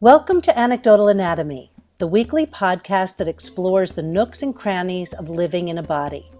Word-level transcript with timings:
Welcome 0.00 0.42
to 0.42 0.58
Anecdotal 0.58 1.08
Anatomy, 1.08 1.72
the 1.96 2.06
weekly 2.06 2.44
podcast 2.44 3.16
that 3.16 3.28
explores 3.28 3.92
the 3.92 4.02
nooks 4.02 4.42
and 4.42 4.54
crannies 4.54 5.14
of 5.14 5.30
living 5.30 5.68
in 5.68 5.78
a 5.78 5.82
body. 5.82 6.30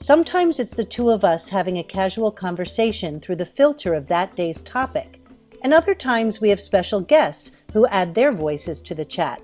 Sometimes 0.00 0.60
it's 0.60 0.74
the 0.74 0.84
two 0.84 1.10
of 1.10 1.24
us 1.24 1.48
having 1.48 1.78
a 1.78 1.82
casual 1.82 2.30
conversation 2.30 3.18
through 3.18 3.34
the 3.34 3.46
filter 3.46 3.94
of 3.94 4.06
that 4.06 4.36
day's 4.36 4.62
topic, 4.62 5.20
and 5.64 5.74
other 5.74 5.92
times 5.92 6.40
we 6.40 6.48
have 6.50 6.60
special 6.60 7.00
guests 7.00 7.50
who 7.72 7.84
add 7.88 8.14
their 8.14 8.30
voices 8.30 8.80
to 8.82 8.94
the 8.94 9.04
chat. 9.04 9.42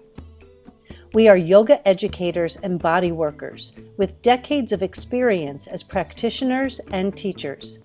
We 1.13 1.27
are 1.27 1.37
yoga 1.37 1.87
educators 1.89 2.57
and 2.63 2.79
body 2.79 3.11
workers 3.11 3.73
with 3.97 4.23
decades 4.23 4.71
of 4.71 4.85
experience 4.85 5.67
as 5.67 5.83
practitioners 5.83 6.81
and 6.93 7.17
teachers. 7.17 7.81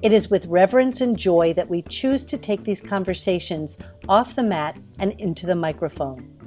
It 0.00 0.12
is 0.12 0.30
with 0.30 0.46
reverence 0.46 1.00
and 1.00 1.18
joy 1.18 1.54
that 1.54 1.68
we 1.68 1.82
choose 1.82 2.24
to 2.26 2.38
take 2.38 2.62
these 2.62 2.80
conversations 2.80 3.76
off 4.08 4.36
the 4.36 4.44
mat 4.44 4.78
and 5.00 5.12
into 5.18 5.44
the 5.44 5.56
microphone. 5.56 6.38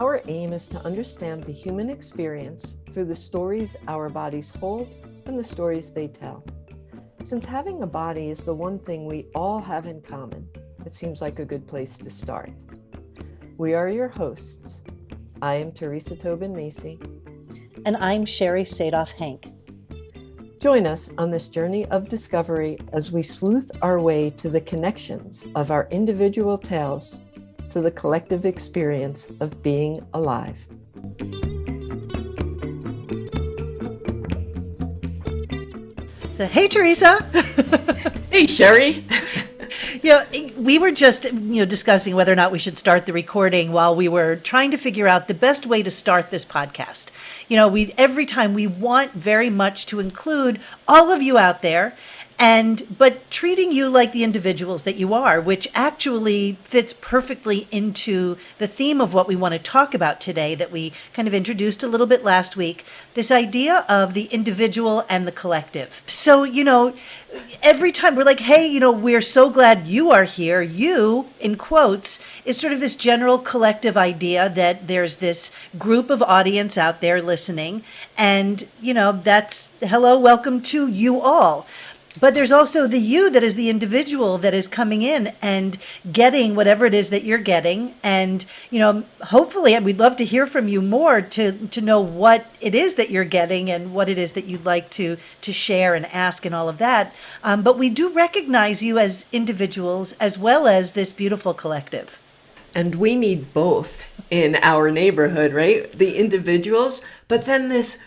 Our 0.00 0.20
aim 0.26 0.52
is 0.52 0.66
to 0.68 0.84
understand 0.84 1.44
the 1.44 1.52
human 1.52 1.88
experience 1.88 2.76
through 2.92 3.04
the 3.04 3.14
stories 3.14 3.76
our 3.86 4.08
bodies 4.08 4.52
hold 4.58 4.96
and 5.26 5.38
the 5.38 5.44
stories 5.44 5.90
they 5.90 6.08
tell. 6.08 6.44
Since 7.22 7.44
having 7.44 7.80
a 7.84 7.86
body 7.86 8.30
is 8.30 8.40
the 8.40 8.54
one 8.54 8.80
thing 8.80 9.06
we 9.06 9.26
all 9.36 9.60
have 9.60 9.86
in 9.86 10.02
common, 10.02 10.48
it 10.84 10.94
seems 10.94 11.20
like 11.20 11.38
a 11.38 11.44
good 11.44 11.68
place 11.68 11.98
to 11.98 12.10
start. 12.10 12.50
We 13.58 13.74
are 13.74 13.88
your 13.88 14.08
hosts. 14.08 14.82
I 15.40 15.54
am 15.54 15.70
Theresa 15.70 16.16
Tobin 16.16 16.52
Macy. 16.52 16.98
And 17.84 17.96
I'm 17.98 18.26
Sherry 18.26 18.64
Sadoff 18.64 19.08
Hank. 19.08 19.55
Join 20.66 20.84
us 20.84 21.10
on 21.16 21.30
this 21.30 21.48
journey 21.48 21.86
of 21.92 22.08
discovery 22.08 22.76
as 22.92 23.12
we 23.12 23.22
sleuth 23.22 23.70
our 23.82 24.00
way 24.00 24.30
to 24.30 24.50
the 24.50 24.60
connections 24.60 25.46
of 25.54 25.70
our 25.70 25.86
individual 25.92 26.58
tales 26.58 27.20
to 27.70 27.80
the 27.80 27.92
collective 27.92 28.44
experience 28.44 29.28
of 29.38 29.62
being 29.62 30.04
alive. 30.12 30.56
So, 36.36 36.46
hey, 36.46 36.66
Theresa. 36.66 37.22
hey, 38.32 38.48
Sherry. 38.48 39.04
you 40.06 40.12
know, 40.12 40.24
we 40.56 40.78
were 40.78 40.92
just 40.92 41.24
you 41.24 41.32
know 41.32 41.64
discussing 41.64 42.14
whether 42.14 42.32
or 42.32 42.36
not 42.36 42.52
we 42.52 42.60
should 42.60 42.78
start 42.78 43.06
the 43.06 43.12
recording 43.12 43.72
while 43.72 43.92
we 43.92 44.06
were 44.06 44.36
trying 44.36 44.70
to 44.70 44.76
figure 44.76 45.08
out 45.08 45.26
the 45.26 45.34
best 45.34 45.66
way 45.66 45.82
to 45.82 45.90
start 45.90 46.30
this 46.30 46.44
podcast. 46.44 47.08
You 47.48 47.56
know, 47.56 47.66
we 47.66 47.92
every 47.98 48.24
time 48.24 48.54
we 48.54 48.68
want 48.68 49.14
very 49.14 49.50
much 49.50 49.84
to 49.86 49.98
include 49.98 50.60
all 50.86 51.10
of 51.10 51.22
you 51.22 51.38
out 51.38 51.60
there 51.60 51.96
and 52.38 52.96
but 52.98 53.30
treating 53.30 53.72
you 53.72 53.88
like 53.88 54.12
the 54.12 54.24
individuals 54.24 54.82
that 54.82 54.96
you 54.96 55.14
are 55.14 55.40
which 55.40 55.68
actually 55.74 56.58
fits 56.62 56.92
perfectly 56.92 57.66
into 57.70 58.36
the 58.58 58.68
theme 58.68 59.00
of 59.00 59.14
what 59.14 59.26
we 59.26 59.34
want 59.34 59.52
to 59.52 59.58
talk 59.58 59.94
about 59.94 60.20
today 60.20 60.54
that 60.54 60.70
we 60.70 60.92
kind 61.14 61.26
of 61.26 61.34
introduced 61.34 61.82
a 61.82 61.88
little 61.88 62.06
bit 62.06 62.22
last 62.22 62.56
week 62.56 62.84
this 63.14 63.30
idea 63.30 63.86
of 63.88 64.12
the 64.12 64.24
individual 64.24 65.06
and 65.08 65.26
the 65.26 65.32
collective. 65.32 66.02
So 66.06 66.44
you 66.44 66.64
know 66.64 66.94
every 67.62 67.90
time 67.90 68.14
we're 68.14 68.24
like 68.24 68.40
hey 68.40 68.66
you 68.66 68.80
know 68.80 68.92
we're 68.92 69.22
so 69.22 69.48
glad 69.48 69.86
you 69.86 70.10
are 70.10 70.24
here. 70.24 70.60
You 70.60 71.28
in 71.40 71.56
quotes 71.56 72.20
is 72.44 72.58
sort 72.58 72.74
of 72.74 72.80
this 72.80 72.96
general 72.96 73.38
collective 73.38 73.96
idea 73.96 74.50
that 74.50 74.86
there's 74.86 75.16
this 75.16 75.50
group 75.78 76.10
of 76.10 76.22
audience 76.22 76.76
out 76.76 77.00
there 77.00 77.22
listening 77.22 77.82
and 78.18 78.68
you 78.80 78.92
know 78.92 79.12
that's 79.24 79.68
hello 79.80 80.18
welcome 80.18 80.60
to 80.60 80.86
you 80.86 81.20
all 81.20 81.66
but 82.18 82.34
there's 82.34 82.52
also 82.52 82.86
the 82.86 82.98
you 82.98 83.30
that 83.30 83.42
is 83.42 83.54
the 83.54 83.68
individual 83.68 84.38
that 84.38 84.54
is 84.54 84.68
coming 84.68 85.02
in 85.02 85.32
and 85.42 85.78
getting 86.10 86.54
whatever 86.54 86.86
it 86.86 86.94
is 86.94 87.10
that 87.10 87.24
you're 87.24 87.38
getting. 87.38 87.94
And 88.02 88.44
you 88.70 88.78
know 88.78 89.04
hopefully 89.22 89.78
we'd 89.78 89.98
love 89.98 90.16
to 90.16 90.24
hear 90.24 90.46
from 90.46 90.68
you 90.68 90.80
more 90.80 91.20
to 91.20 91.66
to 91.68 91.80
know 91.80 92.00
what 92.00 92.46
it 92.60 92.74
is 92.74 92.94
that 92.94 93.10
you're 93.10 93.24
getting 93.24 93.70
and 93.70 93.92
what 93.92 94.08
it 94.08 94.18
is 94.18 94.32
that 94.32 94.46
you'd 94.46 94.64
like 94.64 94.90
to 94.90 95.16
to 95.42 95.52
share 95.52 95.94
and 95.94 96.06
ask 96.06 96.44
and 96.44 96.54
all 96.54 96.68
of 96.68 96.78
that. 96.78 97.14
Um, 97.42 97.62
but 97.62 97.78
we 97.78 97.88
do 97.90 98.08
recognize 98.08 98.82
you 98.82 98.98
as 98.98 99.26
individuals 99.32 100.12
as 100.14 100.38
well 100.38 100.66
as 100.66 100.92
this 100.92 101.12
beautiful 101.12 101.54
collective. 101.54 102.18
And 102.74 102.96
we 102.96 103.14
need 103.14 103.54
both 103.54 104.06
in 104.30 104.56
our 104.62 104.90
neighborhood 104.90 105.52
right? 105.52 105.90
The 105.92 106.16
individuals 106.16 107.02
but 107.28 107.44
then 107.44 107.68
this 107.68 107.98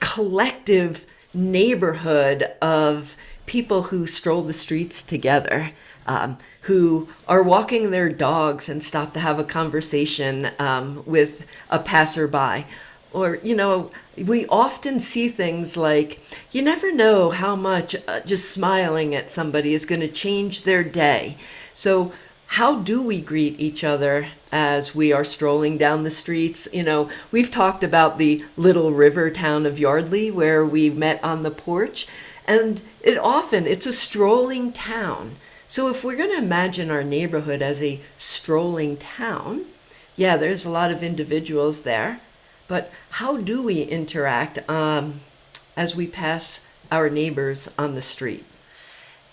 collective 0.00 1.06
neighborhood 1.34 2.42
of 2.60 3.16
people 3.46 3.82
who 3.82 4.06
stroll 4.06 4.42
the 4.42 4.52
streets 4.52 5.02
together, 5.02 5.72
um, 6.06 6.38
who 6.62 7.08
are 7.28 7.42
walking 7.42 7.90
their 7.90 8.08
dogs 8.08 8.68
and 8.68 8.82
stop 8.82 9.12
to 9.14 9.20
have 9.20 9.38
a 9.38 9.44
conversation 9.44 10.50
um, 10.58 11.02
with 11.06 11.46
a 11.70 11.78
passerby. 11.78 12.66
Or, 13.12 13.38
you 13.42 13.54
know, 13.54 13.90
we 14.16 14.46
often 14.46 14.98
see 15.00 15.28
things 15.28 15.76
like 15.76 16.20
you 16.50 16.62
never 16.62 16.92
know 16.92 17.30
how 17.30 17.56
much 17.56 17.94
uh, 18.08 18.20
just 18.20 18.50
smiling 18.50 19.14
at 19.14 19.30
somebody 19.30 19.74
is 19.74 19.84
going 19.84 20.00
to 20.00 20.08
change 20.08 20.62
their 20.62 20.82
day. 20.82 21.36
So, 21.74 22.12
how 22.46 22.80
do 22.80 23.00
we 23.02 23.20
greet 23.20 23.58
each 23.60 23.82
other 23.82 24.28
as 24.52 24.94
we 24.94 25.12
are 25.12 25.24
strolling 25.24 25.78
down 25.78 26.02
the 26.02 26.10
streets? 26.10 26.68
You 26.72 26.84
know, 26.84 27.10
we've 27.32 27.50
talked 27.50 27.82
about 27.82 28.18
the 28.18 28.44
little 28.56 28.92
river 28.92 29.30
town 29.30 29.66
of 29.66 29.78
Yardley 29.78 30.30
where 30.30 30.64
we 30.64 30.90
met 30.90 31.22
on 31.24 31.42
the 31.42 31.50
porch, 31.50 32.06
and 32.46 32.80
it 33.00 33.18
often 33.18 33.66
it's 33.66 33.86
a 33.86 33.92
strolling 33.92 34.72
town. 34.72 35.36
So 35.66 35.88
if 35.88 36.04
we're 36.04 36.16
going 36.16 36.30
to 36.30 36.36
imagine 36.36 36.90
our 36.90 37.02
neighborhood 37.02 37.62
as 37.62 37.82
a 37.82 38.00
strolling 38.18 38.98
town, 38.98 39.64
yeah, 40.16 40.36
there's 40.36 40.66
a 40.66 40.70
lot 40.70 40.90
of 40.90 41.02
individuals 41.02 41.82
there, 41.82 42.20
but 42.68 42.92
how 43.10 43.38
do 43.38 43.62
we 43.62 43.82
interact 43.82 44.68
um, 44.68 45.20
as 45.76 45.96
we 45.96 46.06
pass 46.06 46.60
our 46.90 47.08
neighbors 47.08 47.70
on 47.78 47.94
the 47.94 48.02
street? 48.02 48.44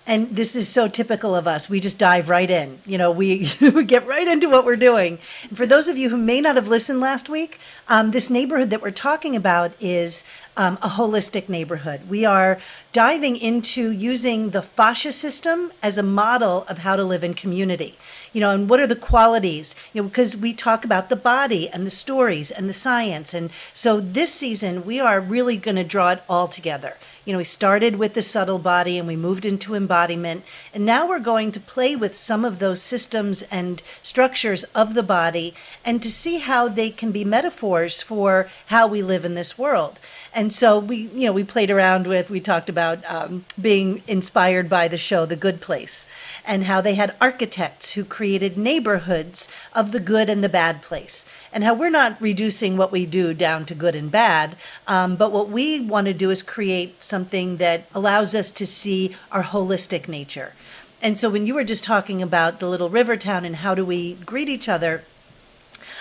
And 0.09 0.35
this 0.35 0.55
is 0.55 0.67
so 0.67 0.87
typical 0.87 1.35
of 1.35 1.47
us. 1.47 1.69
We 1.69 1.79
just 1.79 1.99
dive 1.99 2.29
right 2.29 2.49
in. 2.49 2.81
You 2.87 2.97
know, 2.97 3.11
we, 3.11 3.51
we 3.61 3.83
get 3.83 4.07
right 4.07 4.27
into 4.27 4.49
what 4.49 4.65
we're 4.65 4.75
doing. 4.75 5.19
And 5.43 5.55
for 5.55 5.67
those 5.67 5.87
of 5.87 5.99
you 5.99 6.09
who 6.09 6.17
may 6.17 6.41
not 6.41 6.55
have 6.55 6.67
listened 6.67 6.99
last 6.99 7.29
week, 7.29 7.59
um, 7.87 8.09
this 8.09 8.27
neighborhood 8.27 8.71
that 8.71 8.81
we're 8.81 8.89
talking 8.89 9.35
about 9.35 9.71
is 9.79 10.23
um, 10.57 10.79
a 10.81 10.89
holistic 10.89 11.47
neighborhood. 11.47 12.09
We 12.09 12.25
are 12.25 12.59
diving 12.91 13.35
into 13.35 13.91
using 13.91 14.49
the 14.49 14.63
fascia 14.63 15.11
system 15.11 15.71
as 15.81 15.97
a 15.97 16.03
model 16.03 16.65
of 16.67 16.79
how 16.79 16.95
to 16.95 17.03
live 17.03 17.23
in 17.23 17.33
community. 17.33 17.97
You 18.33 18.41
know, 18.41 18.51
and 18.51 18.69
what 18.69 18.79
are 18.79 18.87
the 18.87 18.95
qualities? 18.95 19.75
You 19.93 20.01
know, 20.01 20.07
because 20.07 20.35
we 20.35 20.53
talk 20.53 20.85
about 20.85 21.09
the 21.09 21.15
body 21.15 21.69
and 21.69 21.85
the 21.85 21.91
stories 21.91 22.51
and 22.51 22.67
the 22.67 22.73
science. 22.73 23.33
And 23.33 23.51
so 23.73 23.99
this 23.99 24.33
season, 24.33 24.85
we 24.85 24.99
are 24.99 25.19
really 25.19 25.57
going 25.57 25.77
to 25.77 25.83
draw 25.83 26.11
it 26.11 26.23
all 26.27 26.47
together. 26.47 26.97
You 27.25 27.33
know, 27.33 27.37
we 27.37 27.43
started 27.43 27.97
with 27.97 28.15
the 28.15 28.23
subtle 28.23 28.57
body 28.57 28.97
and 28.97 29.07
we 29.07 29.15
moved 29.15 29.45
into 29.45 29.75
embodiment. 29.75 30.43
And 30.73 30.83
now 30.83 31.07
we're 31.07 31.19
going 31.19 31.51
to 31.51 31.59
play 31.59 31.95
with 31.95 32.17
some 32.17 32.43
of 32.43 32.57
those 32.57 32.81
systems 32.81 33.43
and 33.43 33.83
structures 34.01 34.63
of 34.75 34.95
the 34.95 35.03
body 35.03 35.53
and 35.85 36.01
to 36.01 36.11
see 36.11 36.39
how 36.39 36.67
they 36.67 36.89
can 36.89 37.11
be 37.11 37.23
metaphors 37.23 38.01
for 38.01 38.49
how 38.67 38.87
we 38.87 39.03
live 39.03 39.25
in 39.25 39.35
this 39.35 39.59
world. 39.59 39.99
And 40.33 40.51
so 40.51 40.79
we, 40.79 41.09
you 41.13 41.27
know, 41.27 41.33
we 41.33 41.43
played 41.43 41.69
around 41.69 42.07
with, 42.07 42.31
we 42.31 42.39
talked 42.39 42.69
about 42.69 42.88
um, 43.07 43.45
being 43.59 44.03
inspired 44.07 44.69
by 44.69 44.87
the 44.87 44.97
show 44.97 45.25
The 45.25 45.35
Good 45.35 45.61
Place 45.61 46.07
and 46.45 46.65
how 46.65 46.81
they 46.81 46.95
had 46.95 47.15
architects 47.21 47.93
who 47.93 48.03
created 48.03 48.57
neighborhoods 48.57 49.47
of 49.73 49.91
the 49.91 49.99
good 49.99 50.29
and 50.29 50.43
the 50.43 50.49
bad 50.49 50.81
place 50.81 51.25
and 51.51 51.63
how 51.63 51.73
we're 51.73 51.89
not 51.89 52.21
reducing 52.21 52.77
what 52.77 52.91
we 52.91 53.05
do 53.05 53.33
down 53.33 53.65
to 53.65 53.75
good 53.75 53.95
and 53.95 54.11
bad. 54.11 54.55
Um, 54.87 55.15
but 55.15 55.31
what 55.31 55.49
we 55.49 55.79
want 55.79 56.05
to 56.05 56.13
do 56.13 56.29
is 56.29 56.43
create 56.43 57.01
something 57.03 57.57
that 57.57 57.87
allows 57.93 58.35
us 58.35 58.51
to 58.51 58.65
see 58.65 59.15
our 59.31 59.43
holistic 59.43 60.07
nature. 60.07 60.53
And 61.01 61.17
so 61.17 61.29
when 61.29 61.45
you 61.45 61.53
were 61.53 61.63
just 61.63 61.83
talking 61.83 62.21
about 62.21 62.59
the 62.59 62.67
little 62.67 62.89
river 62.89 63.15
town 63.15 63.45
and 63.45 63.57
how 63.57 63.73
do 63.73 63.85
we 63.85 64.15
greet 64.15 64.49
each 64.49 64.67
other, 64.67 65.03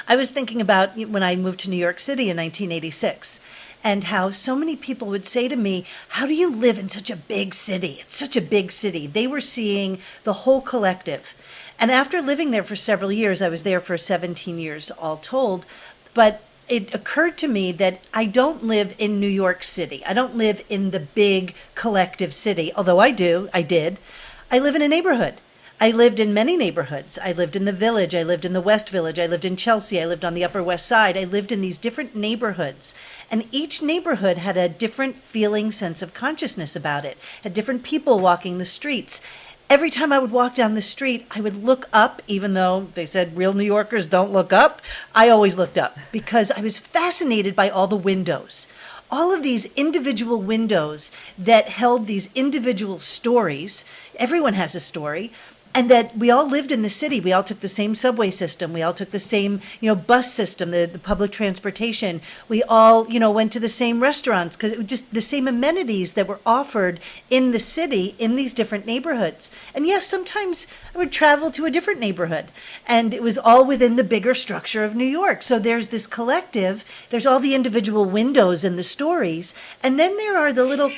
I 0.08 0.16
was 0.16 0.30
thinking 0.30 0.60
about 0.60 0.96
when 0.96 1.22
I 1.22 1.36
moved 1.36 1.60
to 1.60 1.70
New 1.70 1.76
York 1.76 1.98
City 1.98 2.30
in 2.30 2.36
1986 2.36 3.40
and 3.82 4.04
how 4.04 4.30
so 4.30 4.56
many 4.56 4.76
people 4.76 5.08
would 5.08 5.26
say 5.26 5.48
to 5.48 5.56
me, 5.56 5.84
How 6.08 6.26
do 6.26 6.34
you 6.34 6.50
live 6.50 6.78
in 6.78 6.88
such 6.88 7.10
a 7.10 7.16
big 7.16 7.54
city? 7.54 7.98
It's 8.00 8.16
such 8.16 8.36
a 8.36 8.40
big 8.40 8.72
city. 8.72 9.06
They 9.06 9.26
were 9.26 9.40
seeing 9.40 10.00
the 10.24 10.32
whole 10.32 10.60
collective. 10.60 11.34
And 11.78 11.90
after 11.90 12.20
living 12.20 12.50
there 12.50 12.64
for 12.64 12.76
several 12.76 13.12
years, 13.12 13.40
I 13.40 13.48
was 13.48 13.62
there 13.62 13.80
for 13.80 13.96
17 13.96 14.58
years 14.58 14.90
all 14.90 15.16
told, 15.16 15.64
but 16.12 16.42
it 16.68 16.92
occurred 16.94 17.38
to 17.38 17.48
me 17.48 17.72
that 17.72 18.00
I 18.12 18.26
don't 18.26 18.64
live 18.64 18.94
in 18.98 19.20
New 19.20 19.28
York 19.28 19.62
City. 19.62 20.04
I 20.04 20.12
don't 20.12 20.36
live 20.36 20.64
in 20.68 20.90
the 20.90 21.00
big 21.00 21.54
collective 21.74 22.34
city, 22.34 22.72
although 22.76 22.98
I 22.98 23.10
do, 23.10 23.48
I 23.54 23.62
did. 23.62 23.98
I 24.50 24.58
live 24.58 24.74
in 24.74 24.82
a 24.82 24.88
neighborhood. 24.88 25.40
I 25.80 25.92
lived 25.92 26.18
in 26.18 26.34
many 26.34 26.56
neighborhoods. 26.56 27.20
I 27.22 27.30
lived 27.30 27.54
in 27.54 27.64
the 27.64 27.72
village. 27.72 28.12
I 28.12 28.24
lived 28.24 28.44
in 28.44 28.52
the 28.52 28.60
West 28.60 28.88
Village. 28.88 29.16
I 29.20 29.26
lived 29.26 29.44
in 29.44 29.56
Chelsea. 29.56 30.02
I 30.02 30.06
lived 30.06 30.24
on 30.24 30.34
the 30.34 30.42
Upper 30.42 30.60
West 30.60 30.86
Side. 30.88 31.16
I 31.16 31.22
lived 31.22 31.52
in 31.52 31.60
these 31.60 31.78
different 31.78 32.16
neighborhoods. 32.16 32.96
And 33.30 33.46
each 33.52 33.80
neighborhood 33.80 34.38
had 34.38 34.56
a 34.56 34.68
different 34.68 35.18
feeling 35.18 35.70
sense 35.70 36.02
of 36.02 36.14
consciousness 36.14 36.74
about 36.74 37.04
it, 37.04 37.16
had 37.44 37.54
different 37.54 37.84
people 37.84 38.18
walking 38.18 38.58
the 38.58 38.66
streets. 38.66 39.20
every 39.70 39.90
time 39.90 40.12
I 40.12 40.18
would 40.18 40.30
walk 40.32 40.54
down 40.54 40.74
the 40.74 40.82
street, 40.82 41.26
I 41.30 41.40
would 41.40 41.62
look 41.62 41.88
up, 41.92 42.22
even 42.26 42.54
though 42.54 42.88
they 42.94 43.06
said 43.06 43.36
real 43.36 43.52
New 43.52 43.64
Yorkers 43.64 44.06
don't 44.06 44.32
look 44.32 44.52
up. 44.52 44.80
I 45.14 45.28
always 45.28 45.56
looked 45.56 45.78
up 45.78 45.98
because 46.10 46.50
I 46.50 46.60
was 46.60 46.78
fascinated 46.78 47.54
by 47.54 47.68
all 47.68 47.86
the 47.86 47.96
windows. 47.96 48.66
All 49.10 49.32
of 49.32 49.42
these 49.42 49.72
individual 49.74 50.40
windows 50.40 51.10
that 51.38 51.68
held 51.68 52.06
these 52.06 52.30
individual 52.34 52.98
stories. 52.98 53.84
Everyone 54.16 54.54
has 54.54 54.74
a 54.74 54.80
story 54.80 55.32
and 55.78 55.88
that 55.88 56.18
we 56.18 56.28
all 56.28 56.44
lived 56.44 56.72
in 56.72 56.82
the 56.82 56.90
city. 56.90 57.20
We 57.20 57.32
all 57.32 57.44
took 57.44 57.60
the 57.60 57.68
same 57.68 57.94
subway 57.94 58.32
system. 58.32 58.72
We 58.72 58.82
all 58.82 58.92
took 58.92 59.12
the 59.12 59.20
same, 59.20 59.60
you 59.80 59.86
know, 59.86 59.94
bus 59.94 60.34
system, 60.34 60.72
the, 60.72 60.86
the 60.86 60.98
public 60.98 61.30
transportation. 61.30 62.20
We 62.48 62.64
all, 62.64 63.08
you 63.08 63.20
know, 63.20 63.30
went 63.30 63.52
to 63.52 63.60
the 63.60 63.68
same 63.68 64.02
restaurants 64.02 64.56
because 64.56 64.72
it 64.72 64.78
was 64.78 64.88
just 64.88 65.14
the 65.14 65.20
same 65.20 65.46
amenities 65.46 66.14
that 66.14 66.26
were 66.26 66.40
offered 66.44 66.98
in 67.30 67.52
the 67.52 67.60
city 67.60 68.16
in 68.18 68.34
these 68.34 68.54
different 68.54 68.86
neighborhoods. 68.86 69.52
And 69.72 69.86
yes, 69.86 70.04
sometimes 70.04 70.66
I 70.96 70.98
would 70.98 71.12
travel 71.12 71.52
to 71.52 71.64
a 71.64 71.70
different 71.70 72.00
neighborhood 72.00 72.46
and 72.84 73.14
it 73.14 73.22
was 73.22 73.38
all 73.38 73.64
within 73.64 73.94
the 73.94 74.02
bigger 74.02 74.34
structure 74.34 74.82
of 74.82 74.96
New 74.96 75.04
York. 75.04 75.44
So 75.44 75.60
there's 75.60 75.88
this 75.88 76.08
collective, 76.08 76.84
there's 77.10 77.26
all 77.26 77.38
the 77.38 77.54
individual 77.54 78.04
windows 78.04 78.64
and 78.64 78.76
the 78.76 78.82
stories. 78.82 79.54
And 79.80 79.96
then 79.96 80.16
there 80.16 80.36
are 80.36 80.52
the 80.52 80.64
little 80.64 80.90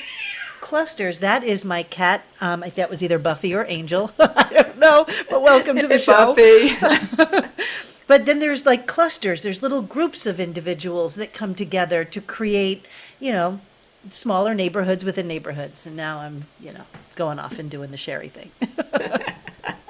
clusters. 0.61 1.19
That 1.19 1.43
is 1.43 1.65
my 1.65 1.83
cat. 1.83 2.23
Um, 2.39 2.63
I 2.63 2.69
that 2.69 2.89
was 2.89 3.03
either 3.03 3.19
Buffy 3.19 3.53
or 3.53 3.65
Angel. 3.67 4.11
I 4.19 4.49
don't 4.51 4.77
know, 4.77 5.05
but 5.29 5.41
welcome 5.41 5.77
to 5.77 5.87
the 5.87 5.99
show. 5.99 6.33
Buffy. 6.33 7.47
But 8.11 8.25
then 8.25 8.39
there's 8.39 8.65
like 8.65 8.87
clusters. 8.87 9.41
There's 9.41 9.63
little 9.63 9.81
groups 9.81 10.25
of 10.25 10.37
individuals 10.37 11.15
that 11.15 11.31
come 11.31 11.55
together 11.55 12.03
to 12.03 12.19
create, 12.19 12.85
you 13.21 13.31
know, 13.31 13.61
smaller 14.09 14.53
neighborhoods 14.53 15.05
within 15.05 15.29
neighborhoods. 15.29 15.87
And 15.87 15.95
now 15.95 16.19
I'm, 16.19 16.47
you 16.59 16.73
know, 16.73 16.83
going 17.15 17.39
off 17.39 17.57
and 17.57 17.71
doing 17.71 17.91
the 17.91 17.97
Sherry 17.97 18.27
thing. 18.27 18.51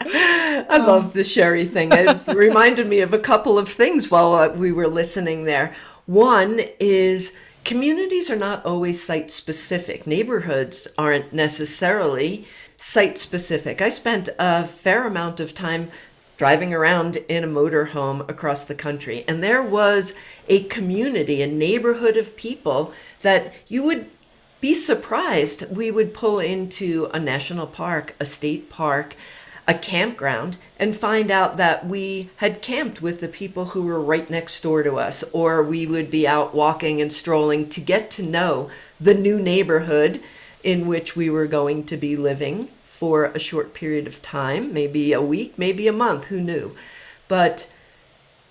I 0.01 0.77
love 0.77 1.13
the 1.13 1.23
Sherry 1.23 1.65
thing. 1.65 1.89
It 1.94 2.27
reminded 2.27 2.85
me 2.85 3.00
of 3.00 3.12
a 3.12 3.18
couple 3.18 3.57
of 3.57 3.68
things 3.68 4.12
while 4.12 4.35
uh, 4.35 4.50
we 4.50 4.71
were 4.71 4.88
listening 4.88 5.45
there. 5.45 5.75
One 6.06 6.62
is 6.79 7.35
communities 7.63 8.30
are 8.30 8.36
not 8.36 8.66
always 8.66 9.02
site 9.02 9.31
specific, 9.31 10.08
neighborhoods 10.08 10.88
aren't 10.98 11.34
necessarily 11.34 12.46
site 12.78 13.18
specific. 13.18 13.81
I 13.81 13.90
spent 13.90 14.30
a 14.40 14.66
fair 14.66 15.06
amount 15.06 15.40
of 15.40 15.54
time 15.54 15.92
driving 16.38 16.74
around 16.74 17.18
in 17.18 17.44
a 17.44 17.48
motorhome 17.48 18.28
across 18.28 18.66
the 18.66 18.74
country, 18.74 19.24
and 19.28 19.44
there 19.44 19.62
was 19.62 20.16
a 20.50 20.63
community, 20.63 21.42
a 21.42 21.48
neighborhood 21.48 22.18
of 22.18 22.36
people 22.36 22.92
that 23.22 23.54
you 23.68 23.84
would 23.84 24.10
be 24.60 24.74
surprised. 24.74 25.75
We 25.75 25.92
would 25.92 26.14
pull 26.14 26.40
into 26.40 27.10
a 27.14 27.19
national 27.19 27.68
park, 27.68 28.16
a 28.19 28.25
state 28.25 28.69
park, 28.69 29.16
a 29.68 29.74
campground 29.74 30.58
and 30.78 30.96
find 30.96 31.30
out 31.30 31.58
that 31.58 31.86
we 31.86 32.30
had 32.38 32.62
camped 32.62 33.02
with 33.02 33.19
the 33.19 33.28
people 33.28 33.66
who 33.66 33.84
were 33.84 34.02
right 34.02 34.30
next 34.30 34.62
door 34.62 34.84
to 34.84 34.96
us, 34.96 35.24
or 35.31 35.63
we 35.63 35.86
would 35.86 36.10
be 36.10 36.28
out 36.28 36.56
walking 36.56 37.02
and 37.02 37.13
strolling 37.13 37.69
to 37.69 37.80
get 37.80 38.10
to 38.12 38.24
know 38.24 38.69
the 39.00 39.13
new 39.13 39.40
neighborhood 39.40 40.22
in 40.63 40.88
which 40.88 41.16
we 41.16 41.30
were 41.30 41.48
going 41.48 41.84
to 41.86 41.98
be 41.98 42.16
living 42.16 42.68
for 42.86 43.25
a 43.25 43.40
short 43.40 43.74
period 43.74 44.08
of 44.08 44.22
time, 44.22 44.74
maybe 44.74 45.13
a 45.13 45.22
week, 45.22 45.58
maybe 45.58 45.88
a 45.88 45.94
month, 45.94 46.25
who 46.25 46.40
knew. 46.40 46.75
But 47.28 47.68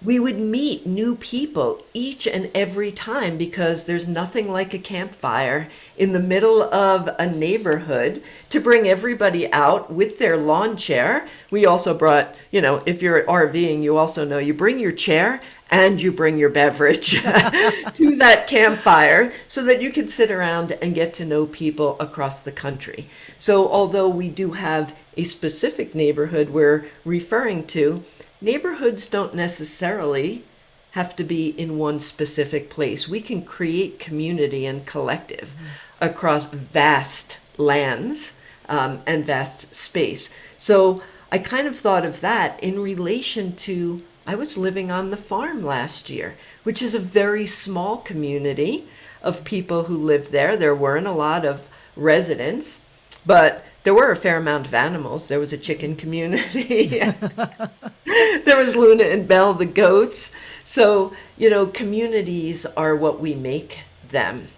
we 0.02 0.18
would 0.18 0.38
meet 0.38 0.86
new 0.86 1.14
people 1.14 1.84
each 1.92 2.26
and 2.26 2.50
every 2.54 2.90
time 2.90 3.36
because 3.36 3.84
there's 3.84 4.08
nothing 4.08 4.50
like 4.50 4.72
a 4.72 4.78
campfire 4.78 5.68
in 5.98 6.12
the 6.12 6.20
middle 6.20 6.62
of 6.62 7.08
a 7.18 7.26
neighborhood 7.26 8.22
to 8.48 8.60
bring 8.60 8.88
everybody 8.88 9.52
out 9.52 9.92
with 9.92 10.18
their 10.18 10.38
lawn 10.38 10.76
chair. 10.76 11.28
We 11.50 11.66
also 11.66 11.92
brought, 11.92 12.34
you 12.50 12.62
know, 12.62 12.82
if 12.86 13.02
you're 13.02 13.24
RVing, 13.24 13.82
you 13.82 13.98
also 13.98 14.24
know 14.24 14.38
you 14.38 14.54
bring 14.54 14.78
your 14.78 14.92
chair 14.92 15.42
and 15.70 16.02
you 16.02 16.10
bring 16.10 16.36
your 16.36 16.50
beverage 16.50 17.10
to 17.22 18.16
that 18.16 18.46
campfire 18.46 19.32
so 19.46 19.62
that 19.64 19.80
you 19.80 19.90
can 19.90 20.08
sit 20.08 20.30
around 20.30 20.72
and 20.82 20.94
get 20.94 21.14
to 21.14 21.24
know 21.24 21.46
people 21.46 21.96
across 22.00 22.40
the 22.40 22.52
country. 22.52 23.08
So, 23.38 23.68
although 23.68 24.08
we 24.08 24.28
do 24.28 24.52
have 24.52 24.94
a 25.16 25.24
specific 25.24 25.94
neighborhood 25.94 26.50
we're 26.50 26.86
referring 27.04 27.66
to, 27.68 28.02
neighborhoods 28.40 29.06
don't 29.06 29.34
necessarily 29.34 30.44
have 30.92 31.14
to 31.16 31.24
be 31.24 31.48
in 31.48 31.78
one 31.78 32.00
specific 32.00 32.68
place. 32.68 33.08
We 33.08 33.20
can 33.20 33.42
create 33.42 34.00
community 34.00 34.66
and 34.66 34.84
collective 34.84 35.54
mm-hmm. 35.54 36.04
across 36.04 36.46
vast 36.46 37.38
lands 37.56 38.34
um, 38.68 39.02
and 39.06 39.24
vast 39.24 39.74
space. 39.74 40.30
So 40.58 41.02
I 41.30 41.38
kind 41.38 41.68
of 41.68 41.76
thought 41.76 42.04
of 42.04 42.20
that 42.22 42.60
in 42.62 42.80
relation 42.80 43.54
to 43.56 44.02
I 44.26 44.34
was 44.34 44.58
living 44.58 44.90
on 44.90 45.10
the 45.10 45.16
farm 45.16 45.64
last 45.64 46.10
year, 46.10 46.36
which 46.62 46.82
is 46.82 46.94
a 46.94 47.00
very 47.00 47.46
small 47.46 47.98
community 47.98 48.86
of 49.22 49.44
people 49.44 49.84
who 49.84 49.96
lived 49.96 50.32
there. 50.32 50.56
There 50.56 50.74
weren't 50.74 51.06
a 51.06 51.12
lot 51.12 51.44
of 51.44 51.66
residents, 51.96 52.84
but 53.26 53.64
there 53.82 53.94
were 53.94 54.10
a 54.10 54.16
fair 54.16 54.36
amount 54.36 54.66
of 54.66 54.74
animals. 54.74 55.28
There 55.28 55.40
was 55.40 55.52
a 55.52 55.58
chicken 55.58 55.96
community. 55.96 56.86
there 58.44 58.56
was 58.56 58.76
Luna 58.76 59.04
and 59.04 59.26
Belle, 59.26 59.54
the 59.54 59.66
goats. 59.66 60.32
So, 60.64 61.14
you 61.38 61.48
know, 61.48 61.66
communities 61.66 62.66
are 62.66 62.94
what 62.94 63.20
we 63.20 63.34
make 63.34 63.80
them. 64.10 64.48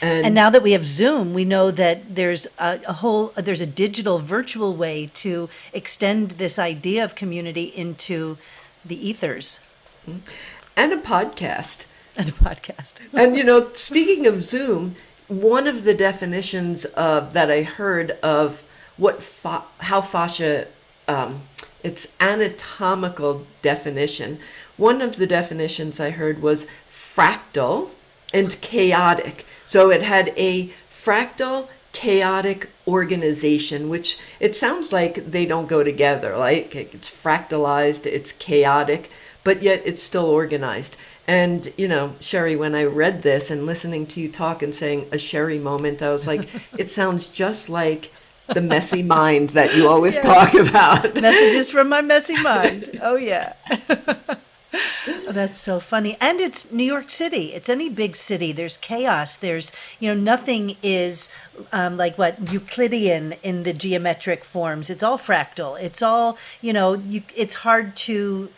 And, 0.00 0.26
and 0.26 0.34
now 0.34 0.50
that 0.50 0.62
we 0.64 0.72
have 0.72 0.86
Zoom, 0.86 1.32
we 1.32 1.44
know 1.44 1.70
that 1.70 2.16
there's 2.16 2.46
a, 2.58 2.80
a, 2.88 2.92
whole 2.94 3.32
there's 3.36 3.60
a 3.60 3.66
digital 3.66 4.18
virtual 4.18 4.74
way 4.74 5.10
to 5.14 5.48
extend 5.72 6.32
this 6.32 6.58
idea 6.58 7.04
of 7.04 7.14
community 7.14 7.64
into 7.64 8.36
the 8.84 9.08
ethers. 9.08 9.60
And 10.06 10.92
a 10.92 10.96
podcast. 10.96 11.86
And 12.16 12.28
a 12.28 12.32
podcast. 12.32 12.94
and 13.12 13.36
you 13.36 13.44
know, 13.44 13.72
speaking 13.72 14.26
of 14.26 14.42
Zoom, 14.42 14.96
one 15.28 15.66
of 15.66 15.84
the 15.84 15.94
definitions 15.94 16.84
of, 16.84 17.32
that 17.32 17.50
I 17.50 17.62
heard 17.62 18.12
of 18.22 18.64
what 18.96 19.22
fa- 19.22 19.64
how 19.78 20.00
fascia 20.00 20.68
um, 21.08 21.42
its 21.82 22.08
anatomical 22.20 23.46
definition. 23.60 24.38
One 24.76 25.00
of 25.00 25.16
the 25.16 25.26
definitions 25.26 26.00
I 26.00 26.10
heard 26.10 26.42
was 26.42 26.66
fractal 26.88 27.90
and 28.32 28.58
chaotic. 28.60 29.46
So 29.66 29.90
it 29.90 30.02
had 30.02 30.32
a 30.36 30.72
fractal 30.90 31.68
chaotic 31.92 32.70
organization, 32.88 33.88
which 33.88 34.18
it 34.40 34.56
sounds 34.56 34.92
like 34.92 35.30
they 35.30 35.46
don't 35.46 35.68
go 35.68 35.82
together. 35.82 36.36
Like 36.36 36.74
it's 36.74 37.10
fractalized, 37.10 38.06
it's 38.06 38.32
chaotic, 38.32 39.10
but 39.44 39.62
yet 39.62 39.82
it's 39.84 40.02
still 40.02 40.26
organized. 40.26 40.96
And, 41.28 41.72
you 41.76 41.86
know, 41.86 42.16
Sherry, 42.20 42.56
when 42.56 42.74
I 42.74 42.84
read 42.84 43.22
this 43.22 43.50
and 43.50 43.64
listening 43.64 44.06
to 44.08 44.20
you 44.20 44.28
talk 44.28 44.62
and 44.62 44.74
saying 44.74 45.08
a 45.12 45.18
Sherry 45.18 45.58
moment, 45.58 46.02
I 46.02 46.10
was 46.10 46.26
like, 46.26 46.48
it 46.78 46.90
sounds 46.90 47.28
just 47.28 47.68
like 47.68 48.10
the 48.48 48.60
messy 48.60 49.02
mind 49.02 49.50
that 49.50 49.76
you 49.76 49.88
always 49.88 50.16
yes. 50.16 50.24
talk 50.24 50.54
about. 50.54 51.14
Messages 51.14 51.70
from 51.70 51.88
my 51.88 52.02
messy 52.02 52.40
mind. 52.42 52.98
Oh, 53.02 53.16
yeah. 53.16 53.54
oh, 54.74 55.32
that's 55.32 55.60
so 55.60 55.80
funny. 55.80 56.16
And 56.20 56.40
it's 56.40 56.70
New 56.70 56.84
York 56.84 57.10
City. 57.10 57.52
It's 57.52 57.68
any 57.68 57.88
big 57.88 58.16
city. 58.16 58.52
There's 58.52 58.76
chaos. 58.76 59.36
There's, 59.36 59.72
you 60.00 60.12
know, 60.12 60.20
nothing 60.20 60.76
is 60.82 61.28
um, 61.72 61.96
like 61.96 62.16
what 62.18 62.52
Euclidean 62.52 63.34
in 63.42 63.62
the 63.64 63.72
geometric 63.72 64.44
forms. 64.44 64.90
It's 64.90 65.02
all 65.02 65.18
fractal. 65.18 65.80
It's 65.80 66.02
all, 66.02 66.38
you 66.60 66.72
know, 66.72 66.94
you, 66.94 67.22
it's 67.36 67.54
hard 67.56 67.96
to 67.96 68.48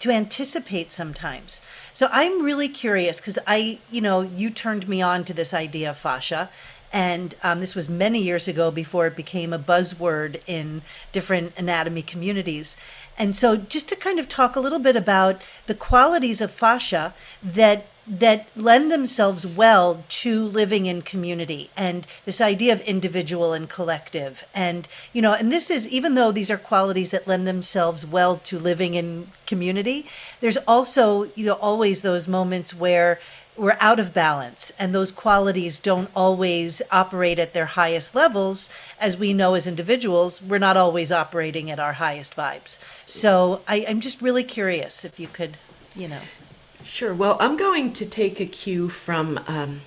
to 0.00 0.10
anticipate 0.10 0.90
sometimes. 0.90 1.62
So 1.92 2.08
I'm 2.10 2.42
really 2.42 2.68
curious 2.68 3.20
because 3.20 3.38
I, 3.46 3.78
you 3.88 4.00
know, 4.00 4.20
you 4.20 4.50
turned 4.50 4.88
me 4.88 5.00
on 5.00 5.24
to 5.26 5.32
this 5.32 5.54
idea 5.54 5.90
of 5.90 5.98
fascia. 5.98 6.50
And 6.92 7.36
um, 7.42 7.60
this 7.60 7.76
was 7.76 7.88
many 7.88 8.20
years 8.20 8.48
ago 8.48 8.72
before 8.72 9.06
it 9.06 9.14
became 9.14 9.52
a 9.52 9.58
buzzword 9.58 10.42
in 10.46 10.82
different 11.12 11.54
anatomy 11.56 12.02
communities. 12.02 12.76
And 13.18 13.36
so, 13.36 13.56
just 13.56 13.88
to 13.88 13.96
kind 13.96 14.18
of 14.18 14.28
talk 14.28 14.56
a 14.56 14.60
little 14.60 14.78
bit 14.78 14.96
about 14.96 15.40
the 15.66 15.74
qualities 15.74 16.40
of 16.40 16.50
fascia 16.50 17.14
that 17.42 17.86
that 18.04 18.48
lend 18.56 18.90
themselves 18.90 19.46
well 19.46 20.04
to 20.08 20.44
living 20.46 20.86
in 20.86 21.02
community 21.02 21.70
and 21.76 22.04
this 22.24 22.40
idea 22.40 22.72
of 22.72 22.80
individual 22.80 23.52
and 23.52 23.68
collective. 23.68 24.42
And 24.54 24.88
you 25.12 25.22
know 25.22 25.34
and 25.34 25.52
this 25.52 25.70
is 25.70 25.86
even 25.86 26.14
though 26.14 26.32
these 26.32 26.50
are 26.50 26.58
qualities 26.58 27.10
that 27.12 27.28
lend 27.28 27.46
themselves 27.46 28.04
well 28.04 28.38
to 28.38 28.58
living 28.58 28.94
in 28.94 29.30
community 29.46 30.06
there's 30.40 30.56
also 30.68 31.24
you 31.34 31.44
know 31.44 31.54
always 31.54 32.02
those 32.02 32.26
moments 32.26 32.74
where 32.74 33.20
we're 33.56 33.76
out 33.80 34.00
of 34.00 34.14
balance 34.14 34.72
and 34.78 34.94
those 34.94 35.12
qualities 35.12 35.78
don't 35.78 36.10
always 36.16 36.80
operate 36.90 37.38
at 37.38 37.52
their 37.52 37.66
highest 37.66 38.14
levels 38.14 38.70
as 38.98 39.16
we 39.16 39.32
know 39.32 39.54
as 39.54 39.66
individuals 39.66 40.40
we're 40.40 40.58
not 40.58 40.76
always 40.76 41.12
operating 41.12 41.70
at 41.70 41.78
our 41.78 41.94
highest 41.94 42.34
vibes 42.34 42.78
so 43.06 43.60
I, 43.68 43.84
i'm 43.88 44.00
just 44.00 44.22
really 44.22 44.44
curious 44.44 45.04
if 45.04 45.20
you 45.20 45.28
could 45.28 45.58
you 45.94 46.08
know 46.08 46.20
sure 46.82 47.14
well 47.14 47.36
i'm 47.40 47.56
going 47.56 47.92
to 47.94 48.06
take 48.06 48.40
a 48.40 48.46
cue 48.46 48.88
from 48.88 49.38
um, 49.46 49.82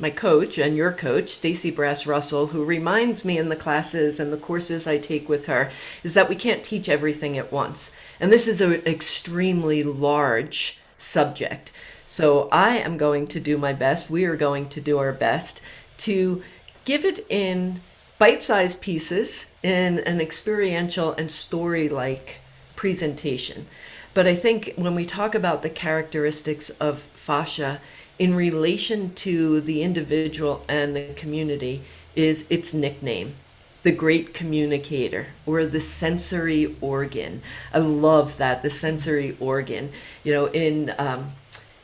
my 0.00 0.10
coach 0.10 0.58
and 0.58 0.76
your 0.76 0.92
coach, 0.92 1.28
Stacy 1.28 1.70
Brass 1.70 2.06
Russell, 2.06 2.46
who 2.46 2.64
reminds 2.64 3.24
me 3.24 3.36
in 3.36 3.48
the 3.48 3.56
classes 3.56 4.20
and 4.20 4.32
the 4.32 4.36
courses 4.36 4.86
I 4.86 4.98
take 4.98 5.28
with 5.28 5.46
her, 5.46 5.72
is 6.04 6.14
that 6.14 6.28
we 6.28 6.36
can't 6.36 6.62
teach 6.62 6.88
everything 6.88 7.36
at 7.36 7.52
once. 7.52 7.90
And 8.20 8.30
this 8.30 8.46
is 8.46 8.60
an 8.60 8.74
extremely 8.86 9.82
large 9.82 10.78
subject. 10.98 11.72
So 12.10 12.48
I 12.50 12.78
am 12.78 12.96
going 12.96 13.26
to 13.26 13.38
do 13.38 13.58
my 13.58 13.74
best, 13.74 14.08
we 14.08 14.24
are 14.24 14.34
going 14.34 14.70
to 14.70 14.80
do 14.80 14.96
our 14.96 15.12
best 15.12 15.60
to 15.98 16.42
give 16.86 17.04
it 17.04 17.26
in 17.28 17.82
bite 18.18 18.42
sized 18.42 18.80
pieces 18.80 19.50
in 19.62 19.98
an 19.98 20.18
experiential 20.18 21.12
and 21.12 21.30
story 21.30 21.90
like 21.90 22.36
presentation. 22.76 23.66
But 24.14 24.26
I 24.26 24.34
think 24.34 24.72
when 24.76 24.94
we 24.94 25.04
talk 25.04 25.34
about 25.34 25.62
the 25.62 25.68
characteristics 25.68 26.70
of 26.80 27.02
fascia 27.12 27.82
in 28.18 28.34
relation 28.34 29.12
to 29.16 29.60
the 29.60 29.82
individual 29.82 30.64
and 30.66 30.96
the 30.96 31.12
community, 31.12 31.82
is 32.16 32.46
its 32.48 32.72
nickname 32.72 33.34
the 33.82 33.92
great 33.92 34.32
communicator 34.32 35.26
or 35.44 35.66
the 35.66 35.80
sensory 35.80 36.74
organ. 36.80 37.42
I 37.72 37.78
love 37.78 38.38
that, 38.38 38.62
the 38.62 38.70
sensory 38.70 39.36
organ. 39.38 39.90
You 40.24 40.32
know, 40.32 40.46
in 40.46 40.94
um, 40.98 41.32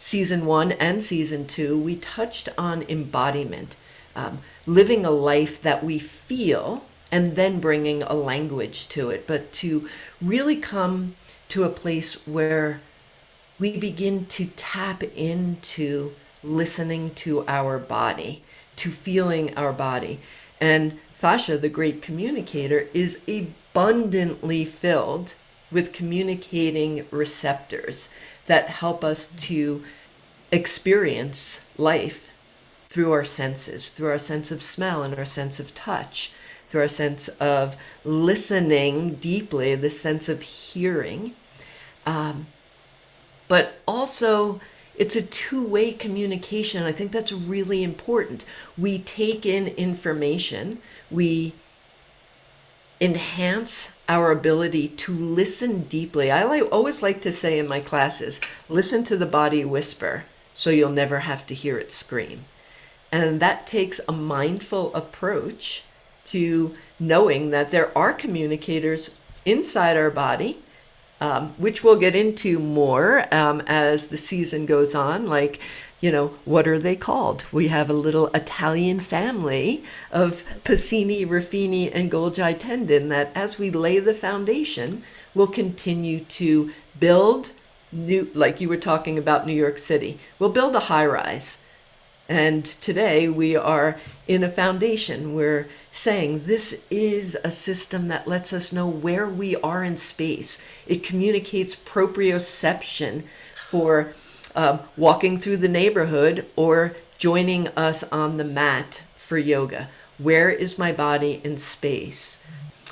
season 0.05 0.45
one 0.45 0.71
and 0.73 1.03
season 1.03 1.47
two, 1.47 1.79
we 1.79 1.97
touched 1.97 2.47
on 2.59 2.85
embodiment, 2.91 3.75
um, 4.15 4.39
living 4.67 5.03
a 5.07 5.11
life 5.11 5.63
that 5.63 5.83
we 5.83 5.99
feel 5.99 6.85
and 7.11 7.37
then 7.37 7.59
bringing 7.59 8.03
a 8.03 8.13
language 8.13 8.87
to 8.87 9.09
it, 9.09 9.27
but 9.27 9.51
to 9.51 9.89
really 10.21 10.57
come 10.57 11.17
to 11.49 11.65
a 11.65 11.71
place 11.71 12.27
where 12.27 12.83
we 13.59 13.79
begin 13.79 14.27
to 14.27 14.45
tap 14.57 15.03
into 15.03 16.13
listening 16.43 17.15
to 17.15 17.43
our 17.49 17.79
body, 17.79 18.45
to 18.77 18.91
feeling 18.91 19.57
our 19.57 19.73
body. 19.73 20.21
And 20.61 21.01
fascia, 21.15 21.57
the 21.57 21.71
great 21.71 22.03
communicator, 22.03 22.89
is 22.93 23.23
abundantly 23.27 24.67
filled 24.67 25.35
with 25.71 25.95
communicating 25.95 27.07
receptors 27.11 28.11
that 28.47 28.69
help 28.69 29.03
us 29.05 29.27
to 29.27 29.83
experience 30.53 31.61
life 31.77 32.31
through 32.89 33.13
our 33.13 33.25
senses, 33.25 33.91
through 33.91 34.09
our 34.09 34.19
sense 34.19 34.51
of 34.51 34.63
smell 34.63 35.03
and 35.03 35.15
our 35.15 35.25
sense 35.25 35.59
of 35.59 35.75
touch 35.75 36.33
through 36.75 36.83
our 36.83 36.89
sense 36.89 37.29
of 37.39 37.77
listening 38.05 39.15
deeply, 39.15 39.77
the 39.77 39.89
sense 39.89 40.29
of 40.29 40.43
hearing. 40.43 41.33
Um, 42.05 42.49
but 43.47 43.81
also, 43.87 44.61
it's 44.97 45.15
a 45.15 45.23
two 45.23 45.65
way 45.65 45.93
communication. 45.93 46.83
I 46.83 46.91
think 46.91 47.13
that's 47.13 47.31
really 47.31 47.85
important. 47.85 48.45
We 48.77 48.99
take 48.99 49.47
in 49.47 49.69
information, 49.69 50.83
we 51.13 51.55
enhance 53.01 53.93
our 54.09 54.31
ability 54.31 54.89
to 54.89 55.13
listen 55.13 55.83
deeply. 55.83 56.31
I 56.31 56.45
like, 56.45 56.71
always 56.71 57.03
like 57.03 57.21
to 57.23 57.33
say 57.33 57.59
in 57.59 57.67
my 57.67 57.81
classes 57.81 58.41
listen 58.69 59.05
to 59.05 59.17
the 59.17 59.27
body 59.27 59.65
whisper 59.65 60.25
so 60.55 60.71
you'll 60.71 60.91
never 60.91 61.21
have 61.21 61.47
to 61.47 61.55
hear 61.55 61.79
it 61.79 61.91
scream. 61.91 62.45
And 63.11 63.41
that 63.41 63.67
takes 63.67 64.01
a 64.09 64.13
mindful 64.13 64.95
approach 64.95 65.85
to 66.27 66.75
knowing 66.99 67.51
that 67.51 67.71
there 67.71 67.97
are 67.97 68.13
communicators 68.13 69.11
inside 69.45 69.97
our 69.97 70.11
body, 70.11 70.59
um, 71.21 71.55
which 71.59 71.85
we'll 71.85 71.99
get 71.99 72.17
into 72.17 72.59
more 72.59 73.25
um, 73.35 73.63
as 73.67 74.09
the 74.09 74.17
season 74.17 74.67
goes 74.67 74.95
on. 74.95 75.27
Like, 75.27 75.61
you 76.01 76.13
know, 76.13 76.35
what 76.45 76.69
are 76.69 76.79
they 76.79 76.97
called? 76.97 77.45
We 77.53 77.69
have 77.69 77.89
a 77.89 77.95
little 77.95 78.29
Italian 78.29 79.01
family 79.01 79.85
of 80.11 80.45
Pacini, 80.65 81.27
Ruffini, 81.27 81.91
and 81.93 82.11
Golgi 82.11 82.59
tendon 82.59 83.09
that, 83.09 83.33
as 83.35 83.59
we 83.59 83.71
lay 83.71 83.99
the 83.99 84.15
foundation, 84.15 85.03
will 85.35 85.47
continue 85.47 86.21
to 86.21 86.73
build 86.99 87.51
new, 87.91 88.31
like 88.35 88.61
you 88.61 88.69
were 88.69 88.77
talking 88.77 89.19
about 89.19 89.47
New 89.47 89.55
York 89.55 89.79
City. 89.79 90.19
We'll 90.39 90.51
build 90.51 90.77
a 90.77 90.81
high 90.81 91.07
rise 91.07 91.65
and 92.29 92.65
today 92.65 93.29
we 93.29 93.55
are 93.55 94.01
in 94.27 94.43
a 94.43 94.49
foundation. 94.49 95.35
We're 95.35 95.69
saying 95.93 96.45
this 96.45 96.83
is 96.91 97.37
a 97.45 97.51
system 97.51 98.09
that 98.09 98.27
lets 98.27 98.53
us 98.53 98.73
know 98.73 98.89
where 98.89 99.27
we 99.29 99.57
are 99.57 99.85
in 99.85 99.99
space. 99.99 100.59
It 100.87 101.03
communicates 101.03 101.77
proprioception 101.77 103.25
for 103.69 104.15
uh, 104.55 104.79
walking 104.97 105.39
through 105.39 105.59
the 105.59 105.69
neighborhood 105.69 106.47
or 106.57 106.97
joining 107.19 107.69
us 107.69 108.03
on 108.05 108.37
the 108.37 108.45
mat 108.45 109.03
for 109.17 109.39
yoga. 109.39 109.89
Where 110.19 110.51
is 110.51 110.79
my 110.79 110.93
body 110.93 111.41
in 111.45 111.57
space? 111.57 112.39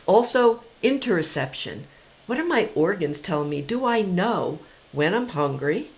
Also, 0.07 0.63
interoception. 0.83 1.83
What 2.27 2.39
are 2.39 2.47
my 2.47 2.71
organs 2.75 3.21
telling 3.21 3.51
me? 3.51 3.63
Do 3.63 3.85
I 3.85 4.03
know 4.03 4.59
when 4.93 5.15
I'm 5.15 5.29
hungry? 5.29 5.91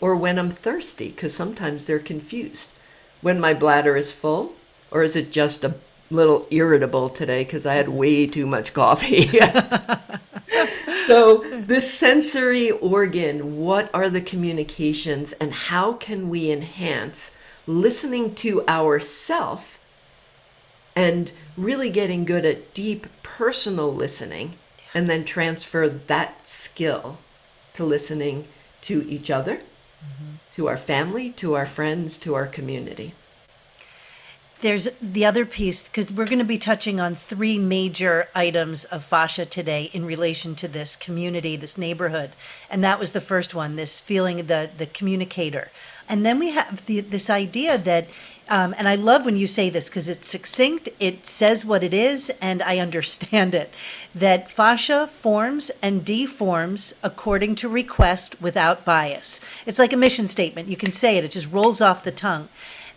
or 0.00 0.16
when 0.16 0.38
I'm 0.38 0.50
thirsty, 0.50 1.10
because 1.10 1.34
sometimes 1.34 1.84
they're 1.84 1.98
confused. 1.98 2.70
When 3.20 3.38
my 3.38 3.52
bladder 3.52 3.96
is 3.96 4.12
full, 4.12 4.54
or 4.90 5.02
is 5.02 5.14
it 5.14 5.30
just 5.30 5.62
a 5.62 5.74
little 6.10 6.46
irritable 6.50 7.10
today 7.10 7.44
because 7.44 7.66
I 7.66 7.74
had 7.74 7.88
way 7.88 8.26
too 8.26 8.46
much 8.46 8.72
coffee? 8.72 9.30
so, 11.06 11.38
this 11.66 11.92
sensory 11.92 12.70
organ, 12.70 13.58
what 13.58 13.90
are 13.94 14.10
the 14.10 14.20
communications, 14.20 15.32
and 15.34 15.52
how 15.52 15.94
can 15.94 16.28
we 16.28 16.50
enhance 16.50 17.36
listening 17.66 18.34
to 18.36 18.66
ourself 18.66 19.78
and 20.96 21.32
really 21.56 21.90
getting 21.90 22.24
good 22.24 22.44
at 22.44 22.74
deep 22.74 23.06
personal 23.22 23.94
listening 23.94 24.56
and 24.92 25.08
then 25.08 25.24
transfer 25.24 25.88
that 25.88 26.46
skill 26.48 27.18
to 27.74 27.84
listening 27.84 28.46
to 28.82 29.08
each 29.08 29.30
other 29.30 29.56
mm-hmm. 29.56 30.34
to 30.54 30.66
our 30.66 30.76
family, 30.76 31.30
to 31.30 31.54
our 31.54 31.66
friends, 31.66 32.18
to 32.18 32.34
our 32.34 32.46
community. 32.46 33.14
There's 34.60 34.88
the 35.00 35.24
other 35.24 35.46
piece 35.46 35.84
because 35.84 36.12
we're 36.12 36.26
going 36.26 36.38
to 36.38 36.44
be 36.44 36.58
touching 36.58 37.00
on 37.00 37.14
three 37.14 37.58
major 37.58 38.28
items 38.34 38.84
of 38.84 39.04
fascia 39.04 39.46
today 39.46 39.90
in 39.94 40.04
relation 40.04 40.54
to 40.56 40.68
this 40.68 40.96
community, 40.96 41.56
this 41.56 41.78
neighborhood, 41.78 42.32
and 42.68 42.84
that 42.84 43.00
was 43.00 43.12
the 43.12 43.22
first 43.22 43.54
one. 43.54 43.76
This 43.76 44.00
feeling 44.00 44.46
the 44.48 44.68
the 44.76 44.84
communicator, 44.84 45.70
and 46.10 46.26
then 46.26 46.38
we 46.38 46.50
have 46.50 46.84
the, 46.84 47.00
this 47.00 47.30
idea 47.30 47.78
that 47.78 48.08
um, 48.50 48.74
and 48.76 48.86
I 48.86 48.96
love 48.96 49.24
when 49.24 49.36
you 49.36 49.46
say 49.46 49.70
this 49.70 49.88
because 49.88 50.08
it's 50.08 50.28
succinct, 50.28 50.90
it 50.98 51.24
says 51.24 51.64
what 51.64 51.84
it 51.84 51.94
is, 51.94 52.30
and 52.40 52.62
I 52.62 52.78
understand 52.78 53.54
it. 53.54 53.72
That 54.14 54.50
fascia 54.50 55.06
forms 55.06 55.70
and 55.80 56.04
deforms 56.04 56.94
according 57.02 57.54
to 57.56 57.68
request 57.68 58.42
without 58.42 58.84
bias. 58.84 59.40
It's 59.64 59.78
like 59.78 59.92
a 59.92 59.96
mission 59.96 60.28
statement. 60.28 60.68
You 60.68 60.76
can 60.76 60.92
say 60.92 61.16
it, 61.16 61.24
it 61.24 61.30
just 61.30 61.50
rolls 61.50 61.80
off 61.80 62.04
the 62.04 62.10
tongue. 62.10 62.48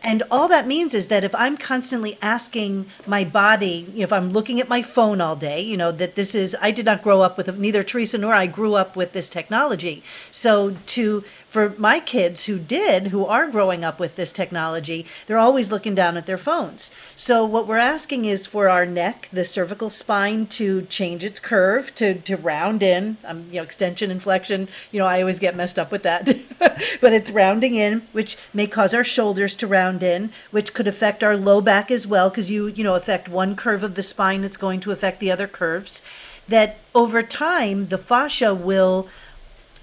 And 0.03 0.21
all 0.29 0.49
that 0.49 0.67
means 0.67 0.93
is 0.93 1.07
that 1.07 1.23
if 1.23 1.33
I'm 1.33 1.55
constantly 1.55 2.17
asking 2.21 2.87
my 3.07 3.23
body, 3.23 3.89
you 3.93 3.99
know, 3.99 4.03
if 4.03 4.11
I'm 4.11 4.31
looking 4.31 4.59
at 4.59 4.67
my 4.67 4.81
phone 4.81 5.21
all 5.21 5.37
day, 5.37 5.61
you 5.61 5.77
know, 5.77 5.93
that 5.93 6.15
this 6.15 6.35
is, 6.35 6.57
I 6.61 6.71
did 6.71 6.85
not 6.85 7.01
grow 7.01 7.21
up 7.21 7.37
with, 7.37 7.57
neither 7.57 7.83
Theresa 7.83 8.17
nor 8.17 8.33
I 8.33 8.47
grew 8.47 8.73
up 8.73 8.97
with 8.97 9.13
this 9.13 9.29
technology. 9.29 10.03
So 10.29 10.75
to 10.87 11.23
for 11.53 11.75
my 11.77 11.99
kids 11.99 12.45
who 12.45 12.57
did, 12.57 13.07
who 13.07 13.27
are 13.27 13.47
growing 13.47 13.85
up 13.85 13.99
with 13.99 14.15
this 14.15 14.33
technology, 14.33 15.05
they're 15.27 15.37
always 15.37 15.69
looking 15.69 15.93
down 15.93 16.17
at 16.17 16.25
their 16.25 16.37
phones. 16.37 16.89
So 17.15 17.45
what 17.45 17.67
we're 17.67 17.77
asking 17.77 18.25
is 18.25 18.47
for 18.47 18.69
our 18.69 18.87
neck, 18.87 19.29
the 19.31 19.45
cervical 19.45 19.91
spine, 19.91 20.47
to 20.47 20.81
change 20.87 21.23
its 21.23 21.39
curve 21.39 21.93
to 21.93 22.15
to 22.15 22.37
round 22.37 22.81
in. 22.81 23.17
Um, 23.23 23.45
you 23.51 23.57
know, 23.57 23.61
extension 23.61 24.09
and 24.09 24.21
flexion. 24.21 24.67
You 24.91 24.97
know, 24.97 25.05
I 25.05 25.21
always 25.21 25.37
get 25.37 25.55
messed 25.55 25.77
up 25.77 25.91
with 25.91 26.01
that, 26.01 26.25
but 26.99 27.13
it's 27.13 27.29
rounding 27.29 27.75
in, 27.75 28.01
which 28.13 28.35
may 28.51 28.65
cause 28.65 28.95
our 28.95 29.03
shoulders 29.03 29.53
to 29.57 29.67
round 29.67 30.01
in, 30.01 30.31
which 30.49 30.73
could 30.73 30.87
affect 30.87 31.23
our 31.23 31.37
low 31.37 31.61
back 31.61 31.91
as 31.91 32.07
well, 32.07 32.31
because 32.31 32.49
you 32.49 32.65
you 32.65 32.83
know 32.83 32.95
affect 32.95 33.29
one 33.29 33.55
curve 33.55 33.83
of 33.83 33.93
the 33.93 34.01
spine, 34.01 34.43
it's 34.43 34.57
going 34.57 34.79
to 34.79 34.91
affect 34.91 35.19
the 35.19 35.29
other 35.29 35.47
curves. 35.47 36.01
That 36.47 36.79
over 36.95 37.21
time, 37.21 37.89
the 37.89 37.99
fascia 37.99 38.55
will 38.55 39.07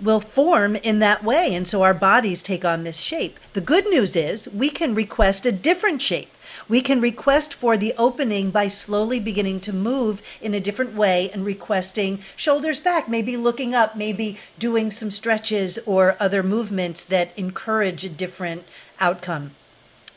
will 0.01 0.21
form 0.21 0.77
in 0.77 0.99
that 0.99 1.25
way. 1.25 1.55
And 1.55 1.67
so 1.67 1.83
our 1.83 1.95
bodies 1.95 2.43
take 2.43 2.65
on 2.65 2.85
this 2.85 2.99
shape. 2.99 3.39
The 3.53 3.61
good 3.61 3.87
news 3.87 4.17
is 4.17 4.49
we 4.49 4.71
can 4.71 4.95
request 4.95 5.47
a 5.47 5.53
different 5.53 6.03
shape. 6.03 6.31
We 6.69 6.81
can 6.81 7.01
request 7.01 7.55
for 7.55 7.77
the 7.77 7.95
opening 7.99 8.51
by 8.51 8.69
slowly 8.69 9.21
beginning 9.21 9.61
to 9.61 9.73
move 9.73 10.23
in 10.41 10.55
a 10.55 10.61
different 10.61 10.95
way 10.95 11.31
and 11.33 11.45
requesting 11.45 12.21
shoulders 12.37 12.81
back, 12.81 13.09
maybe 13.09 13.37
looking 13.37 13.75
up, 13.75 13.97
maybe 13.97 14.39
doing 14.59 14.91
some 14.91 15.11
stretches 15.11 15.79
or 15.87 16.17
other 16.21 16.43
movements 16.43 17.05
that 17.05 17.37
encourage 17.37 18.05
a 18.05 18.09
different 18.09 18.65
outcome. 19.01 19.53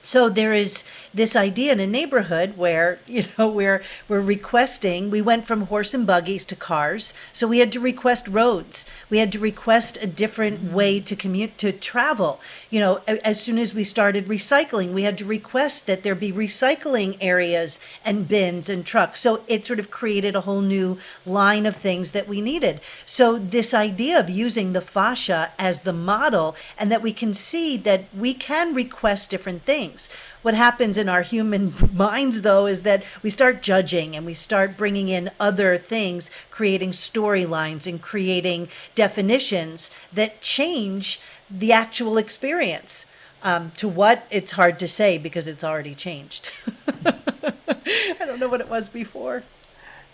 So 0.06 0.28
there 0.28 0.54
is 0.54 0.84
this 1.14 1.34
idea 1.34 1.72
in 1.72 1.80
a 1.80 1.88
neighborhood 1.88 2.58
where 2.58 3.00
you 3.08 3.24
know 3.38 3.48
we're 3.60 3.82
we're 4.10 4.22
requesting 4.22 5.10
we 5.10 5.22
went 5.22 5.48
from 5.48 5.68
horse 5.68 5.94
and 5.94 6.06
buggies 6.06 6.46
to 6.46 6.56
cars. 6.56 7.14
So 7.32 7.48
we 7.48 7.60
had 7.60 7.72
to 7.72 7.80
request 7.80 8.28
roads. 8.28 8.86
We 9.10 9.20
had 9.20 9.32
to 9.32 9.40
request 9.40 9.98
a 10.02 10.08
different 10.08 10.60
mm-hmm. 10.60 10.74
way 10.74 11.00
to 11.00 11.16
commute 11.16 11.58
to 11.60 11.72
travel. 11.72 12.42
You 12.70 12.82
know 12.82 13.02
as 13.08 13.42
soon 13.42 13.58
as 13.58 13.74
we 13.74 13.86
started 13.86 14.28
recycling 14.28 14.94
we 14.94 15.04
had 15.04 15.18
to 15.20 15.26
request 15.26 15.88
that 15.88 16.04
there 16.04 16.16
be 16.16 16.34
recycling 16.34 17.18
areas 17.22 17.80
and 18.04 18.28
bins 18.28 18.68
and 18.68 18.86
trucks. 18.86 19.22
So 19.22 19.44
it 19.48 19.66
sort 19.66 19.80
of 19.80 19.90
created 19.90 20.36
a 20.36 20.42
whole 20.42 20.62
new 20.62 20.98
line 21.26 21.66
of 21.66 21.78
things 21.78 22.12
that 22.12 22.28
we 22.28 22.42
needed. 22.42 22.82
So 23.06 23.38
this 23.38 23.74
idea 23.74 24.20
of 24.20 24.30
using 24.30 24.74
the 24.74 24.82
fascia 24.82 25.54
as 25.58 25.82
the 25.82 25.94
model 25.94 26.58
and 26.78 26.92
that 26.92 27.02
we 27.02 27.14
can 27.14 27.34
see 27.34 27.78
that 27.78 28.06
we 28.14 28.34
can 28.34 28.74
request 28.74 29.30
different 29.30 29.64
things 29.64 29.93
what 30.42 30.54
happens 30.54 30.98
in 30.98 31.10
our 31.10 31.22
human 31.22 31.74
minds, 31.94 32.42
though, 32.42 32.66
is 32.66 32.84
that 32.84 33.04
we 33.22 33.30
start 33.30 33.62
judging 33.62 34.16
and 34.16 34.26
we 34.26 34.34
start 34.34 34.78
bringing 34.78 35.10
in 35.10 35.32
other 35.40 35.78
things, 35.78 36.30
creating 36.52 36.92
storylines 36.92 37.88
and 37.88 38.02
creating 38.02 38.70
definitions 38.96 39.92
that 40.12 40.42
change 40.42 41.20
the 41.50 41.72
actual 41.72 42.18
experience. 42.18 43.06
Um, 43.46 43.72
to 43.76 43.90
what 43.90 44.26
it's 44.32 44.54
hard 44.54 44.80
to 44.80 44.88
say 44.88 45.18
because 45.18 45.50
it's 45.50 45.66
already 45.66 45.96
changed. 45.96 46.50
I 47.06 48.16
don't 48.20 48.40
know 48.40 48.48
what 48.48 48.62
it 48.62 48.70
was 48.70 48.88
before. 48.88 49.44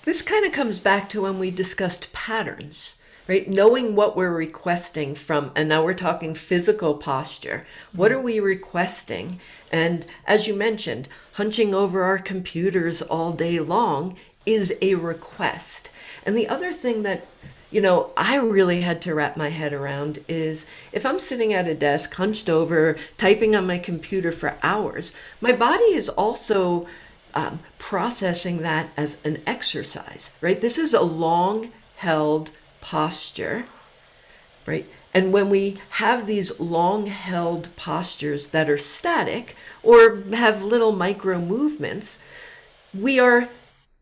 This 0.03 0.23
kind 0.23 0.47
of 0.47 0.51
comes 0.51 0.79
back 0.79 1.09
to 1.09 1.21
when 1.21 1.37
we 1.37 1.51
discussed 1.51 2.11
patterns 2.11 2.98
right? 3.29 3.47
Knowing 3.47 3.95
what 3.95 4.17
we're 4.17 4.33
requesting 4.33 5.13
from, 5.13 5.51
and 5.55 5.69
now 5.69 5.83
we're 5.83 5.93
talking 5.93 6.33
physical 6.33 6.95
posture. 6.95 7.63
What 7.93 8.11
are 8.11 8.19
we 8.19 8.39
requesting? 8.39 9.39
And 9.71 10.03
as 10.25 10.47
you 10.47 10.55
mentioned, 10.55 11.07
hunching 11.33 11.75
over 11.75 12.01
our 12.01 12.17
computers 12.17 13.03
all 13.03 13.31
day 13.31 13.59
long 13.59 14.17
is 14.47 14.73
a 14.81 14.95
request. 14.95 15.91
And 16.25 16.35
the 16.35 16.47
other 16.47 16.73
thing 16.73 17.03
that 17.03 17.27
you 17.69 17.81
know, 17.81 18.09
I 18.17 18.37
really 18.37 18.81
had 18.81 18.99
to 19.03 19.13
wrap 19.13 19.37
my 19.37 19.49
head 19.49 19.73
around 19.73 20.17
is 20.27 20.65
if 20.91 21.05
I'm 21.05 21.19
sitting 21.19 21.53
at 21.53 21.67
a 21.67 21.75
desk, 21.75 22.11
hunched 22.15 22.49
over, 22.49 22.97
typing 23.19 23.55
on 23.55 23.67
my 23.67 23.77
computer 23.77 24.31
for 24.31 24.57
hours, 24.63 25.13
my 25.39 25.51
body 25.51 25.93
is 25.93 26.09
also 26.09 26.87
um, 27.35 27.59
processing 27.77 28.63
that 28.63 28.89
as 28.97 29.17
an 29.23 29.43
exercise, 29.45 30.31
right? 30.41 30.59
This 30.59 30.79
is 30.79 30.95
a 30.95 31.01
long 31.03 31.71
held 31.97 32.49
posture, 32.81 33.65
right? 34.65 34.87
And 35.13 35.33
when 35.33 35.49
we 35.49 35.81
have 35.91 36.27
these 36.27 36.59
long 36.59 37.07
held 37.07 37.75
postures 37.75 38.49
that 38.49 38.69
are 38.69 38.77
static 38.77 39.55
or 39.81 40.21
have 40.33 40.63
little 40.63 40.91
micro 40.91 41.39
movements, 41.39 42.23
we 42.93 43.19
are 43.19 43.49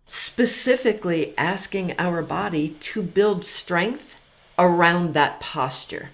specifically 0.05 1.37
asking 1.37 1.93
our 1.99 2.21
body 2.21 2.69
to 2.79 3.01
build 3.01 3.45
strength 3.45 4.15
around 4.57 5.13
that 5.13 5.39
posture. 5.39 6.09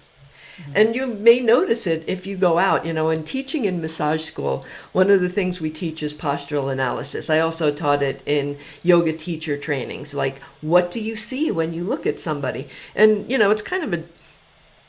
Mm-hmm. 0.56 0.72
And 0.74 0.94
you 0.94 1.06
may 1.06 1.40
notice 1.40 1.86
it 1.86 2.04
if 2.06 2.26
you 2.26 2.36
go 2.36 2.58
out, 2.58 2.86
you 2.86 2.92
know, 2.92 3.10
in 3.10 3.24
teaching 3.24 3.64
in 3.64 3.80
massage 3.80 4.22
school, 4.22 4.64
one 4.92 5.10
of 5.10 5.20
the 5.20 5.28
things 5.28 5.60
we 5.60 5.70
teach 5.70 6.02
is 6.02 6.14
postural 6.14 6.72
analysis. 6.72 7.30
I 7.30 7.40
also 7.40 7.72
taught 7.72 8.02
it 8.02 8.22
in 8.26 8.58
yoga 8.82 9.12
teacher 9.12 9.56
trainings. 9.56 10.14
Like, 10.14 10.42
what 10.60 10.90
do 10.90 11.00
you 11.00 11.16
see 11.16 11.50
when 11.50 11.72
you 11.72 11.84
look 11.84 12.06
at 12.06 12.20
somebody? 12.20 12.68
And, 12.94 13.30
you 13.30 13.38
know, 13.38 13.50
it's 13.50 13.62
kind 13.62 13.82
of 13.82 14.00
a, 14.00 14.04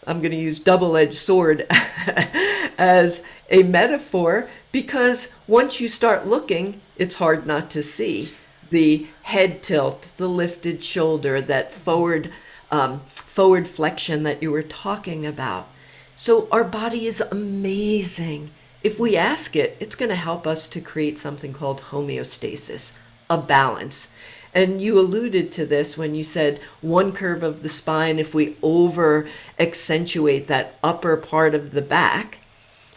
I'm 0.08 0.22
going 0.22 0.32
to 0.32 0.38
use 0.38 0.60
double 0.60 0.96
edged 0.98 1.18
sword 1.18 1.66
as 2.78 3.24
a 3.50 3.64
metaphor 3.64 4.50
because 4.72 5.30
once 5.48 5.80
you 5.80 5.88
start 5.88 6.28
looking, 6.28 6.82
it's 6.98 7.16
hard 7.16 7.48
not 7.48 7.70
to 7.72 7.82
see 7.82 8.32
the 8.70 9.08
head 9.24 9.64
tilt, 9.64 10.12
the 10.18 10.28
lifted 10.28 10.84
shoulder, 10.84 11.42
that 11.42 11.74
forward 11.74 12.32
um, 12.72 13.02
forward 13.36 13.68
flexion 13.68 14.24
that 14.24 14.42
you 14.42 14.50
were 14.50 14.64
talking 14.64 15.26
about. 15.26 15.68
So 16.16 16.48
our 16.54 16.64
body 16.64 17.06
is 17.06 17.20
amazing. 17.20 18.52
If 18.82 18.98
we 18.98 19.18
ask 19.18 19.58
it, 19.58 19.76
it's 19.82 19.98
going 19.98 20.08
to 20.08 20.16
help 20.16 20.48
us 20.48 20.70
to 20.70 20.80
create 20.80 21.20
something 21.20 21.52
called 21.52 21.82
homeostasis, 21.82 22.94
a 23.30 23.38
balance. 23.38 24.14
And 24.54 24.82
you 24.82 24.98
alluded 24.98 25.52
to 25.52 25.66
this 25.66 25.98
when 25.98 26.16
you 26.16 26.24
said 26.24 26.62
one 26.80 27.12
curve 27.12 27.44
of 27.44 27.62
the 27.62 27.68
spine, 27.68 28.20
if 28.20 28.34
we 28.34 28.56
over 28.62 29.28
accentuate 29.60 30.48
that 30.48 30.80
upper 30.82 31.18
part 31.18 31.54
of 31.54 31.72
the 31.72 31.82
back 31.82 32.38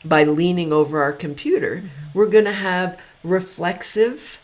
by 0.05 0.23
leaning 0.23 0.73
over 0.73 1.03
our 1.03 1.13
computer, 1.13 1.79
mm-hmm. 1.79 1.89
we're 2.15 2.27
going 2.27 2.45
to 2.45 2.53
have 2.53 2.97
reflexive 3.25 4.41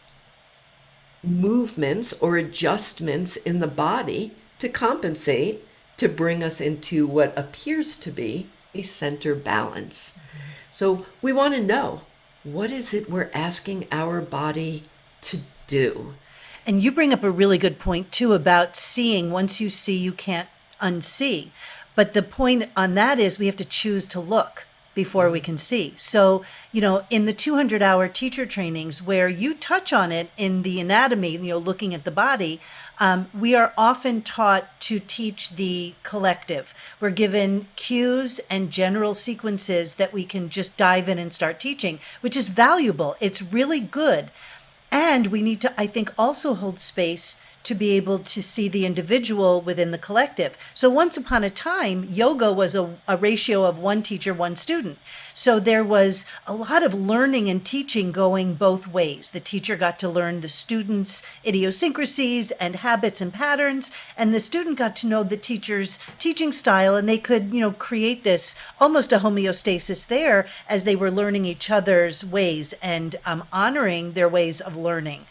movements 1.22 2.12
or 2.14 2.36
adjustments 2.36 3.36
in 3.36 3.60
the 3.60 3.68
body 3.68 4.32
to 4.58 4.68
compensate 4.68 5.64
to 5.96 6.08
bring 6.08 6.42
us 6.42 6.60
into 6.60 7.06
what 7.06 7.36
appears 7.36 7.96
to 7.98 8.10
be 8.10 8.48
a 8.74 8.82
center 8.82 9.34
balance. 9.34 10.14
Mm-hmm. 10.16 10.38
So 10.72 11.06
we 11.22 11.32
want 11.32 11.54
to 11.54 11.62
know 11.62 12.02
what 12.42 12.70
is 12.70 12.92
it 12.92 13.10
we're 13.10 13.30
asking 13.32 13.86
our 13.90 14.20
body 14.20 14.84
to 15.22 15.40
do? 15.66 16.14
And 16.66 16.82
you 16.82 16.92
bring 16.92 17.12
up 17.12 17.22
a 17.22 17.30
really 17.30 17.58
good 17.58 17.78
point 17.78 18.10
too 18.12 18.32
about 18.32 18.76
seeing. 18.76 19.30
Once 19.30 19.60
you 19.60 19.70
see, 19.70 19.96
you 19.96 20.12
can't 20.12 20.48
unsee. 20.80 21.50
But 21.94 22.12
the 22.12 22.22
point 22.22 22.70
on 22.76 22.94
that 22.94 23.18
is 23.18 23.38
we 23.38 23.46
have 23.46 23.56
to 23.56 23.64
choose 23.64 24.06
to 24.08 24.20
look 24.20 24.66
before 24.94 25.30
we 25.30 25.40
can 25.40 25.58
see. 25.58 25.92
So, 25.96 26.44
you 26.72 26.80
know, 26.80 27.04
in 27.10 27.24
the 27.24 27.32
200 27.32 27.82
hour 27.82 28.08
teacher 28.08 28.46
trainings 28.46 29.02
where 29.02 29.28
you 29.28 29.54
touch 29.54 29.92
on 29.92 30.12
it 30.12 30.30
in 30.36 30.62
the 30.62 30.80
anatomy, 30.80 31.32
you 31.32 31.38
know, 31.38 31.58
looking 31.58 31.94
at 31.94 32.04
the 32.04 32.10
body, 32.10 32.60
um, 32.98 33.28
we 33.38 33.54
are 33.54 33.72
often 33.76 34.22
taught 34.22 34.80
to 34.82 35.00
teach 35.00 35.50
the 35.50 35.94
collective. 36.02 36.72
We're 37.00 37.10
given 37.10 37.66
cues 37.76 38.40
and 38.48 38.70
general 38.70 39.14
sequences 39.14 39.96
that 39.96 40.12
we 40.12 40.24
can 40.24 40.48
just 40.48 40.76
dive 40.76 41.08
in 41.08 41.18
and 41.18 41.32
start 41.32 41.58
teaching, 41.58 41.98
which 42.20 42.36
is 42.36 42.48
valuable. 42.48 43.16
It's 43.20 43.42
really 43.42 43.80
good. 43.80 44.30
And 44.90 45.28
we 45.28 45.42
need 45.42 45.60
to, 45.62 45.80
I 45.80 45.88
think, 45.88 46.12
also 46.16 46.54
hold 46.54 46.78
space 46.78 47.36
to 47.64 47.74
be 47.74 47.92
able 47.92 48.18
to 48.18 48.42
see 48.42 48.68
the 48.68 48.84
individual 48.84 49.60
within 49.60 49.90
the 49.90 49.98
collective. 49.98 50.56
So 50.74 50.90
once 50.90 51.16
upon 51.16 51.42
a 51.42 51.50
time, 51.50 52.04
yoga 52.12 52.52
was 52.52 52.74
a, 52.74 52.96
a, 53.08 53.16
ratio 53.16 53.64
of 53.64 53.78
one 53.78 54.02
teacher, 54.02 54.34
one 54.34 54.54
student. 54.54 54.98
So 55.32 55.58
there 55.58 55.82
was 55.82 56.26
a 56.46 56.54
lot 56.54 56.82
of 56.82 56.92
learning 56.92 57.48
and 57.48 57.64
teaching 57.64 58.12
going 58.12 58.54
both 58.54 58.86
ways. 58.86 59.30
The 59.30 59.40
teacher 59.40 59.76
got 59.76 59.98
to 60.00 60.08
learn 60.10 60.42
the 60.42 60.48
student's 60.48 61.22
idiosyncrasies 61.44 62.50
and 62.52 62.76
habits 62.76 63.22
and 63.22 63.32
patterns, 63.32 63.90
and 64.16 64.34
the 64.34 64.40
student 64.40 64.76
got 64.76 64.94
to 64.96 65.06
know 65.06 65.24
the 65.24 65.38
teacher's 65.38 65.98
teaching 66.18 66.52
style, 66.52 66.96
and 66.96 67.08
they 67.08 67.18
could, 67.18 67.52
you 67.54 67.60
know, 67.60 67.72
create 67.72 68.24
this 68.24 68.56
almost 68.78 69.12
a 69.12 69.20
homeostasis 69.20 70.06
there 70.06 70.46
as 70.68 70.84
they 70.84 70.94
were 70.94 71.10
learning 71.10 71.46
each 71.46 71.70
other's 71.70 72.24
ways 72.24 72.74
and 72.82 73.16
um, 73.24 73.44
honoring 73.52 74.12
their 74.12 74.28
ways 74.28 74.60
of 74.60 74.76
learning. 74.76 75.24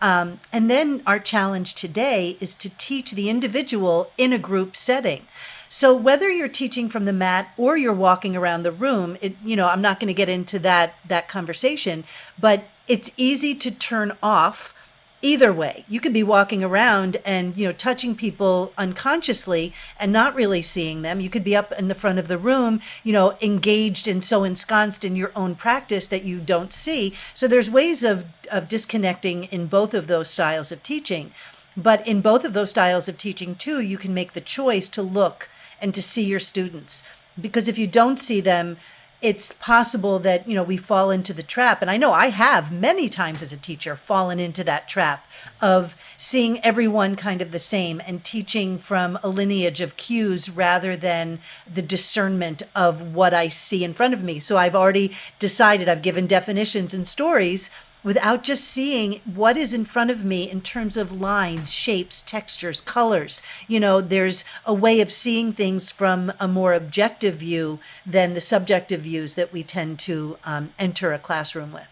Um, 0.00 0.40
and 0.52 0.70
then 0.70 1.02
our 1.06 1.18
challenge 1.18 1.74
today 1.74 2.36
is 2.40 2.54
to 2.56 2.70
teach 2.70 3.12
the 3.12 3.30
individual 3.30 4.10
in 4.18 4.32
a 4.32 4.38
group 4.38 4.76
setting. 4.76 5.26
So 5.68 5.94
whether 5.94 6.30
you're 6.30 6.48
teaching 6.48 6.88
from 6.88 7.06
the 7.06 7.12
mat 7.12 7.48
or 7.56 7.76
you're 7.76 7.92
walking 7.92 8.36
around 8.36 8.62
the 8.62 8.72
room, 8.72 9.16
it, 9.20 9.36
you 9.44 9.56
know, 9.56 9.66
I'm 9.66 9.82
not 9.82 9.98
going 9.98 10.08
to 10.08 10.14
get 10.14 10.28
into 10.28 10.58
that 10.60 10.94
that 11.08 11.28
conversation, 11.28 12.04
but 12.38 12.64
it's 12.86 13.10
easy 13.16 13.54
to 13.54 13.70
turn 13.70 14.16
off 14.22 14.74
either 15.22 15.52
way. 15.52 15.84
You 15.88 16.00
could 16.00 16.12
be 16.12 16.22
walking 16.22 16.62
around 16.62 17.18
and 17.24 17.56
you 17.56 17.66
know 17.66 17.72
touching 17.72 18.14
people 18.14 18.72
unconsciously 18.76 19.72
and 19.98 20.12
not 20.12 20.34
really 20.34 20.62
seeing 20.62 21.02
them. 21.02 21.20
You 21.20 21.30
could 21.30 21.44
be 21.44 21.56
up 21.56 21.72
in 21.72 21.88
the 21.88 21.94
front 21.94 22.18
of 22.18 22.28
the 22.28 22.38
room 22.38 22.80
you 23.02 23.12
know 23.12 23.36
engaged 23.40 24.06
and 24.06 24.24
so 24.24 24.44
ensconced 24.44 25.04
in 25.04 25.16
your 25.16 25.32
own 25.34 25.54
practice 25.54 26.06
that 26.08 26.24
you 26.24 26.38
don't 26.38 26.72
see. 26.72 27.14
So 27.34 27.48
there's 27.48 27.70
ways 27.70 28.02
of 28.02 28.26
of 28.50 28.68
disconnecting 28.68 29.44
in 29.44 29.66
both 29.66 29.94
of 29.94 30.06
those 30.06 30.30
styles 30.30 30.70
of 30.70 30.82
teaching. 30.82 31.32
But 31.76 32.06
in 32.06 32.20
both 32.22 32.44
of 32.44 32.52
those 32.52 32.70
styles 32.70 33.08
of 33.08 33.18
teaching 33.18 33.54
too 33.54 33.80
you 33.80 33.98
can 33.98 34.14
make 34.14 34.34
the 34.34 34.40
choice 34.40 34.88
to 34.90 35.02
look 35.02 35.48
and 35.80 35.94
to 35.94 36.02
see 36.02 36.24
your 36.24 36.40
students. 36.40 37.02
Because 37.38 37.68
if 37.68 37.76
you 37.76 37.86
don't 37.86 38.18
see 38.18 38.40
them 38.40 38.78
it's 39.22 39.52
possible 39.58 40.18
that 40.18 40.46
you 40.48 40.54
know 40.54 40.62
we 40.62 40.76
fall 40.76 41.10
into 41.10 41.32
the 41.32 41.42
trap. 41.42 41.82
And 41.82 41.90
i 41.90 41.96
know 41.96 42.12
i 42.12 42.28
have 42.28 42.72
many 42.72 43.08
times 43.08 43.42
as 43.42 43.52
a 43.52 43.56
teacher 43.56 43.96
fallen 43.96 44.38
into 44.38 44.62
that 44.64 44.88
trap 44.88 45.26
of 45.60 45.94
seeing 46.18 46.64
everyone 46.64 47.14
kind 47.16 47.40
of 47.40 47.52
the 47.52 47.58
same 47.58 48.00
and 48.06 48.24
teaching 48.24 48.78
from 48.78 49.18
a 49.22 49.28
lineage 49.28 49.80
of 49.80 49.96
cues 49.96 50.48
rather 50.48 50.96
than 50.96 51.40
the 51.72 51.82
discernment 51.82 52.62
of 52.74 53.14
what 53.14 53.34
i 53.34 53.48
see 53.48 53.84
in 53.84 53.94
front 53.94 54.14
of 54.14 54.22
me. 54.22 54.38
So 54.38 54.56
i've 54.56 54.76
already 54.76 55.16
decided 55.38 55.88
i've 55.88 56.02
given 56.02 56.26
definitions 56.26 56.92
and 56.94 57.06
stories 57.06 57.70
without 58.06 58.44
just 58.44 58.62
seeing 58.62 59.20
what 59.24 59.56
is 59.56 59.74
in 59.74 59.84
front 59.84 60.12
of 60.12 60.24
me 60.24 60.48
in 60.48 60.60
terms 60.60 60.96
of 60.96 61.20
lines, 61.20 61.72
shapes, 61.72 62.22
textures, 62.22 62.80
colors. 62.80 63.42
You 63.66 63.80
know, 63.80 64.00
there's 64.00 64.44
a 64.64 64.72
way 64.72 65.00
of 65.00 65.12
seeing 65.12 65.52
things 65.52 65.90
from 65.90 66.32
a 66.38 66.46
more 66.46 66.72
objective 66.72 67.38
view 67.38 67.80
than 68.06 68.34
the 68.34 68.40
subjective 68.40 69.00
views 69.00 69.34
that 69.34 69.52
we 69.52 69.64
tend 69.64 69.98
to 69.98 70.38
um, 70.44 70.72
enter 70.78 71.12
a 71.12 71.18
classroom 71.18 71.72
with. 71.72 71.88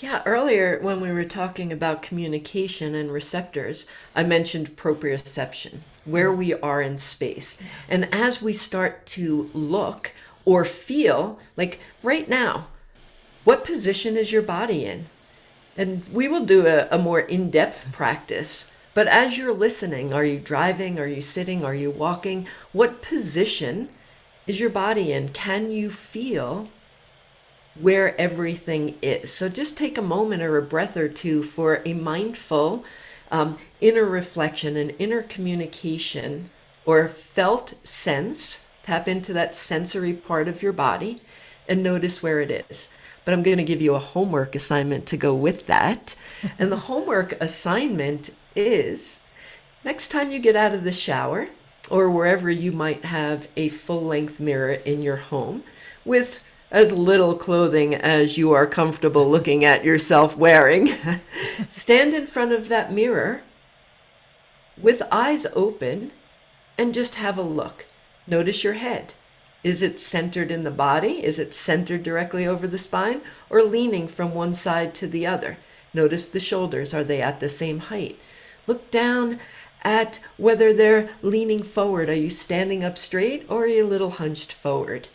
Yeah, 0.00 0.22
earlier 0.26 0.80
when 0.80 1.00
we 1.00 1.12
were 1.12 1.24
talking 1.24 1.72
about 1.72 2.02
communication 2.02 2.96
and 2.96 3.12
receptors, 3.12 3.86
I 4.16 4.24
mentioned 4.24 4.74
proprioception, 4.76 5.78
where 6.04 6.32
we 6.32 6.54
are 6.54 6.82
in 6.82 6.98
space. 6.98 7.58
And 7.88 8.12
as 8.12 8.42
we 8.42 8.52
start 8.52 9.06
to 9.06 9.50
look 9.54 10.10
or 10.44 10.64
feel, 10.64 11.38
like 11.56 11.78
right 12.02 12.28
now, 12.28 12.66
what 13.44 13.64
position 13.64 14.16
is 14.16 14.32
your 14.32 14.42
body 14.42 14.84
in? 14.84 15.06
And 15.76 16.06
we 16.12 16.28
will 16.28 16.44
do 16.44 16.66
a, 16.66 16.88
a 16.90 16.98
more 16.98 17.20
in 17.20 17.50
depth 17.50 17.90
practice. 17.92 18.70
But 18.92 19.06
as 19.08 19.38
you're 19.38 19.54
listening, 19.54 20.12
are 20.12 20.24
you 20.24 20.38
driving? 20.38 20.98
Are 20.98 21.06
you 21.06 21.22
sitting? 21.22 21.64
Are 21.64 21.74
you 21.74 21.90
walking? 21.90 22.46
What 22.72 23.02
position 23.02 23.88
is 24.46 24.60
your 24.60 24.70
body 24.70 25.12
in? 25.12 25.28
Can 25.30 25.70
you 25.70 25.90
feel 25.90 26.68
where 27.80 28.20
everything 28.20 28.96
is. 29.00 29.32
So 29.32 29.48
just 29.48 29.76
take 29.76 29.96
a 29.96 30.02
moment 30.02 30.42
or 30.42 30.56
a 30.56 30.62
breath 30.62 30.96
or 30.96 31.08
two 31.08 31.42
for 31.42 31.82
a 31.84 31.94
mindful 31.94 32.84
um, 33.30 33.58
inner 33.80 34.04
reflection 34.04 34.76
and 34.76 34.94
inner 34.98 35.22
communication 35.22 36.50
or 36.84 37.08
felt 37.08 37.74
sense. 37.84 38.66
Tap 38.82 39.06
into 39.08 39.32
that 39.34 39.54
sensory 39.54 40.12
part 40.12 40.48
of 40.48 40.62
your 40.62 40.72
body 40.72 41.22
and 41.68 41.82
notice 41.82 42.22
where 42.22 42.40
it 42.40 42.66
is. 42.68 42.88
But 43.30 43.34
I'm 43.34 43.44
going 43.44 43.58
to 43.58 43.62
give 43.62 43.80
you 43.80 43.94
a 43.94 44.00
homework 44.00 44.56
assignment 44.56 45.06
to 45.06 45.16
go 45.16 45.32
with 45.36 45.66
that. 45.66 46.16
and 46.58 46.72
the 46.72 46.76
homework 46.76 47.40
assignment 47.40 48.30
is 48.56 49.20
next 49.84 50.08
time 50.08 50.32
you 50.32 50.40
get 50.40 50.56
out 50.56 50.74
of 50.74 50.82
the 50.82 50.90
shower 50.90 51.48
or 51.88 52.10
wherever 52.10 52.50
you 52.50 52.72
might 52.72 53.04
have 53.04 53.46
a 53.56 53.68
full 53.68 54.02
length 54.02 54.40
mirror 54.40 54.72
in 54.72 55.00
your 55.00 55.14
home 55.14 55.62
with 56.04 56.42
as 56.72 56.92
little 56.92 57.36
clothing 57.36 57.94
as 57.94 58.36
you 58.36 58.50
are 58.50 58.66
comfortable 58.66 59.30
looking 59.30 59.64
at 59.64 59.84
yourself 59.84 60.36
wearing. 60.36 60.88
Stand 61.68 62.12
in 62.14 62.26
front 62.26 62.50
of 62.50 62.66
that 62.66 62.92
mirror 62.92 63.42
with 64.76 65.02
eyes 65.12 65.46
open 65.54 66.10
and 66.76 66.92
just 66.92 67.14
have 67.14 67.38
a 67.38 67.42
look. 67.42 67.86
Notice 68.26 68.64
your 68.64 68.72
head. 68.72 69.14
Is 69.62 69.82
it 69.82 70.00
centered 70.00 70.50
in 70.50 70.64
the 70.64 70.70
body? 70.70 71.24
Is 71.24 71.38
it 71.38 71.52
centered 71.52 72.02
directly 72.02 72.46
over 72.46 72.66
the 72.66 72.78
spine 72.78 73.20
or 73.50 73.62
leaning 73.62 74.08
from 74.08 74.34
one 74.34 74.54
side 74.54 74.94
to 74.94 75.06
the 75.06 75.26
other? 75.26 75.58
Notice 75.92 76.26
the 76.26 76.40
shoulders. 76.40 76.94
Are 76.94 77.04
they 77.04 77.20
at 77.20 77.40
the 77.40 77.48
same 77.48 77.78
height? 77.78 78.18
Look 78.66 78.90
down 78.90 79.38
at 79.82 80.18
whether 80.36 80.72
they're 80.72 81.10
leaning 81.20 81.62
forward. 81.62 82.08
Are 82.08 82.14
you 82.14 82.30
standing 82.30 82.84
up 82.84 82.96
straight 82.96 83.44
or 83.48 83.64
are 83.64 83.66
you 83.66 83.84
a 83.84 83.88
little 83.88 84.10
hunched 84.10 84.52
forward? 84.52 85.08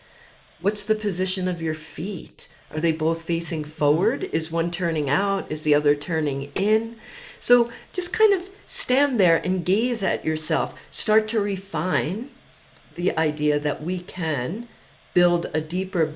What's 0.61 0.85
the 0.85 0.95
position 0.95 1.47
of 1.47 1.61
your 1.61 1.73
feet? 1.73 2.47
Are 2.71 2.79
they 2.79 2.91
both 2.91 3.21
facing 3.21 3.63
forward? 3.63 4.25
Is 4.25 4.51
one 4.51 4.69
turning 4.69 5.09
out? 5.09 5.51
Is 5.51 5.63
the 5.63 5.75
other 5.75 5.95
turning 5.95 6.51
in? 6.55 6.97
So 7.39 7.69
just 7.93 8.11
kind 8.13 8.33
of 8.33 8.49
stand 8.65 9.19
there 9.19 9.37
and 9.37 9.65
gaze 9.65 10.03
at 10.03 10.25
yourself. 10.25 10.75
Start 10.91 11.27
to 11.29 11.39
refine 11.39 12.29
the 12.95 13.17
idea 13.17 13.59
that 13.59 13.83
we 13.83 13.99
can 13.99 14.67
build 15.13 15.47
a 15.53 15.61
deeper 15.61 16.15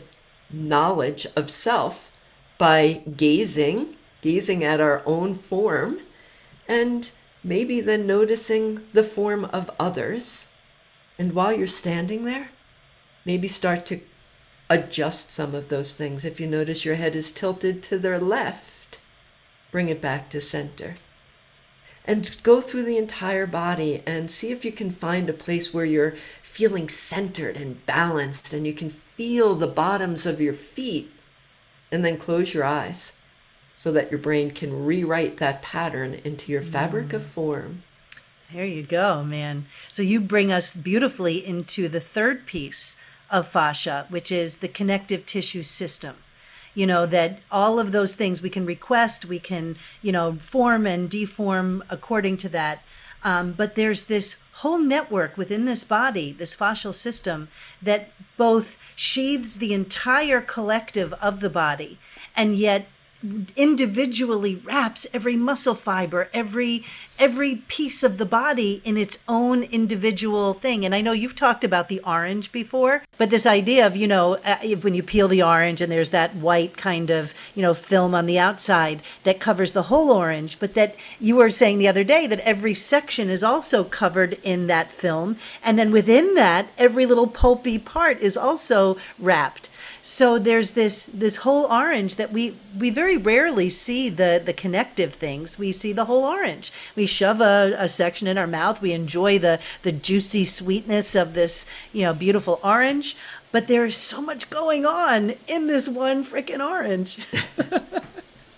knowledge 0.49 1.27
of 1.35 1.49
self 1.49 2.11
by 2.57 3.03
gazing, 3.15 3.95
gazing 4.21 4.63
at 4.63 4.81
our 4.81 5.01
own 5.05 5.35
form, 5.35 5.99
and 6.67 7.11
maybe 7.43 7.79
then 7.81 8.05
noticing 8.05 8.81
the 8.93 9.03
form 9.03 9.45
of 9.45 9.71
others. 9.79 10.49
And 11.17 11.33
while 11.33 11.53
you're 11.53 11.67
standing 11.67 12.25
there, 12.25 12.49
maybe 13.25 13.47
start 13.47 13.85
to 13.87 14.01
adjust 14.69 15.31
some 15.31 15.55
of 15.55 15.69
those 15.69 15.93
things. 15.93 16.25
If 16.25 16.39
you 16.39 16.47
notice 16.47 16.85
your 16.85 16.95
head 16.95 17.15
is 17.15 17.31
tilted 17.31 17.81
to 17.83 17.97
the 17.97 18.19
left, 18.19 18.99
bring 19.71 19.89
it 19.89 20.01
back 20.01 20.29
to 20.29 20.41
center. 20.41 20.97
And 22.05 22.41
go 22.43 22.62
through 22.62 22.85
the 22.85 22.97
entire 22.97 23.45
body 23.45 24.01
and 24.05 24.31
see 24.31 24.51
if 24.51 24.65
you 24.65 24.71
can 24.71 24.91
find 24.91 25.29
a 25.29 25.33
place 25.33 25.73
where 25.73 25.85
you're 25.85 26.15
feeling 26.41 26.89
centered 26.89 27.55
and 27.55 27.85
balanced 27.85 28.53
and 28.53 28.65
you 28.65 28.73
can 28.73 28.89
feel 28.89 29.55
the 29.55 29.67
bottoms 29.67 30.25
of 30.25 30.41
your 30.41 30.53
feet. 30.53 31.12
And 31.91 32.03
then 32.05 32.17
close 32.17 32.53
your 32.53 32.65
eyes 32.65 33.13
so 33.79 33.91
that 33.93 34.12
your 34.12 34.19
brain 34.19 34.51
can 34.51 34.85
rewrite 34.85 35.38
that 35.38 35.62
pattern 35.62 36.19
into 36.25 36.51
your 36.51 36.62
mm. 36.62 36.67
fabric 36.67 37.13
of 37.13 37.23
form. 37.23 37.83
There 38.51 38.65
you 38.65 38.83
go, 38.83 39.23
man. 39.23 39.67
So 39.91 40.01
you 40.01 40.19
bring 40.19 40.51
us 40.51 40.73
beautifully 40.73 41.45
into 41.45 41.88
the 41.88 41.99
third 41.99 42.45
piece 42.45 42.97
of 43.29 43.47
fascia, 43.47 44.05
which 44.09 44.31
is 44.31 44.57
the 44.57 44.67
connective 44.67 45.25
tissue 45.25 45.63
system. 45.63 46.15
You 46.79 46.87
know, 46.87 47.05
that 47.07 47.39
all 47.51 47.77
of 47.77 47.91
those 47.91 48.15
things 48.15 48.41
we 48.41 48.49
can 48.49 48.65
request, 48.65 49.25
we 49.25 49.37
can, 49.37 49.75
you 50.01 50.13
know, 50.13 50.37
form 50.41 50.87
and 50.87 51.09
deform 51.09 51.83
according 51.89 52.37
to 52.37 52.49
that. 52.49 52.83
Um, 53.21 53.51
but 53.51 53.75
there's 53.75 54.05
this 54.05 54.37
whole 54.61 54.79
network 54.79 55.37
within 55.37 55.65
this 55.65 55.83
body, 55.83 56.31
this 56.31 56.55
fascial 56.55 56.95
system, 56.95 57.49
that 57.81 58.11
both 58.37 58.77
sheathes 58.95 59.57
the 59.57 59.73
entire 59.73 60.39
collective 60.39 61.11
of 61.13 61.41
the 61.41 61.49
body 61.49 61.99
and 62.33 62.57
yet 62.57 62.87
individually 63.55 64.55
wraps 64.55 65.05
every 65.13 65.36
muscle 65.36 65.75
fiber 65.75 66.29
every 66.34 66.86
every 67.17 67.55
piece 67.67 68.01
of 68.01 68.17
the 68.17 68.25
body 68.25 68.82
in 68.86 68.95
its 68.95 69.17
own 69.27 69.63
individual 69.63 70.53
thing. 70.53 70.86
And 70.86 70.95
i 70.95 71.01
know 71.01 71.12
you've 71.12 71.36
talked 71.36 71.63
about 71.63 71.89
the 71.89 71.99
orange 72.01 72.51
before 72.51 73.03
but 73.17 73.29
this 73.29 73.45
idea 73.45 73.86
of 73.86 73.97
you 73.97 74.08
know 74.08 74.36
uh, 74.45 74.58
when 74.82 74.93
you 74.93 75.03
peel 75.03 75.27
the 75.27 75.43
orange 75.43 75.82
and 75.82 75.91
there's 75.91 76.12
that 76.12 76.36
white 76.36 76.77
kind 76.77 77.10
of 77.10 77.34
you 77.55 77.62
know 77.62 77.73
film 77.73 78.15
on 78.15 78.25
the 78.25 78.39
outside 78.39 79.01
that 79.23 79.39
covers 79.39 79.73
the 79.73 79.84
whole 79.84 80.12
orange 80.12 80.60
but 80.60 80.73
that 80.73 80.95
you 81.19 81.36
were 81.36 81.49
saying 81.49 81.77
the 81.77 81.88
other 81.88 82.03
day 82.03 82.25
that 82.27 82.39
every 82.39 82.73
section 82.73 83.29
is 83.29 83.43
also 83.43 83.84
covered 83.84 84.34
in 84.43 84.67
that 84.67 84.91
film. 84.91 85.38
And 85.63 85.77
then 85.77 85.91
within 85.91 86.36
that 86.36 86.69
every 86.77 87.05
little 87.05 87.27
pulpy 87.27 87.77
part 87.77 88.19
is 88.19 88.38
also 88.38 88.97
wrapped 89.17 89.69
so 90.01 90.39
there's 90.39 90.71
this 90.71 91.09
this 91.13 91.38
whole 91.38 91.65
orange 91.65 92.15
that 92.15 92.31
we 92.31 92.57
we 92.77 92.89
very 92.89 93.17
rarely 93.17 93.69
see 93.69 94.09
the 94.09 94.41
the 94.43 94.53
connective 94.53 95.15
things. 95.15 95.59
We 95.59 95.71
see 95.71 95.93
the 95.93 96.05
whole 96.05 96.23
orange. 96.23 96.71
We 96.95 97.05
shove 97.05 97.41
a, 97.41 97.75
a 97.77 97.89
section 97.89 98.27
in 98.27 98.38
our 98.38 98.47
mouth. 98.47 98.81
We 98.81 98.91
enjoy 98.93 99.39
the 99.39 99.59
the 99.83 99.91
juicy 99.91 100.45
sweetness 100.45 101.15
of 101.15 101.33
this 101.33 101.65
you 101.93 102.03
know 102.03 102.13
beautiful 102.13 102.59
orange. 102.63 103.15
But 103.51 103.67
there 103.67 103.85
is 103.85 103.97
so 103.97 104.21
much 104.21 104.49
going 104.51 104.85
on 104.85 105.33
in 105.47 105.67
this 105.67 105.88
one 105.88 106.23
freaking 106.23 106.63
orange. 106.63 107.19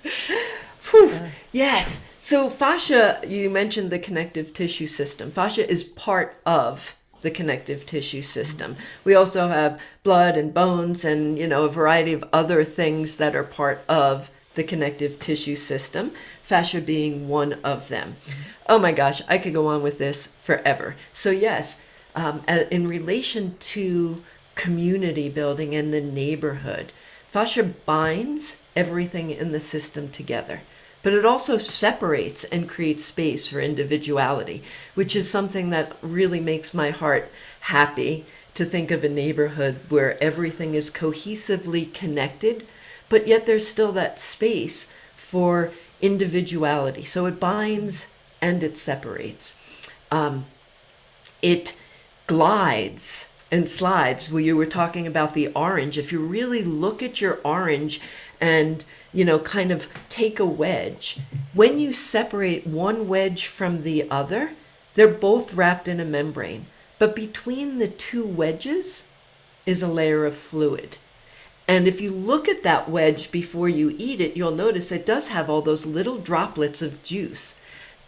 Whew. 0.91 1.11
yes. 1.51 2.05
So 2.19 2.49
fascia, 2.49 3.21
you 3.25 3.49
mentioned 3.49 3.89
the 3.89 3.99
connective 3.99 4.53
tissue 4.53 4.87
system. 4.87 5.31
Fascia 5.31 5.69
is 5.69 5.83
part 5.83 6.37
of 6.45 6.95
the 7.21 7.31
connective 7.31 7.85
tissue 7.85 8.21
system. 8.21 8.75
We 9.03 9.15
also 9.15 9.47
have 9.47 9.79
blood 10.03 10.37
and 10.37 10.53
bones 10.53 11.05
and, 11.05 11.37
you 11.37 11.47
know, 11.47 11.65
a 11.65 11.69
variety 11.69 12.13
of 12.13 12.23
other 12.33 12.63
things 12.63 13.17
that 13.17 13.35
are 13.35 13.43
part 13.43 13.83
of 13.87 14.31
the 14.55 14.63
connective 14.63 15.19
tissue 15.19 15.55
system, 15.55 16.11
fascia 16.43 16.81
being 16.81 17.29
one 17.29 17.53
of 17.63 17.87
them. 17.87 18.15
Oh 18.67 18.79
my 18.79 18.91
gosh, 18.91 19.21
I 19.27 19.37
could 19.37 19.53
go 19.53 19.67
on 19.67 19.81
with 19.81 19.97
this 19.97 20.27
forever. 20.41 20.95
So, 21.13 21.31
yes, 21.31 21.79
um, 22.15 22.43
in 22.47 22.87
relation 22.87 23.55
to 23.59 24.21
community 24.55 25.29
building 25.29 25.73
and 25.75 25.93
the 25.93 26.01
neighborhood, 26.01 26.91
fascia 27.29 27.63
binds 27.63 28.57
everything 28.75 29.31
in 29.31 29.51
the 29.51 29.59
system 29.59 30.09
together 30.09 30.61
but 31.03 31.13
it 31.13 31.25
also 31.25 31.57
separates 31.57 32.43
and 32.45 32.69
creates 32.69 33.05
space 33.05 33.47
for 33.47 33.59
individuality, 33.59 34.63
which 34.93 35.15
is 35.15 35.29
something 35.29 35.69
that 35.69 35.95
really 36.01 36.39
makes 36.39 36.73
my 36.73 36.89
heart 36.89 37.31
happy 37.61 38.25
to 38.53 38.65
think 38.65 38.91
of 38.91 39.03
a 39.03 39.09
neighborhood 39.09 39.79
where 39.89 40.21
everything 40.23 40.73
is 40.73 40.91
cohesively 40.91 41.91
connected, 41.93 42.67
but 43.09 43.27
yet 43.27 43.45
there's 43.45 43.67
still 43.67 43.91
that 43.91 44.19
space 44.19 44.91
for 45.15 45.71
individuality. 46.01 47.03
So 47.03 47.25
it 47.25 47.39
binds 47.39 48.07
and 48.41 48.63
it 48.63 48.77
separates. 48.77 49.55
Um, 50.11 50.45
it 51.41 51.75
glides 52.27 53.29
and 53.51 53.69
slides. 53.69 54.31
Well, 54.31 54.41
you 54.41 54.55
were 54.55 54.65
talking 54.65 55.07
about 55.07 55.33
the 55.33 55.49
orange. 55.49 55.97
If 55.97 56.11
you 56.11 56.19
really 56.19 56.63
look 56.63 57.03
at 57.03 57.21
your 57.21 57.39
orange 57.43 58.01
and 58.39 58.83
you 59.13 59.25
know, 59.25 59.39
kind 59.39 59.71
of 59.71 59.87
take 60.09 60.39
a 60.39 60.45
wedge. 60.45 61.19
When 61.53 61.79
you 61.79 61.93
separate 61.93 62.65
one 62.65 63.07
wedge 63.07 63.45
from 63.45 63.83
the 63.83 64.09
other, 64.09 64.53
they're 64.93 65.07
both 65.07 65.53
wrapped 65.53 65.87
in 65.87 65.99
a 65.99 66.05
membrane. 66.05 66.67
But 66.99 67.15
between 67.15 67.79
the 67.79 67.87
two 67.87 68.25
wedges 68.25 69.05
is 69.65 69.81
a 69.81 69.87
layer 69.87 70.25
of 70.25 70.35
fluid. 70.35 70.97
And 71.67 71.87
if 71.87 72.01
you 72.01 72.11
look 72.11 72.49
at 72.49 72.63
that 72.63 72.89
wedge 72.89 73.31
before 73.31 73.69
you 73.69 73.95
eat 73.97 74.19
it, 74.19 74.35
you'll 74.35 74.51
notice 74.51 74.91
it 74.91 75.05
does 75.05 75.29
have 75.29 75.49
all 75.49 75.61
those 75.61 75.85
little 75.85 76.17
droplets 76.17 76.81
of 76.81 77.03
juice. 77.03 77.55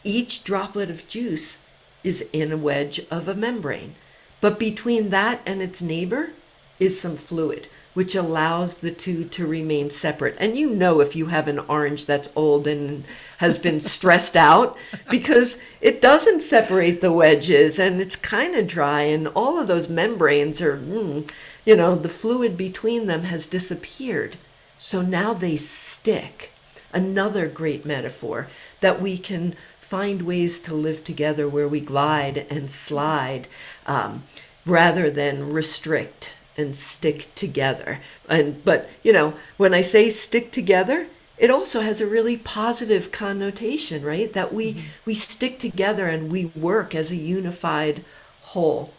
Each 0.03 0.43
droplet 0.43 0.89
of 0.89 1.07
juice 1.07 1.59
is 2.03 2.27
in 2.33 2.51
a 2.51 2.57
wedge 2.57 3.01
of 3.09 3.27
a 3.27 3.33
membrane. 3.33 3.95
But 4.41 4.59
between 4.59 5.09
that 5.09 5.41
and 5.45 5.61
its 5.61 5.81
neighbor 5.81 6.33
is 6.79 6.99
some 6.99 7.15
fluid, 7.15 7.69
which 7.93 8.15
allows 8.15 8.77
the 8.77 8.91
two 8.91 9.23
to 9.25 9.45
remain 9.45 9.89
separate. 9.89 10.35
And 10.39 10.57
you 10.57 10.69
know 10.69 10.99
if 10.99 11.15
you 11.15 11.27
have 11.27 11.47
an 11.47 11.59
orange 11.59 12.05
that's 12.05 12.29
old 12.35 12.67
and 12.67 13.03
has 13.37 13.57
been 13.57 13.79
stressed 13.95 14.35
out 14.35 14.77
because 15.09 15.59
it 15.81 16.01
doesn't 16.01 16.41
separate 16.41 17.01
the 17.01 17.11
wedges 17.11 17.79
and 17.79 18.01
it's 18.01 18.15
kind 18.15 18.55
of 18.55 18.67
dry 18.67 19.01
and 19.01 19.27
all 19.29 19.59
of 19.59 19.67
those 19.67 19.89
membranes 19.89 20.61
are, 20.61 20.77
mm, 20.77 21.29
you 21.65 21.75
know, 21.75 21.95
the 21.95 22.09
fluid 22.09 22.57
between 22.57 23.05
them 23.07 23.23
has 23.23 23.47
disappeared. 23.47 24.37
So 24.77 25.01
now 25.01 25.33
they 25.33 25.57
stick. 25.57 26.51
Another 26.91 27.47
great 27.47 27.85
metaphor 27.85 28.49
that 28.81 29.01
we 29.01 29.17
can 29.17 29.55
find 29.79 30.23
ways 30.23 30.59
to 30.59 30.73
live 30.73 31.03
together 31.03 31.47
where 31.47 31.67
we 31.67 31.79
glide 31.79 32.45
and 32.49 32.69
slide 32.69 33.47
um, 33.85 34.23
rather 34.65 35.09
than 35.09 35.51
restrict 35.51 36.31
and 36.57 36.75
stick 36.75 37.33
together. 37.35 38.01
And 38.29 38.63
but 38.63 38.89
you 39.03 39.13
know, 39.13 39.33
when 39.57 39.73
I 39.73 39.81
say 39.81 40.09
stick 40.09 40.51
together, 40.51 41.07
it 41.37 41.49
also 41.49 41.81
has 41.81 41.99
a 41.99 42.07
really 42.07 42.37
positive 42.37 43.11
connotation, 43.11 44.03
right? 44.03 44.31
That 44.33 44.53
we 44.53 44.73
mm-hmm. 44.73 44.87
we 45.05 45.13
stick 45.13 45.59
together 45.59 46.07
and 46.07 46.31
we 46.31 46.45
work 46.55 46.95
as 46.95 47.11
a 47.11 47.15
unified 47.15 48.03
whole. 48.41 48.93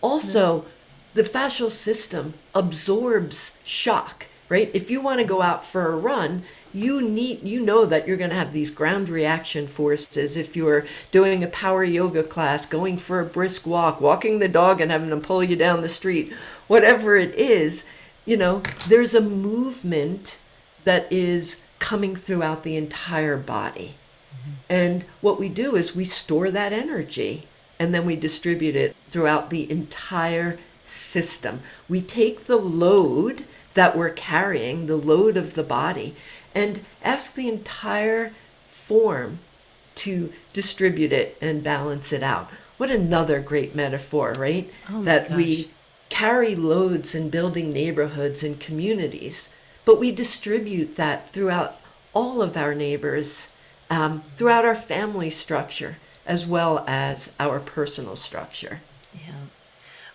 Also, 0.00 0.64
the 1.14 1.22
fascial 1.22 1.70
system 1.70 2.34
absorbs 2.54 3.56
shock, 3.64 4.26
right? 4.48 4.70
If 4.74 4.90
you 4.90 5.00
want 5.00 5.20
to 5.20 5.26
go 5.26 5.42
out 5.42 5.64
for 5.64 5.90
a 5.90 5.96
run, 5.96 6.44
you 6.72 7.00
need 7.00 7.42
you 7.42 7.60
know 7.60 7.86
that 7.86 8.06
you're 8.06 8.16
going 8.16 8.30
to 8.30 8.36
have 8.36 8.52
these 8.52 8.70
ground 8.70 9.08
reaction 9.08 9.66
forces 9.66 10.36
if 10.36 10.56
you're 10.56 10.86
doing 11.10 11.42
a 11.42 11.48
power 11.48 11.84
yoga 11.84 12.22
class 12.22 12.66
going 12.66 12.98
for 12.98 13.20
a 13.20 13.24
brisk 13.24 13.66
walk 13.66 14.00
walking 14.00 14.38
the 14.38 14.48
dog 14.48 14.80
and 14.80 14.90
having 14.90 15.10
them 15.10 15.20
pull 15.20 15.42
you 15.42 15.56
down 15.56 15.80
the 15.80 15.88
street 15.88 16.32
whatever 16.66 17.16
it 17.16 17.34
is 17.34 17.86
you 18.26 18.36
know 18.36 18.62
there's 18.88 19.14
a 19.14 19.20
movement 19.20 20.38
that 20.84 21.10
is 21.12 21.62
coming 21.78 22.14
throughout 22.14 22.62
the 22.62 22.76
entire 22.76 23.36
body 23.36 23.94
mm-hmm. 24.32 24.52
and 24.68 25.04
what 25.20 25.38
we 25.38 25.48
do 25.48 25.74
is 25.76 25.96
we 25.96 26.04
store 26.04 26.50
that 26.50 26.72
energy 26.72 27.46
and 27.78 27.94
then 27.94 28.04
we 28.04 28.16
distribute 28.16 28.76
it 28.76 28.94
throughout 29.08 29.50
the 29.50 29.70
entire 29.70 30.58
system 30.84 31.60
we 31.88 32.00
take 32.00 32.44
the 32.44 32.56
load 32.56 33.44
that 33.74 33.96
we're 33.96 34.10
carrying 34.10 34.86
the 34.86 34.96
load 34.96 35.36
of 35.36 35.54
the 35.54 35.62
body 35.62 36.16
and 36.54 36.84
ask 37.02 37.34
the 37.34 37.48
entire 37.48 38.32
form 38.66 39.38
to 39.94 40.32
distribute 40.52 41.12
it 41.12 41.36
and 41.40 41.62
balance 41.62 42.12
it 42.12 42.22
out. 42.22 42.48
What 42.76 42.90
another 42.90 43.40
great 43.40 43.74
metaphor, 43.74 44.32
right? 44.38 44.70
Oh 44.90 45.02
that 45.02 45.28
gosh. 45.28 45.36
we 45.36 45.70
carry 46.08 46.54
loads 46.54 47.14
in 47.14 47.30
building 47.30 47.72
neighborhoods 47.72 48.42
and 48.42 48.60
communities, 48.60 49.50
but 49.84 49.98
we 49.98 50.12
distribute 50.12 50.96
that 50.96 51.28
throughout 51.28 51.80
all 52.14 52.40
of 52.40 52.56
our 52.56 52.74
neighbors, 52.74 53.48
um, 53.90 54.22
throughout 54.36 54.64
our 54.64 54.74
family 54.74 55.30
structure, 55.30 55.96
as 56.26 56.46
well 56.46 56.84
as 56.86 57.32
our 57.40 57.58
personal 57.58 58.16
structure. 58.16 58.80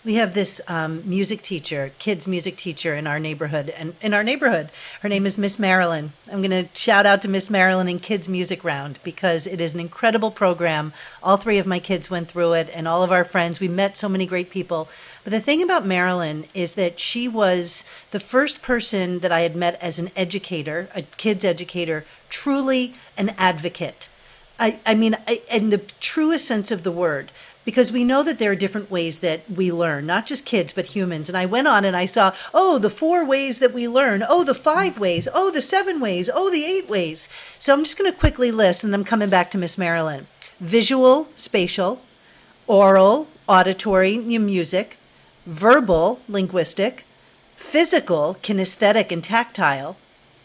We 0.05 0.15
have 0.15 0.33
this 0.33 0.59
um, 0.67 1.01
music 1.05 1.41
teacher, 1.41 1.93
kids 1.97 2.27
music 2.27 2.57
teacher 2.57 2.93
in 2.93 3.07
our 3.07 3.21
neighborhood, 3.21 3.69
and 3.69 3.95
in 4.01 4.13
our 4.13 4.23
neighborhood, 4.23 4.69
her 4.99 5.07
name 5.07 5.25
is 5.25 5.37
Miss 5.37 5.57
Marilyn. 5.57 6.11
I'm 6.29 6.41
going 6.41 6.51
to 6.51 6.67
shout 6.77 7.05
out 7.05 7.21
to 7.21 7.29
Miss 7.29 7.49
Marilyn 7.49 7.87
and 7.87 8.01
Kids 8.01 8.27
Music 8.27 8.65
Round 8.65 8.99
because 9.01 9.47
it 9.47 9.61
is 9.61 9.73
an 9.73 9.79
incredible 9.79 10.29
program. 10.29 10.91
All 11.21 11.37
three 11.37 11.57
of 11.57 11.65
my 11.65 11.79
kids 11.79 12.09
went 12.09 12.29
through 12.29 12.51
it, 12.51 12.69
and 12.73 12.85
all 12.85 13.01
of 13.01 13.13
our 13.13 13.23
friends. 13.23 13.61
We 13.61 13.69
met 13.69 13.97
so 13.97 14.09
many 14.09 14.25
great 14.25 14.49
people. 14.49 14.89
But 15.23 15.31
the 15.31 15.39
thing 15.39 15.63
about 15.63 15.85
Marilyn 15.85 16.47
is 16.53 16.73
that 16.73 16.99
she 16.99 17.29
was 17.29 17.85
the 18.11 18.19
first 18.19 18.61
person 18.61 19.19
that 19.19 19.31
I 19.31 19.39
had 19.39 19.55
met 19.55 19.81
as 19.81 19.99
an 19.99 20.11
educator, 20.17 20.89
a 20.93 21.03
kids 21.03 21.45
educator, 21.45 22.03
truly 22.29 22.93
an 23.15 23.29
advocate. 23.37 24.09
I, 24.59 24.79
I 24.85 24.95
mean, 24.95 25.15
I, 25.27 25.41
in 25.49 25.69
the 25.69 25.81
truest 26.01 26.45
sense 26.45 26.71
of 26.71 26.83
the 26.83 26.91
word 26.91 27.31
because 27.65 27.91
we 27.91 28.03
know 28.03 28.23
that 28.23 28.39
there 28.39 28.51
are 28.51 28.55
different 28.55 28.91
ways 28.91 29.19
that 29.19 29.49
we 29.49 29.71
learn, 29.71 30.05
not 30.05 30.25
just 30.25 30.45
kids, 30.45 30.73
but 30.73 30.87
humans. 30.87 31.29
And 31.29 31.37
I 31.37 31.45
went 31.45 31.67
on 31.67 31.85
and 31.85 31.95
I 31.95 32.05
saw, 32.05 32.33
oh, 32.53 32.77
the 32.77 32.89
four 32.89 33.23
ways 33.25 33.59
that 33.59 33.73
we 33.73 33.87
learn, 33.87 34.23
oh, 34.27 34.43
the 34.43 34.55
five 34.55 34.97
ways, 34.97 35.27
oh, 35.33 35.51
the 35.51 35.61
seven 35.61 35.99
ways, 35.99 36.29
oh, 36.33 36.49
the 36.49 36.65
eight 36.65 36.89
ways. 36.89 37.29
So 37.59 37.73
I'm 37.73 37.83
just 37.83 37.97
going 37.97 38.11
to 38.11 38.17
quickly 38.17 38.51
list, 38.51 38.83
and 38.83 38.93
I'm 38.93 39.03
coming 39.03 39.29
back 39.29 39.51
to 39.51 39.57
Miss 39.57 39.77
Marilyn 39.77 40.27
visual, 40.59 41.27
spatial, 41.35 42.01
oral, 42.67 43.27
auditory, 43.47 44.17
music, 44.17 44.97
verbal, 45.45 46.21
linguistic, 46.29 47.05
physical, 47.57 48.37
kinesthetic, 48.41 49.11
and 49.11 49.23
tactile, 49.23 49.97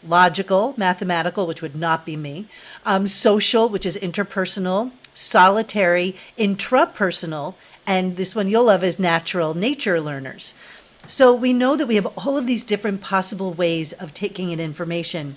logical, 0.05 0.73
mathematical, 0.77 1.47
which 1.47 1.61
would 1.61 1.75
not 1.75 2.05
be 2.05 2.17
me, 2.17 2.47
um, 2.85 3.07
social, 3.07 3.69
which 3.69 3.85
is 3.85 3.97
interpersonal, 3.97 4.91
solitary, 5.19 6.15
intrapersonal, 6.37 7.55
and 7.85 8.15
this 8.15 8.33
one 8.33 8.47
you'll 8.47 8.65
love 8.65 8.83
is 8.83 8.97
natural 8.97 9.53
nature 9.53 9.99
learners. 9.99 10.53
So 11.07 11.33
we 11.33 11.51
know 11.53 11.75
that 11.75 11.87
we 11.87 11.95
have 11.95 12.05
all 12.17 12.37
of 12.37 12.47
these 12.47 12.63
different 12.63 13.01
possible 13.01 13.53
ways 13.53 13.91
of 13.93 14.13
taking 14.13 14.51
in 14.51 14.59
information. 14.59 15.35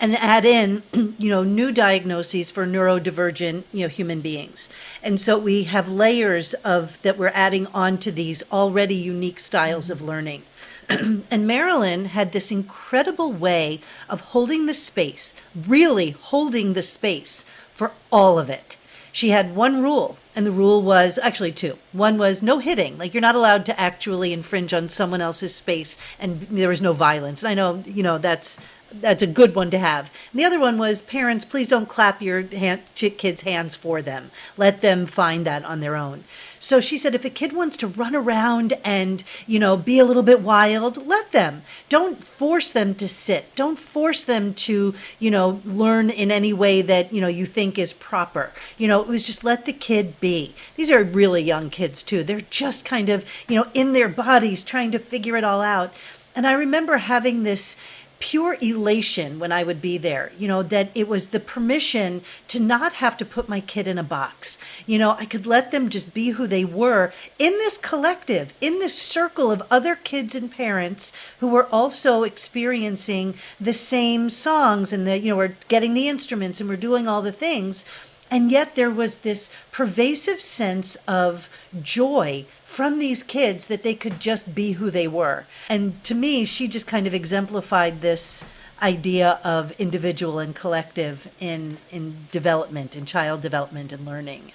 And 0.00 0.16
add 0.16 0.44
in 0.44 0.82
you 1.18 1.30
know 1.30 1.44
new 1.44 1.70
diagnoses 1.70 2.50
for 2.50 2.66
neurodivergent 2.66 3.62
you 3.72 3.82
know 3.82 3.88
human 3.88 4.20
beings. 4.20 4.70
And 5.02 5.20
so 5.20 5.38
we 5.38 5.64
have 5.64 5.88
layers 5.88 6.54
of 6.54 7.00
that 7.02 7.16
we're 7.16 7.28
adding 7.28 7.68
on 7.68 7.98
to 7.98 8.10
these 8.10 8.42
already 8.50 8.96
unique 8.96 9.38
styles 9.38 9.88
of 9.88 10.02
learning. 10.02 10.42
And 11.30 11.46
Marilyn 11.46 12.06
had 12.06 12.32
this 12.32 12.50
incredible 12.50 13.32
way 13.32 13.80
of 14.08 14.20
holding 14.20 14.66
the 14.66 14.74
space, 14.74 15.32
really 15.54 16.10
holding 16.10 16.72
the 16.72 16.82
space 16.82 17.44
for 17.74 17.92
all 18.10 18.38
of 18.38 18.48
it. 18.48 18.76
She 19.12 19.30
had 19.30 19.54
one 19.54 19.82
rule, 19.82 20.16
and 20.34 20.44
the 20.44 20.50
rule 20.50 20.82
was 20.82 21.18
actually 21.22 21.52
two. 21.52 21.78
One 21.92 22.18
was 22.18 22.42
no 22.42 22.58
hitting, 22.58 22.98
like 22.98 23.14
you're 23.14 23.20
not 23.20 23.36
allowed 23.36 23.64
to 23.66 23.80
actually 23.80 24.32
infringe 24.32 24.74
on 24.74 24.88
someone 24.88 25.20
else's 25.20 25.54
space, 25.54 25.98
and 26.18 26.48
there 26.50 26.68
was 26.68 26.82
no 26.82 26.92
violence. 26.92 27.42
And 27.42 27.48
I 27.48 27.54
know, 27.54 27.84
you 27.86 28.02
know, 28.02 28.18
that's 28.18 28.58
that's 29.00 29.22
a 29.22 29.28
good 29.28 29.54
one 29.54 29.70
to 29.70 29.78
have. 29.78 30.10
And 30.30 30.40
the 30.40 30.44
other 30.44 30.60
one 30.60 30.78
was 30.78 31.02
parents, 31.02 31.44
please 31.44 31.68
don't 31.68 31.88
clap 31.88 32.22
your 32.22 32.42
hand, 32.42 32.82
kids' 32.94 33.42
hands 33.42 33.74
for 33.74 34.02
them. 34.02 34.30
Let 34.56 34.80
them 34.80 35.06
find 35.06 35.46
that 35.46 35.64
on 35.64 35.80
their 35.80 35.96
own. 35.96 36.24
So 36.64 36.80
she 36.80 36.96
said, 36.96 37.14
if 37.14 37.26
a 37.26 37.30
kid 37.30 37.52
wants 37.52 37.76
to 37.76 37.86
run 37.86 38.16
around 38.16 38.72
and, 38.82 39.22
you 39.46 39.58
know, 39.58 39.76
be 39.76 39.98
a 39.98 40.04
little 40.06 40.22
bit 40.22 40.40
wild, 40.40 41.06
let 41.06 41.30
them. 41.30 41.60
Don't 41.90 42.24
force 42.24 42.72
them 42.72 42.94
to 42.94 43.06
sit. 43.06 43.54
Don't 43.54 43.78
force 43.78 44.24
them 44.24 44.54
to, 44.54 44.94
you 45.18 45.30
know, 45.30 45.60
learn 45.66 46.08
in 46.08 46.30
any 46.30 46.54
way 46.54 46.80
that, 46.80 47.12
you 47.12 47.20
know, 47.20 47.28
you 47.28 47.44
think 47.44 47.78
is 47.78 47.92
proper. 47.92 48.50
You 48.78 48.88
know, 48.88 49.02
it 49.02 49.08
was 49.08 49.26
just 49.26 49.44
let 49.44 49.66
the 49.66 49.74
kid 49.74 50.18
be. 50.20 50.54
These 50.74 50.90
are 50.90 51.04
really 51.04 51.42
young 51.42 51.68
kids 51.68 52.02
too. 52.02 52.24
They're 52.24 52.40
just 52.40 52.86
kind 52.86 53.10
of, 53.10 53.26
you 53.46 53.56
know, 53.56 53.68
in 53.74 53.92
their 53.92 54.08
bodies 54.08 54.64
trying 54.64 54.90
to 54.92 54.98
figure 54.98 55.36
it 55.36 55.44
all 55.44 55.60
out. 55.60 55.92
And 56.34 56.46
I 56.46 56.54
remember 56.54 56.96
having 56.96 57.42
this 57.42 57.76
pure 58.18 58.56
elation 58.60 59.38
when 59.38 59.52
I 59.52 59.64
would 59.64 59.82
be 59.82 59.98
there, 59.98 60.32
you 60.38 60.48
know, 60.48 60.62
that 60.62 60.90
it 60.94 61.08
was 61.08 61.28
the 61.28 61.40
permission 61.40 62.22
to 62.48 62.60
not 62.60 62.94
have 62.94 63.16
to 63.18 63.24
put 63.24 63.48
my 63.48 63.60
kid 63.60 63.86
in 63.86 63.98
a 63.98 64.02
box. 64.02 64.58
You 64.86 64.98
know, 64.98 65.12
I 65.12 65.26
could 65.26 65.46
let 65.46 65.70
them 65.70 65.88
just 65.88 66.14
be 66.14 66.30
who 66.30 66.46
they 66.46 66.64
were 66.64 67.12
in 67.38 67.52
this 67.52 67.76
collective, 67.76 68.54
in 68.60 68.78
this 68.78 68.96
circle 68.98 69.50
of 69.50 69.62
other 69.70 69.96
kids 69.96 70.34
and 70.34 70.50
parents 70.50 71.12
who 71.40 71.48
were 71.48 71.66
also 71.66 72.22
experiencing 72.22 73.34
the 73.60 73.72
same 73.72 74.30
songs 74.30 74.92
and 74.92 75.06
the, 75.06 75.18
you 75.18 75.30
know, 75.30 75.36
we're 75.36 75.56
getting 75.68 75.94
the 75.94 76.08
instruments 76.08 76.60
and 76.60 76.68
we're 76.68 76.76
doing 76.76 77.06
all 77.08 77.22
the 77.22 77.32
things. 77.32 77.84
And 78.30 78.50
yet 78.50 78.74
there 78.74 78.90
was 78.90 79.18
this 79.18 79.50
pervasive 79.70 80.40
sense 80.40 80.96
of 81.06 81.48
joy 81.82 82.46
from 82.74 82.98
these 82.98 83.22
kids 83.22 83.68
that 83.68 83.84
they 83.84 83.94
could 83.94 84.18
just 84.18 84.52
be 84.52 84.72
who 84.72 84.90
they 84.90 85.06
were. 85.06 85.46
And 85.68 86.02
to 86.02 86.12
me, 86.12 86.44
she 86.44 86.66
just 86.66 86.88
kind 86.88 87.06
of 87.06 87.14
exemplified 87.14 88.00
this 88.00 88.44
idea 88.82 89.38
of 89.44 89.70
individual 89.78 90.40
and 90.40 90.56
collective 90.56 91.28
in 91.38 91.78
in 91.92 92.26
development 92.32 92.96
in 92.96 93.06
child 93.06 93.40
development 93.40 93.92
and 93.92 94.04
learning. 94.04 94.50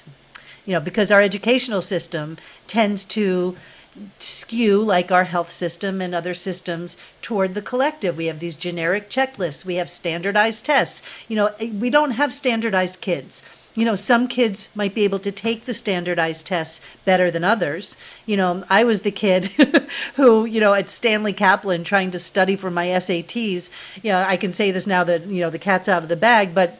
You 0.65 0.73
know 0.73 0.81
because 0.81 1.11
our 1.11 1.21
educational 1.21 1.81
system 1.81 2.37
tends 2.67 3.05
to 3.05 3.55
skew 4.19 4.83
like 4.83 5.13
our 5.13 5.23
health 5.23 5.51
system 5.51 6.01
and 6.01 6.13
other 6.13 6.33
systems 6.33 6.97
toward 7.21 7.53
the 7.53 7.61
collective. 7.61 8.17
We 8.17 8.25
have 8.25 8.39
these 8.39 8.57
generic 8.57 9.09
checklists. 9.09 9.63
We 9.63 9.75
have 9.75 9.89
standardized 9.89 10.65
tests. 10.65 11.01
You 11.29 11.37
know 11.37 11.55
we 11.85 11.89
don't 11.89 12.11
have 12.11 12.33
standardized 12.33 12.99
kids 12.99 13.43
you 13.79 13.85
know, 13.85 13.95
some 13.95 14.27
kids 14.27 14.69
might 14.75 14.93
be 14.93 15.03
able 15.03 15.19
to 15.19 15.31
take 15.31 15.65
the 15.65 15.73
standardized 15.73 16.45
tests 16.45 16.81
better 17.05 17.31
than 17.31 17.43
others. 17.43 17.95
You 18.25 18.35
know, 18.35 18.63
I 18.69 18.83
was 18.83 19.01
the 19.01 19.11
kid 19.11 19.45
who, 20.15 20.45
you 20.45 20.59
know, 20.59 20.73
at 20.73 20.89
Stanley 20.89 21.33
Kaplan 21.33 21.83
trying 21.83 22.11
to 22.11 22.19
study 22.19 22.55
for 22.55 22.69
my 22.69 22.87
SATs. 22.87 23.69
You 24.03 24.11
know, 24.11 24.21
I 24.21 24.37
can 24.37 24.51
say 24.51 24.71
this 24.71 24.85
now 24.85 25.03
that, 25.05 25.25
you 25.27 25.41
know, 25.41 25.49
the 25.49 25.59
cat's 25.59 25.87
out 25.87 26.03
of 26.03 26.09
the 26.09 26.15
bag, 26.15 26.53
but 26.53 26.79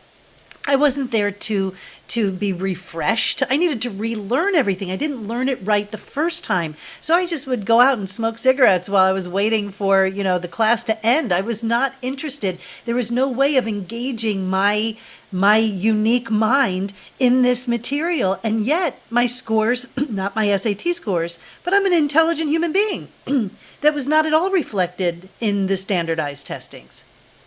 I 0.68 0.76
wasn't 0.76 1.12
there 1.12 1.32
to 1.32 1.74
to 2.10 2.32
be 2.32 2.52
refreshed. 2.52 3.44
I 3.50 3.58
needed 3.58 3.84
to 3.84 3.92
relearn 3.92 4.56
everything. 4.56 4.90
I 4.90 4.96
didn't 4.96 5.28
learn 5.28 5.48
it 5.48 5.60
right 5.64 5.90
the 5.90 5.98
first 5.98 6.44
time. 6.44 6.76
So 7.02 7.14
I 7.14 7.28
just 7.28 7.46
would 7.46 7.68
go 7.68 7.82
out 7.82 8.00
and 8.00 8.10
smoke 8.10 8.40
cigarettes 8.40 8.90
while 8.90 9.06
I 9.06 9.12
was 9.12 9.30
waiting 9.30 9.70
for, 9.70 10.08
you 10.08 10.24
know, 10.24 10.40
the 10.40 10.48
class 10.48 10.84
to 10.86 11.06
end. 11.06 11.32
I 11.32 11.42
was 11.42 11.64
not 11.64 11.94
interested. 12.02 12.60
There 12.86 12.96
was 12.96 13.12
no 13.12 13.30
way 13.30 13.56
of 13.58 13.68
engaging 13.68 14.50
my 14.50 14.98
my 15.32 15.58
unique 15.58 16.32
mind 16.32 16.94
in 17.20 17.44
this 17.44 17.68
material. 17.68 18.40
And 18.44 18.66
yet 18.66 19.00
my 19.12 19.28
scores, 19.28 19.88
not 20.10 20.36
my 20.36 20.56
SAT 20.58 20.96
scores, 20.96 21.38
but 21.64 21.74
I'm 21.74 21.86
an 21.86 21.94
intelligent 21.94 22.50
human 22.50 22.74
being. 22.74 23.10
that 23.82 23.94
was 23.94 24.08
not 24.08 24.26
at 24.26 24.34
all 24.34 24.50
reflected 24.50 25.30
in 25.40 25.68
the 25.68 25.78
standardized 25.78 26.48
testings. 26.48 27.04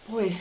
Boy. 0.09 0.37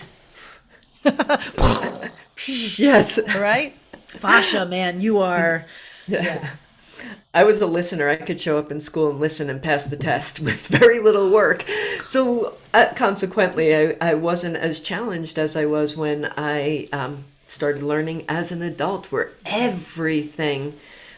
yes. 2.78 3.20
Right? 3.36 3.76
Fascia, 4.08 4.66
man, 4.66 5.02
you 5.02 5.20
are. 5.20 5.66
Yeah. 6.08 6.50
I 7.34 7.46
was 7.46 7.62
a 7.62 7.66
listener. 7.66 8.10
I 8.10 8.18
could 8.18 8.42
show 8.42 8.58
up 8.58 8.72
in 8.72 8.82
school 8.82 9.10
and 9.10 9.20
listen 9.20 9.50
and 9.50 9.62
pass 9.62 9.86
the 9.86 9.96
test 9.96 10.40
with 10.42 10.68
very 10.68 11.00
little 11.00 11.30
work. 11.30 11.66
So, 12.04 12.58
uh, 12.74 12.94
consequently, 12.96 13.76
I, 13.76 13.96
I 14.02 14.14
wasn't 14.16 14.58
as 14.58 14.82
challenged 14.82 15.40
as 15.40 15.56
I 15.56 15.66
was 15.66 15.96
when 15.96 16.32
I 16.38 16.90
um, 16.92 17.24
started 17.48 17.84
learning 17.84 18.26
as 18.28 18.52
an 18.52 18.62
adult, 18.62 19.12
where 19.12 19.32
everything 19.46 20.78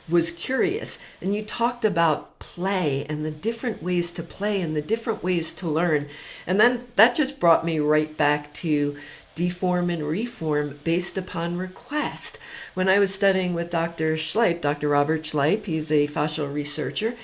was 0.09 0.31
curious. 0.31 0.99
And 1.21 1.33
you 1.33 1.43
talked 1.43 1.85
about 1.85 2.37
play 2.39 3.05
and 3.07 3.25
the 3.25 3.31
different 3.31 3.81
ways 3.81 4.11
to 4.13 4.23
play 4.23 4.61
and 4.61 4.75
the 4.75 4.81
different 4.81 5.23
ways 5.23 5.53
to 5.55 5.69
learn. 5.69 6.09
And 6.45 6.59
then 6.59 6.85
that 6.95 7.15
just 7.15 7.39
brought 7.39 7.65
me 7.65 7.79
right 7.79 8.15
back 8.17 8.53
to 8.55 8.97
deform 9.35 9.89
and 9.89 10.03
reform 10.03 10.79
based 10.83 11.17
upon 11.17 11.57
request. 11.57 12.37
When 12.73 12.89
I 12.89 12.99
was 12.99 13.13
studying 13.13 13.53
with 13.53 13.69
Dr. 13.69 14.15
Schleip, 14.15 14.61
Dr. 14.61 14.89
Robert 14.89 15.23
Schleip, 15.23 15.65
he's 15.65 15.91
a 15.91 16.07
fascial 16.07 16.53
researcher, 16.53 17.15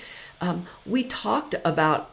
um, 0.42 0.68
we 0.86 1.04
talked 1.04 1.56
about 1.66 2.12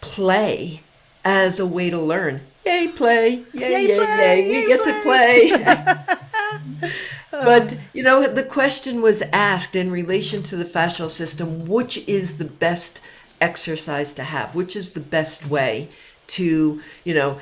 play 0.00 0.82
as 1.24 1.58
a 1.58 1.66
way 1.66 1.90
to 1.90 1.98
learn. 1.98 2.42
Yay, 2.64 2.88
play! 2.88 3.44
Yay, 3.52 3.70
yay, 3.72 3.86
yay! 3.88 3.96
play, 3.96 4.42
yay. 4.42 4.52
yay, 4.52 4.62
We 4.62 4.68
get 4.68 4.84
to 4.84 5.00
play. 5.02 6.90
but 7.30 7.76
you 7.92 8.02
know, 8.02 8.26
the 8.26 8.44
question 8.44 9.02
was 9.02 9.22
asked 9.32 9.76
in 9.76 9.90
relation 9.90 10.42
to 10.44 10.56
the 10.56 10.64
fascial 10.64 11.10
system: 11.10 11.66
which 11.66 11.98
is 12.08 12.38
the 12.38 12.44
best 12.44 13.00
exercise 13.40 14.12
to 14.14 14.24
have? 14.24 14.54
Which 14.54 14.76
is 14.76 14.92
the 14.92 15.00
best 15.00 15.46
way 15.46 15.88
to, 16.28 16.80
you 17.04 17.14
know, 17.14 17.38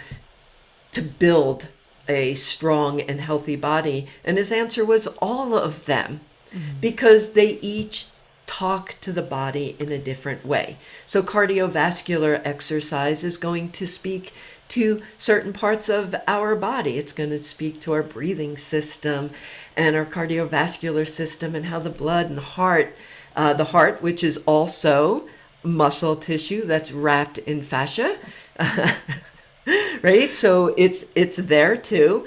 to 0.92 1.02
build 1.02 1.68
a 2.08 2.34
strong 2.34 3.00
and 3.00 3.20
healthy 3.20 3.56
body? 3.56 4.08
And 4.24 4.38
his 4.38 4.52
answer 4.52 4.84
was 4.84 5.06
all 5.18 5.54
of 5.54 5.86
them 5.86 6.20
because 6.80 7.32
they 7.32 7.58
each 7.60 8.06
talk 8.46 8.94
to 9.00 9.12
the 9.12 9.22
body 9.22 9.74
in 9.78 9.90
a 9.90 9.98
different 9.98 10.44
way. 10.46 10.76
So, 11.06 11.22
cardiovascular 11.22 12.40
exercise 12.44 13.24
is 13.24 13.36
going 13.36 13.72
to 13.72 13.86
speak 13.86 14.32
to 14.68 15.02
certain 15.18 15.52
parts 15.52 15.88
of 15.88 16.14
our 16.26 16.54
body. 16.54 16.96
It's 16.96 17.12
going 17.12 17.30
to 17.30 17.42
speak 17.42 17.80
to 17.82 17.92
our 17.92 18.02
breathing 18.02 18.56
system 18.56 19.30
and 19.76 19.96
our 19.96 20.06
cardiovascular 20.06 21.06
system 21.06 21.54
and 21.54 21.66
how 21.66 21.78
the 21.78 21.90
blood 21.90 22.30
and 22.30 22.38
heart, 22.38 22.96
uh, 23.36 23.52
the 23.54 23.64
heart, 23.64 24.02
which 24.02 24.22
is 24.22 24.38
also 24.46 25.28
muscle 25.62 26.16
tissue 26.16 26.62
that's 26.62 26.92
wrapped 26.92 27.38
in 27.38 27.62
fascia. 27.62 28.18
right? 30.03 30.35
So 30.35 30.74
it's 30.77 31.07
it's 31.14 31.38
there 31.38 31.77
too. 31.77 32.27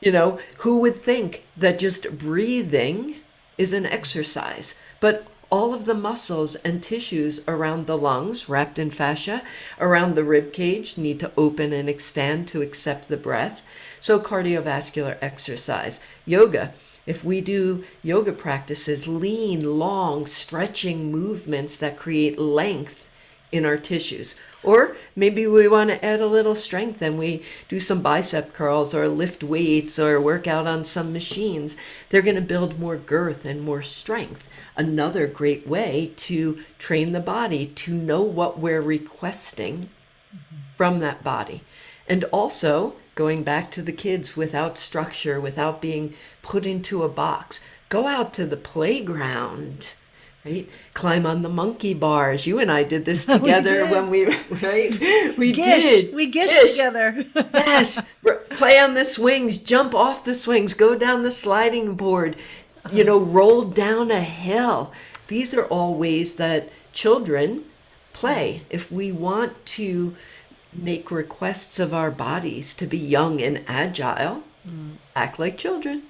You 0.00 0.12
know 0.12 0.38
who 0.58 0.78
would 0.80 0.96
think 0.96 1.44
that 1.56 1.78
just 1.78 2.18
breathing 2.18 3.16
is 3.56 3.72
an 3.72 3.86
exercise? 3.86 4.74
But 5.00 5.26
all 5.50 5.72
of 5.72 5.86
the 5.86 5.94
muscles 5.94 6.56
and 6.56 6.82
tissues 6.82 7.40
around 7.48 7.86
the 7.86 7.96
lungs 7.96 8.50
wrapped 8.50 8.78
in 8.78 8.90
fascia 8.90 9.42
around 9.80 10.14
the 10.14 10.24
rib 10.24 10.52
cage 10.52 10.98
need 10.98 11.18
to 11.20 11.32
open 11.38 11.72
and 11.72 11.88
expand 11.88 12.46
to 12.48 12.60
accept 12.60 13.08
the 13.08 13.16
breath. 13.16 13.62
So 14.00 14.20
cardiovascular 14.20 15.16
exercise 15.22 16.00
yoga. 16.26 16.74
If 17.06 17.24
we 17.24 17.40
do 17.40 17.84
yoga 18.02 18.32
practices 18.32 19.08
lean 19.08 19.78
long 19.78 20.26
stretching 20.26 21.10
movements 21.10 21.78
that 21.78 21.96
create 21.96 22.38
length 22.38 23.08
in 23.50 23.64
our 23.64 23.78
tissues 23.78 24.34
or 24.68 24.94
maybe 25.16 25.46
we 25.46 25.66
want 25.66 25.88
to 25.88 26.04
add 26.04 26.20
a 26.20 26.26
little 26.26 26.54
strength 26.54 27.00
and 27.00 27.18
we 27.18 27.42
do 27.68 27.80
some 27.80 28.02
bicep 28.02 28.52
curls 28.52 28.94
or 28.94 29.08
lift 29.08 29.42
weights 29.42 29.98
or 29.98 30.20
work 30.20 30.46
out 30.46 30.66
on 30.66 30.84
some 30.84 31.10
machines. 31.10 31.74
They're 32.10 32.20
going 32.20 32.34
to 32.36 32.42
build 32.42 32.78
more 32.78 32.98
girth 32.98 33.46
and 33.46 33.62
more 33.62 33.80
strength. 33.80 34.46
Another 34.76 35.26
great 35.26 35.66
way 35.66 36.12
to 36.18 36.62
train 36.78 37.12
the 37.12 37.20
body 37.20 37.68
to 37.76 37.94
know 37.94 38.20
what 38.20 38.58
we're 38.58 38.82
requesting 38.82 39.88
mm-hmm. 40.34 40.56
from 40.76 40.98
that 40.98 41.24
body. 41.24 41.62
And 42.06 42.24
also, 42.24 42.92
going 43.14 43.44
back 43.44 43.70
to 43.70 43.80
the 43.80 43.90
kids 43.90 44.36
without 44.36 44.76
structure, 44.76 45.40
without 45.40 45.80
being 45.80 46.12
put 46.42 46.66
into 46.66 47.04
a 47.04 47.08
box, 47.08 47.62
go 47.88 48.06
out 48.06 48.34
to 48.34 48.44
the 48.44 48.58
playground 48.58 49.92
right? 50.44 50.68
Climb 50.94 51.26
on 51.26 51.42
the 51.42 51.48
monkey 51.48 51.94
bars. 51.94 52.46
You 52.46 52.58
and 52.58 52.70
I 52.70 52.82
did 52.82 53.04
this 53.04 53.26
together 53.26 53.86
did. 53.86 53.90
when 53.90 54.10
we, 54.10 54.26
right? 54.26 55.36
We 55.36 55.52
Gish, 55.52 55.82
did. 55.82 56.14
we 56.14 56.26
gish, 56.26 56.50
Gish. 56.50 56.72
together. 56.72 57.24
yes. 57.34 58.06
Play 58.50 58.78
on 58.78 58.94
the 58.94 59.04
swings, 59.04 59.58
jump 59.58 59.94
off 59.94 60.24
the 60.24 60.34
swings, 60.34 60.74
go 60.74 60.96
down 60.98 61.22
the 61.22 61.30
sliding 61.30 61.94
board, 61.94 62.36
you 62.92 63.04
know, 63.04 63.20
uh-huh. 63.20 63.30
roll 63.30 63.64
down 63.64 64.10
a 64.10 64.20
hill. 64.20 64.92
These 65.28 65.54
are 65.54 65.66
all 65.66 65.94
ways 65.94 66.36
that 66.36 66.70
children 66.92 67.64
play. 68.12 68.56
Uh-huh. 68.56 68.64
If 68.70 68.92
we 68.92 69.12
want 69.12 69.64
to 69.66 70.16
make 70.72 71.10
requests 71.10 71.78
of 71.78 71.94
our 71.94 72.10
bodies 72.10 72.74
to 72.74 72.86
be 72.86 72.98
young 72.98 73.40
and 73.40 73.62
agile, 73.66 74.42
mm. 74.66 74.96
act 75.16 75.38
like 75.38 75.56
children. 75.56 76.02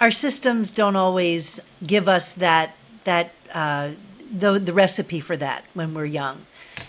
Our 0.00 0.10
systems 0.10 0.72
don't 0.72 0.96
always 0.96 1.60
give 1.86 2.08
us 2.08 2.32
that 2.32 2.74
that 3.04 3.32
uh, 3.52 3.90
the 4.32 4.58
the 4.58 4.72
recipe 4.72 5.20
for 5.20 5.36
that 5.36 5.64
when 5.74 5.94
we're 5.94 6.06
young. 6.06 6.46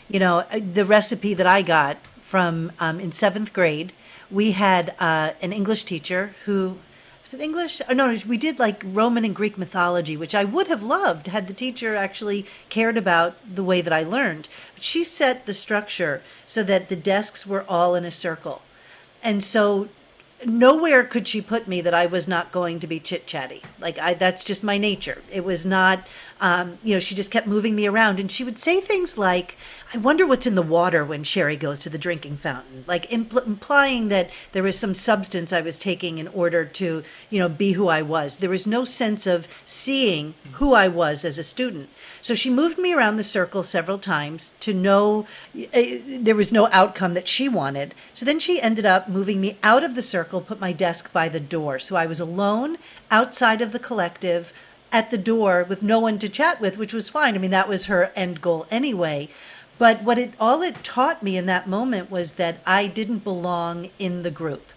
You 0.07 0.19
know, 0.19 0.39
uh, 0.39 0.59
the 0.73 0.85
recipe 0.85 1.33
that 1.33 1.47
I 1.47 1.61
got 1.61 1.97
from 2.21 2.71
um, 2.79 2.99
in 2.99 3.11
seventh 3.11 3.53
grade, 3.53 3.93
we 4.29 4.51
had 4.51 4.95
uh, 4.99 5.31
an 5.41 5.53
English 5.53 5.83
teacher 5.83 6.35
who 6.45 6.77
was 7.23 7.39
it 7.39 7.43
English? 7.43 7.81
Oh, 7.87 7.93
no, 7.93 8.17
we 8.27 8.37
did 8.37 8.59
like 8.59 8.83
Roman 8.85 9.23
and 9.23 9.35
Greek 9.35 9.57
mythology, 9.57 10.17
which 10.17 10.35
I 10.35 10.43
would 10.43 10.67
have 10.67 10.83
loved 10.83 11.27
had 11.27 11.47
the 11.47 11.53
teacher 11.53 11.95
actually 11.95 12.45
cared 12.69 12.97
about 12.97 13.37
the 13.55 13.63
way 13.63 13.79
that 13.81 13.93
I 13.93 14.03
learned. 14.03 14.49
But 14.73 14.83
she 14.83 15.03
set 15.03 15.45
the 15.45 15.53
structure 15.53 16.21
so 16.45 16.61
that 16.63 16.89
the 16.89 16.95
desks 16.95 17.47
were 17.47 17.63
all 17.69 17.95
in 17.95 18.03
a 18.03 18.11
circle, 18.11 18.61
and 19.23 19.43
so 19.43 19.87
nowhere 20.45 21.03
could 21.03 21.27
she 21.27 21.41
put 21.41 21.67
me 21.67 21.81
that 21.81 21.93
I 21.93 22.05
was 22.05 22.27
not 22.27 22.51
going 22.51 22.79
to 22.79 22.87
be 22.87 22.99
chit 22.99 23.27
chatty. 23.27 23.61
Like 23.79 23.99
I, 23.99 24.13
that's 24.13 24.43
just 24.43 24.63
my 24.63 24.77
nature. 24.77 25.21
It 25.31 25.43
was 25.43 25.65
not, 25.65 26.07
um, 26.39 26.77
you 26.83 26.93
know, 26.93 26.99
she 26.99 27.15
just 27.15 27.31
kept 27.31 27.47
moving 27.47 27.75
me 27.75 27.87
around, 27.87 28.19
and 28.19 28.31
she 28.31 28.43
would 28.43 28.57
say 28.57 28.81
things 28.81 29.17
like, 29.17 29.57
"I 29.93 29.97
wonder 29.97 30.25
what's 30.25 30.47
in 30.47 30.55
the 30.55 30.61
water 30.61 31.05
when 31.05 31.23
Sherry 31.23 31.55
goes 31.55 31.81
to 31.81 31.89
the 31.89 31.97
drinking 31.97 32.37
fountain," 32.37 32.83
like 32.87 33.09
impl- 33.09 33.45
implying 33.45 34.09
that 34.09 34.29
there 34.51 34.63
was 34.63 34.77
some 34.77 34.93
substance 34.93 35.53
I 35.53 35.61
was 35.61 35.77
taking 35.77 36.17
in 36.17 36.27
order 36.29 36.65
to, 36.65 37.03
you 37.29 37.39
know, 37.39 37.49
be 37.49 37.73
who 37.73 37.87
I 37.87 38.01
was. 38.01 38.37
There 38.37 38.49
was 38.49 38.65
no 38.67 38.85
sense 38.85 39.27
of 39.27 39.47
seeing 39.65 40.33
who 40.53 40.73
I 40.73 40.87
was 40.87 41.23
as 41.23 41.37
a 41.37 41.43
student. 41.43 41.89
So 42.21 42.35
she 42.35 42.49
moved 42.49 42.77
me 42.77 42.93
around 42.93 43.17
the 43.17 43.23
circle 43.23 43.63
several 43.63 43.97
times 43.97 44.53
to 44.59 44.73
know 44.73 45.27
uh, 45.55 45.81
there 46.05 46.35
was 46.35 46.51
no 46.51 46.67
outcome 46.71 47.13
that 47.15 47.27
she 47.27 47.49
wanted. 47.49 47.95
So 48.13 48.25
then 48.25 48.39
she 48.39 48.61
ended 48.61 48.85
up 48.85 49.09
moving 49.09 49.41
me 49.41 49.57
out 49.63 49.83
of 49.83 49.95
the 49.95 50.01
circle, 50.01 50.41
put 50.41 50.59
my 50.59 50.71
desk 50.71 51.11
by 51.11 51.29
the 51.29 51.39
door. 51.39 51.79
So 51.79 51.95
I 51.95 52.05
was 52.05 52.19
alone 52.19 52.77
outside 53.09 53.61
of 53.61 53.71
the 53.71 53.79
collective 53.79 54.53
at 54.91 55.09
the 55.09 55.17
door 55.17 55.65
with 55.67 55.81
no 55.81 55.99
one 55.99 56.19
to 56.19 56.29
chat 56.29 56.61
with, 56.61 56.77
which 56.77 56.93
was 56.93 57.09
fine. 57.09 57.35
I 57.35 57.37
mean, 57.39 57.51
that 57.51 57.69
was 57.69 57.85
her 57.85 58.11
end 58.15 58.41
goal 58.41 58.67
anyway. 58.69 59.29
But 59.77 60.03
what 60.03 60.19
it 60.19 60.33
all 60.39 60.61
it 60.61 60.83
taught 60.83 61.23
me 61.23 61.37
in 61.37 61.47
that 61.47 61.67
moment 61.67 62.11
was 62.11 62.33
that 62.33 62.59
I 62.67 62.85
didn't 62.85 63.23
belong 63.23 63.89
in 63.97 64.21
the 64.21 64.29
group. 64.29 64.67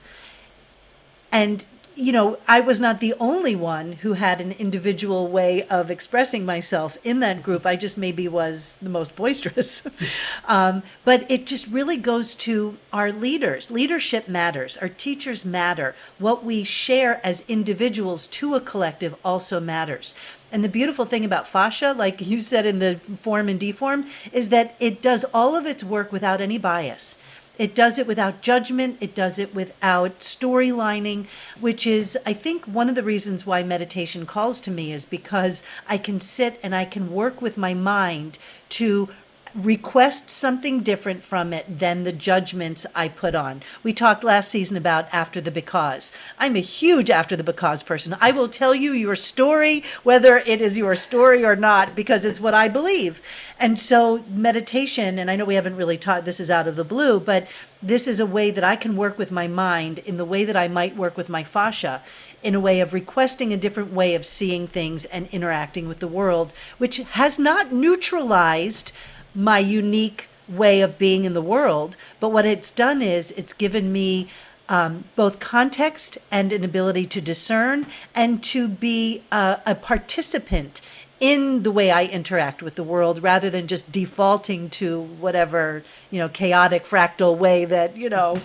And 1.30 1.64
you 1.96 2.12
know, 2.12 2.38
I 2.48 2.61
was 2.61 2.80
not 2.80 3.00
the 3.00 3.14
only 3.20 3.54
one 3.54 3.92
who 3.92 4.14
had 4.14 4.40
an 4.40 4.52
individual 4.52 5.28
way 5.28 5.62
of 5.64 5.90
expressing 5.90 6.44
myself 6.44 6.98
in 7.04 7.20
that 7.20 7.42
group. 7.42 7.64
I 7.66 7.76
just 7.76 7.96
maybe 7.96 8.26
was 8.28 8.76
the 8.83 8.88
most 8.88 9.14
boisterous. 9.14 9.83
um, 10.46 10.83
but 11.04 11.30
it 11.30 11.46
just 11.46 11.66
really 11.68 11.96
goes 11.96 12.35
to 12.37 12.76
our 12.92 13.12
leaders. 13.12 13.70
Leadership 13.70 14.28
matters, 14.28 14.76
our 14.78 14.88
teachers 14.88 15.45
matter. 15.45 15.95
What 16.18 16.45
we 16.45 16.64
share 16.64 17.20
as 17.24 17.45
individuals 17.49 18.26
to 18.28 18.55
a 18.55 18.61
collective 18.61 19.14
also 19.24 19.61
matters. 19.61 20.14
And 20.55 20.62
the 20.62 20.68
beautiful 20.68 21.05
thing 21.05 21.24
about 21.24 21.49
fascia, 21.49 21.92
like 21.92 22.20
you 22.20 22.40
said 22.40 22.64
in 22.64 22.78
the 22.78 23.01
form 23.20 23.49
and 23.49 23.59
deform, 23.59 24.07
is 24.32 24.51
that 24.51 24.76
it 24.78 25.03
does 25.03 25.24
all 25.34 25.57
of 25.57 25.66
its 25.66 25.82
work 25.82 26.12
without 26.12 26.40
any 26.40 26.59
bias. 26.59 27.18
It 27.57 27.74
does 27.74 27.98
it 27.98 28.07
without 28.07 28.40
judgment. 28.40 28.98
It 29.00 29.14
does 29.14 29.38
it 29.38 29.55
without 29.55 30.20
storylining, 30.20 31.26
which 31.61 31.86
is, 31.86 32.18
I 32.26 32.32
think, 32.32 32.64
one 32.64 32.88
of 32.88 32.96
the 32.96 33.02
reasons 33.02 33.46
why 33.46 33.62
meditation 33.62 34.26
calls 34.26 34.61
to 34.61 34.70
me 34.70 34.92
is 34.92 35.05
because 35.05 35.62
I 35.88 35.98
can 35.98 36.18
sit 36.18 36.59
and 36.62 36.74
I 36.74 36.84
can 36.84 37.12
work 37.12 37.40
with 37.40 37.57
my 37.57 37.72
mind 37.72 38.38
to 38.70 39.09
request 39.55 40.28
something 40.28 40.80
different 40.80 41.22
from 41.22 41.52
it 41.52 41.78
than 41.78 42.02
the 42.02 42.12
judgments 42.12 42.86
I 42.94 43.09
put 43.09 43.34
on. 43.34 43.62
We 43.82 43.92
talked 43.92 44.24
last 44.24 44.50
season 44.50 44.76
about 44.76 45.07
after 45.12 45.40
the 45.40 45.50
because. 45.50 46.12
I'm 46.38 46.57
a 46.57 46.61
huge 46.61 47.09
after 47.09 47.36
the 47.36 47.44
because 47.44 47.82
person. 47.82 48.16
I 48.20 48.32
will 48.32 48.48
tell 48.48 48.74
you 48.74 48.92
your 48.92 49.16
story, 49.16 49.84
whether 50.02 50.38
it 50.38 50.61
is 50.61 50.76
your 50.76 50.96
story 50.96 51.44
or 51.44 51.55
not, 51.55 51.94
because 51.94 52.24
it's 52.24 52.40
what 52.40 52.55
I 52.55 52.68
believe. 52.68 53.22
And 53.59 53.78
so, 53.78 54.24
meditation, 54.28 55.18
and 55.18 55.30
I 55.30 55.36
know 55.36 55.44
we 55.44 55.55
haven't 55.55 55.76
really 55.76 55.98
taught 55.98 56.24
this 56.24 56.40
is 56.40 56.50
out 56.50 56.66
of 56.66 56.76
the 56.76 56.84
blue, 56.84 57.20
but 57.20 57.46
this 57.80 58.09
is 58.09 58.18
a 58.18 58.26
way 58.26 58.50
that 58.50 58.64
I 58.64 58.76
can 58.76 58.96
work 58.96 59.18
with 59.18 59.30
my 59.30 59.46
mind 59.46 60.00
in 60.00 60.16
the 60.16 60.24
way 60.24 60.44
that 60.44 60.57
I 60.57 60.66
might 60.66 60.96
work 60.96 61.16
with 61.16 61.28
my 61.28 61.44
fascia 61.44 62.02
in 62.42 62.55
a 62.55 62.61
way 62.61 62.80
of 62.80 62.92
requesting 62.92 63.52
a 63.52 63.57
different 63.57 63.92
way 63.92 64.14
of 64.14 64.26
seeing 64.26 64.68
things 64.68 65.07
and 65.07 65.28
interacting 65.28 65.88
with 65.88 66.00
the 66.00 66.07
world, 66.09 66.52
which 66.76 66.98
has 66.98 67.38
not 67.38 67.72
neutralized 67.72 68.92
my 69.35 69.59
unique 69.59 70.28
way 70.49 70.80
of 70.80 70.99
being 70.99 71.24
in 71.24 71.35
the 71.35 71.43
world. 71.43 71.97
But 72.20 72.30
what 72.30 72.47
it's 72.47 72.70
done 72.70 73.03
is 73.03 73.30
it's 73.32 73.53
given 73.53 73.93
me 73.93 74.28
um, 74.68 75.05
both 75.16 75.41
context 75.41 76.18
and 76.30 76.53
an 76.53 76.64
ability 76.64 77.07
to 77.07 77.20
discern 77.20 77.87
and 78.14 78.43
to 78.45 78.68
be 78.68 79.22
a, 79.30 79.61
a 79.66 79.74
participant 79.74 80.80
in 81.20 81.62
the 81.62 81.70
way 81.70 81.91
I 81.91 82.05
interact 82.05 82.62
with 82.62 82.74
the 82.74 82.82
world 82.82 83.22
rather 83.22 83.49
than 83.49 83.66
just 83.66 83.91
defaulting 83.93 84.68
to 84.70 85.01
whatever, 85.01 85.82
you 86.11 86.18
know, 86.18 86.28
chaotic 86.28 86.85
fractal 86.85 87.37
way 87.37 87.64
that, 87.64 87.97
you 87.97 88.11
know, 88.11 88.39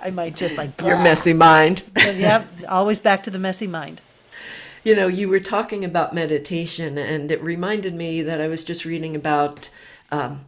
I 0.00 0.10
might 0.10 0.36
just 0.36 0.56
like 0.56 0.80
your 0.82 0.98
messy 1.02 1.32
mind. 1.32 1.82
yep, 1.96 2.46
always 2.68 3.00
back 3.00 3.22
to 3.24 3.30
the 3.30 3.38
messy 3.38 3.66
mind. 3.66 4.02
You 4.84 4.94
know, 4.94 5.08
you 5.08 5.28
were 5.28 5.40
talking 5.40 5.84
about 5.84 6.14
meditation, 6.14 6.96
and 6.96 7.30
it 7.30 7.42
reminded 7.42 7.94
me 7.94 8.22
that 8.22 8.40
I 8.40 8.46
was 8.46 8.62
just 8.62 8.84
reading 8.84 9.16
about 9.16 9.68
um, 10.16 10.46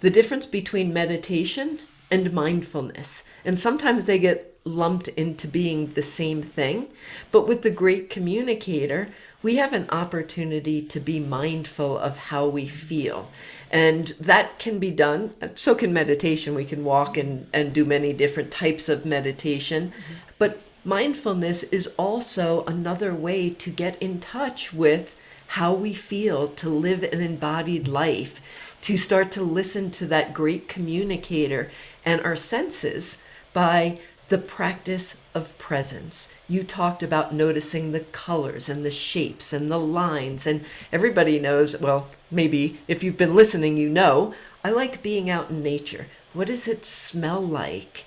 the 0.00 0.10
difference 0.10 0.46
between 0.46 0.92
meditation 0.92 1.78
and 2.10 2.32
mindfulness. 2.32 3.24
And 3.44 3.58
sometimes 3.58 4.04
they 4.04 4.18
get 4.18 4.58
lumped 4.64 5.08
into 5.08 5.48
being 5.48 5.92
the 5.92 6.02
same 6.02 6.42
thing. 6.42 6.88
But 7.32 7.48
with 7.48 7.62
the 7.62 7.70
great 7.70 8.10
communicator, 8.10 9.08
we 9.42 9.56
have 9.56 9.72
an 9.72 9.88
opportunity 9.90 10.82
to 10.82 11.00
be 11.00 11.20
mindful 11.20 11.98
of 11.98 12.18
how 12.18 12.46
we 12.46 12.66
feel. 12.66 13.30
And 13.70 14.08
that 14.20 14.58
can 14.58 14.78
be 14.78 14.90
done. 14.90 15.34
So 15.54 15.74
can 15.74 15.92
meditation. 15.92 16.54
We 16.54 16.64
can 16.64 16.84
walk 16.84 17.16
and, 17.16 17.46
and 17.52 17.72
do 17.72 17.84
many 17.84 18.12
different 18.12 18.50
types 18.50 18.88
of 18.88 19.06
meditation. 19.06 19.88
Mm-hmm. 19.88 20.14
But 20.38 20.60
mindfulness 20.84 21.62
is 21.64 21.88
also 21.96 22.64
another 22.66 23.14
way 23.14 23.50
to 23.50 23.70
get 23.70 24.00
in 24.02 24.20
touch 24.20 24.72
with 24.72 25.18
how 25.48 25.72
we 25.72 25.94
feel, 25.94 26.48
to 26.48 26.68
live 26.68 27.02
an 27.04 27.20
embodied 27.20 27.88
life 27.88 28.40
to 28.82 28.96
start 28.96 29.30
to 29.32 29.42
listen 29.42 29.90
to 29.92 30.06
that 30.06 30.34
great 30.34 30.68
communicator 30.68 31.70
and 32.04 32.20
our 32.22 32.36
senses 32.36 33.18
by 33.52 33.98
the 34.28 34.38
practice 34.38 35.16
of 35.34 35.56
presence. 35.56 36.28
You 36.48 36.64
talked 36.64 37.02
about 37.02 37.32
noticing 37.32 37.92
the 37.92 38.00
colors 38.00 38.68
and 38.68 38.84
the 38.84 38.90
shapes 38.90 39.52
and 39.52 39.68
the 39.68 39.78
lines, 39.78 40.46
and 40.46 40.64
everybody 40.92 41.38
knows, 41.38 41.78
well, 41.78 42.08
maybe 42.30 42.80
if 42.88 43.04
you've 43.04 43.16
been 43.16 43.36
listening, 43.36 43.76
you 43.76 43.88
know, 43.88 44.34
I 44.64 44.70
like 44.70 45.02
being 45.02 45.30
out 45.30 45.50
in 45.50 45.62
nature. 45.62 46.06
What 46.32 46.48
does 46.48 46.66
it 46.66 46.84
smell 46.84 47.40
like? 47.40 48.04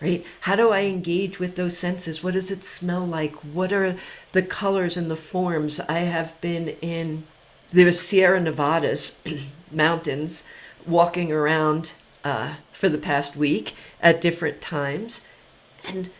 Right? 0.00 0.26
How 0.40 0.56
do 0.56 0.70
I 0.70 0.82
engage 0.82 1.38
with 1.38 1.56
those 1.56 1.78
senses? 1.78 2.22
What 2.22 2.34
does 2.34 2.50
it 2.50 2.64
smell 2.64 3.06
like? 3.06 3.34
What 3.36 3.72
are 3.72 3.96
the 4.32 4.42
colors 4.42 4.96
and 4.96 5.10
the 5.10 5.16
forms? 5.16 5.80
I 5.80 6.00
have 6.00 6.38
been 6.40 6.70
in 6.82 7.24
the 7.72 7.92
Sierra 7.92 8.40
Nevadas 8.40 9.16
mountains 9.70 10.44
walking 10.86 11.32
around 11.32 11.92
uh, 12.22 12.54
for 12.72 12.88
the 12.88 12.98
past 12.98 13.36
week 13.36 13.74
at 14.00 14.20
different 14.20 14.60
times. 14.60 15.22
And 15.84 16.10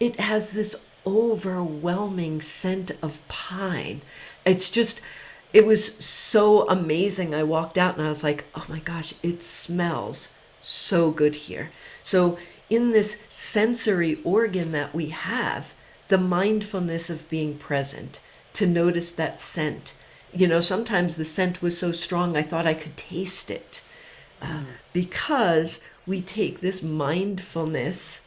it 0.00 0.20
has 0.20 0.52
this 0.52 0.76
overwhelming 1.06 2.40
scent 2.40 2.92
of 3.02 3.26
pine. 3.28 4.02
It's 4.44 4.70
just, 4.70 5.00
it 5.52 5.66
was 5.66 5.96
so 5.96 6.68
amazing. 6.68 7.34
I 7.34 7.42
walked 7.42 7.76
out 7.76 7.96
and 7.96 8.06
I 8.06 8.08
was 8.08 8.24
like, 8.24 8.44
oh 8.54 8.64
my 8.68 8.78
gosh, 8.80 9.14
it 9.22 9.42
smells 9.42 10.30
so 10.60 11.10
good 11.10 11.34
here. 11.34 11.70
So, 12.02 12.38
in 12.70 12.92
this 12.92 13.18
sensory 13.28 14.16
organ 14.24 14.72
that 14.72 14.94
we 14.94 15.10
have, 15.10 15.74
the 16.08 16.16
mindfulness 16.18 17.10
of 17.10 17.28
being 17.28 17.58
present, 17.58 18.20
to 18.54 18.66
notice 18.66 19.12
that 19.12 19.38
scent, 19.38 19.92
you 20.34 20.48
know, 20.48 20.60
sometimes 20.60 21.16
the 21.16 21.24
scent 21.24 21.62
was 21.62 21.78
so 21.78 21.92
strong 21.92 22.36
I 22.36 22.42
thought 22.42 22.66
I 22.66 22.74
could 22.74 22.96
taste 22.96 23.50
it. 23.50 23.82
Uh, 24.42 24.46
mm. 24.46 24.64
Because 24.92 25.80
we 26.06 26.20
take 26.20 26.60
this 26.60 26.82
mindfulness 26.82 28.22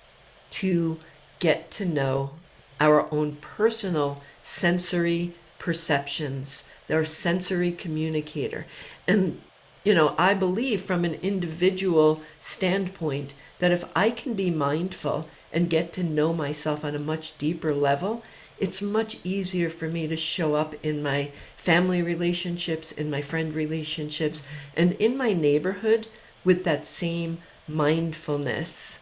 to 0.51 0.99
get 1.39 1.69
to 1.71 1.85
know 1.85 2.31
our 2.79 3.11
own 3.13 3.35
personal 3.37 4.21
sensory 4.41 5.33
perceptions, 5.59 6.63
their 6.87 7.03
sensory 7.03 7.71
communicator. 7.71 8.65
And, 9.07 9.41
you 9.83 9.93
know, 9.93 10.15
I 10.17 10.33
believe 10.33 10.81
from 10.81 11.03
an 11.03 11.15
individual 11.15 12.21
standpoint 12.39 13.33
that 13.59 13.71
if 13.71 13.83
I 13.95 14.11
can 14.11 14.33
be 14.33 14.49
mindful 14.49 15.27
and 15.51 15.69
get 15.69 15.91
to 15.93 16.03
know 16.03 16.33
myself 16.33 16.85
on 16.85 16.95
a 16.95 16.99
much 16.99 17.37
deeper 17.37 17.73
level, 17.73 18.23
it's 18.59 18.81
much 18.81 19.19
easier 19.23 19.69
for 19.69 19.87
me 19.87 20.07
to 20.07 20.17
show 20.17 20.55
up 20.55 20.73
in 20.83 21.03
my 21.03 21.31
family 21.55 22.01
relationships, 22.01 22.91
in 22.91 23.09
my 23.09 23.21
friend 23.21 23.53
relationships, 23.53 24.43
and 24.75 24.93
in 24.93 25.17
my 25.17 25.33
neighborhood 25.33 26.07
with 26.43 26.63
that 26.63 26.85
same 26.85 27.39
mindfulness 27.67 28.99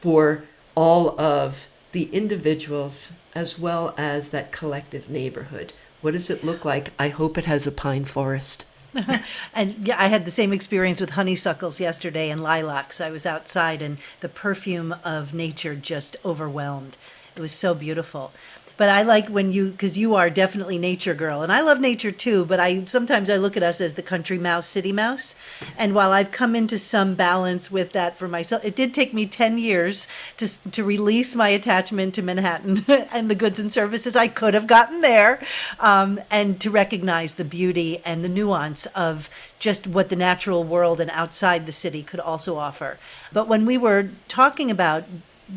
for 0.00 0.44
all 0.74 1.20
of 1.20 1.66
the 1.92 2.04
individuals 2.12 3.12
as 3.34 3.58
well 3.58 3.94
as 3.98 4.30
that 4.30 4.52
collective 4.52 5.10
neighborhood. 5.10 5.72
What 6.00 6.12
does 6.12 6.30
it 6.30 6.44
look 6.44 6.64
like? 6.64 6.92
I 6.98 7.08
hope 7.08 7.36
it 7.36 7.44
has 7.44 7.66
a 7.66 7.72
pine 7.72 8.04
forest. 8.04 8.64
and 9.54 9.86
yeah, 9.86 10.00
I 10.02 10.08
had 10.08 10.24
the 10.24 10.30
same 10.30 10.52
experience 10.52 11.00
with 11.00 11.10
honeysuckles 11.10 11.80
yesterday 11.80 12.30
and 12.30 12.42
lilacs. 12.42 13.00
I 13.00 13.10
was 13.10 13.26
outside 13.26 13.82
and 13.82 13.98
the 14.20 14.28
perfume 14.28 14.94
of 15.04 15.34
nature 15.34 15.74
just 15.74 16.16
overwhelmed. 16.24 16.96
It 17.36 17.40
was 17.40 17.52
so 17.52 17.74
beautiful 17.74 18.32
but 18.80 18.88
I 18.88 19.02
like 19.02 19.28
when 19.28 19.52
you 19.52 19.72
because 19.72 19.98
you 19.98 20.14
are 20.14 20.30
definitely 20.30 20.78
nature 20.78 21.12
girl, 21.12 21.42
and 21.42 21.52
I 21.52 21.60
love 21.60 21.80
nature 21.80 22.10
too. 22.10 22.46
But 22.46 22.60
I 22.60 22.86
sometimes 22.86 23.28
I 23.28 23.36
look 23.36 23.54
at 23.54 23.62
us 23.62 23.78
as 23.78 23.92
the 23.92 24.00
country 24.00 24.38
mouse, 24.38 24.66
city 24.66 24.90
mouse, 24.90 25.34
and 25.76 25.94
while 25.94 26.12
I've 26.12 26.30
come 26.30 26.56
into 26.56 26.78
some 26.78 27.14
balance 27.14 27.70
with 27.70 27.92
that 27.92 28.16
for 28.16 28.26
myself, 28.26 28.64
it 28.64 28.74
did 28.74 28.94
take 28.94 29.12
me 29.12 29.26
ten 29.26 29.58
years 29.58 30.08
to 30.38 30.48
to 30.70 30.82
release 30.82 31.34
my 31.34 31.50
attachment 31.50 32.14
to 32.14 32.22
Manhattan 32.22 32.86
and 32.88 33.28
the 33.28 33.34
goods 33.34 33.58
and 33.58 33.70
services 33.70 34.16
I 34.16 34.28
could 34.28 34.54
have 34.54 34.66
gotten 34.66 35.02
there, 35.02 35.44
um, 35.78 36.18
and 36.30 36.58
to 36.62 36.70
recognize 36.70 37.34
the 37.34 37.44
beauty 37.44 38.00
and 38.02 38.24
the 38.24 38.30
nuance 38.30 38.86
of 38.86 39.28
just 39.58 39.86
what 39.86 40.08
the 40.08 40.16
natural 40.16 40.64
world 40.64 41.02
and 41.02 41.10
outside 41.10 41.66
the 41.66 41.72
city 41.72 42.02
could 42.02 42.18
also 42.18 42.56
offer. 42.56 42.98
But 43.30 43.46
when 43.46 43.66
we 43.66 43.76
were 43.76 44.08
talking 44.26 44.70
about 44.70 45.04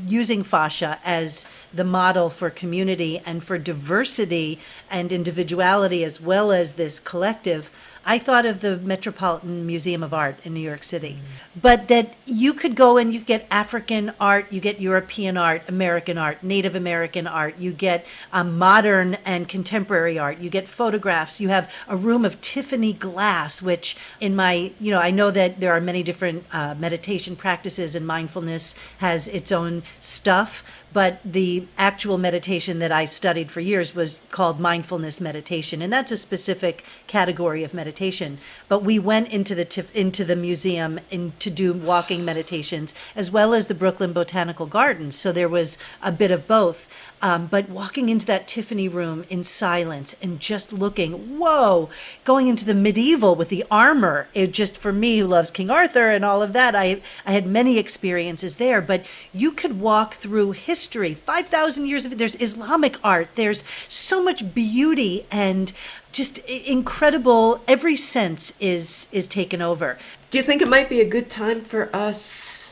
using 0.08 0.44
fascia 0.44 1.00
as 1.04 1.48
the 1.74 1.84
model 1.84 2.30
for 2.30 2.50
community 2.50 3.20
and 3.26 3.44
for 3.44 3.58
diversity 3.58 4.60
and 4.90 5.12
individuality 5.12 6.04
as 6.04 6.22
well 6.22 6.52
as 6.52 6.74
this 6.74 7.00
collective 7.00 7.72
I 8.06 8.20
thought 8.20 8.46
of 8.46 8.60
the 8.60 8.78
Metropolitan 8.78 9.66
Museum 9.66 10.04
of 10.04 10.14
Art 10.14 10.38
in 10.44 10.54
New 10.54 10.60
York 10.60 10.84
City, 10.84 11.20
but 11.60 11.88
that 11.88 12.16
you 12.26 12.54
could 12.54 12.76
go 12.76 12.98
and 12.98 13.14
you 13.14 13.22
get 13.22 13.48
African 13.50 14.12
art, 14.20 14.52
you 14.52 14.60
get 14.60 14.82
European 14.82 15.38
art, 15.38 15.62
American 15.70 16.18
art, 16.18 16.44
Native 16.44 16.76
American 16.76 17.28
art, 17.28 17.58
you 17.58 17.72
get 17.72 18.06
um, 18.34 18.58
modern 18.58 19.16
and 19.24 19.48
contemporary 19.48 20.20
art, 20.20 20.40
you 20.40 20.50
get 20.50 20.68
photographs, 20.68 21.40
you 21.40 21.48
have 21.48 21.72
a 21.88 21.96
room 21.96 22.26
of 22.26 22.42
Tiffany 22.42 22.92
glass, 22.92 23.62
which 23.62 23.96
in 24.20 24.36
my, 24.36 24.74
you 24.82 24.92
know, 24.92 25.00
I 25.00 25.12
know 25.12 25.32
that 25.32 25.62
there 25.62 25.72
are 25.72 25.80
many 25.80 26.04
different 26.04 26.44
uh, 26.52 26.76
meditation 26.76 27.38
practices 27.38 27.96
and 27.96 28.06
mindfulness 28.06 28.76
has 28.98 29.30
its 29.30 29.50
own 29.50 29.82
stuff, 30.02 30.62
but 30.94 31.20
the 31.26 31.68
actual 31.78 32.18
meditation 32.18 32.80
that 32.80 32.92
I 32.92 33.06
studied 33.06 33.52
for 33.52 33.60
years 33.60 33.96
was 33.96 34.22
called 34.30 34.60
mindfulness 34.60 35.20
meditation, 35.20 35.82
and 35.82 35.92
that's 35.92 36.12
a 36.12 36.18
specific 36.18 36.86
category 37.08 37.64
of 37.64 37.74
meditation. 37.74 38.38
But 38.70 38.84
we 38.84 39.00
went 39.00 39.30
into 39.30 39.56
the 39.56 39.66
tif- 39.66 39.92
into 39.94 40.24
the 40.24 40.36
museum 40.36 41.00
in, 41.10 41.34
to 41.40 41.50
do 41.50 41.74
walking 41.74 42.24
meditations 42.24 42.94
as 43.16 43.32
well 43.32 43.54
as 43.54 43.68
the 43.68 43.74
Brooklyn 43.74 44.14
Botanical 44.14 44.68
Gardens. 44.68 45.16
So 45.16 45.32
there 45.32 45.50
was 45.50 45.78
a 46.02 46.12
bit 46.12 46.32
of 46.32 46.48
both. 46.48 46.88
Um, 47.24 47.48
but 47.48 47.70
walking 47.70 48.10
into 48.10 48.26
that 48.26 48.50
Tiffany 48.50 48.90
room 48.90 49.24
in 49.30 49.46
silence 49.46 50.14
and 50.22 50.42
just 50.42 50.74
looking, 50.74 51.40
whoa, 51.40 51.90
going 52.26 52.50
into 52.50 52.66
the 52.66 52.74
medieval 52.74 53.34
with 53.34 53.48
the 53.48 53.64
armor. 53.72 54.28
It 54.34 54.52
just 54.52 54.76
for 54.76 54.92
me 54.92 55.20
who 55.20 55.28
loves 55.28 55.50
King 55.50 55.70
Arthur 55.70 56.10
and 56.10 56.26
all 56.26 56.44
of 56.44 56.52
that, 56.52 56.76
I 56.76 57.02
I 57.26 57.32
had 57.32 57.48
many 57.48 57.78
experiences 57.78 58.58
there. 58.58 58.82
But 58.82 59.06
you 59.34 59.54
could 59.54 59.80
walk 59.80 60.16
through 60.16 60.52
history, 60.52 61.14
five 61.14 61.48
thousand 61.48 61.88
years 61.88 62.04
of 62.04 62.12
it. 62.12 62.18
There's 62.18 62.36
Islamic 62.42 62.98
art. 63.06 63.30
There's 63.36 63.64
so 63.88 64.22
much 64.22 64.54
beauty 64.54 65.26
and 65.32 65.72
just 66.12 66.40
incredible. 66.40 67.64
Every 67.70 67.96
sense 67.96 68.54
is 68.60 69.08
is 69.14 69.30
taken 69.30 69.62
over. 69.62 69.98
Do 70.30 70.38
you 70.38 70.44
think 70.44 70.62
it 70.62 70.68
might 70.68 70.90
be 70.90 71.00
a 71.00 71.08
good 71.08 71.30
time 71.30 71.62
for 71.62 71.90
us 71.96 72.63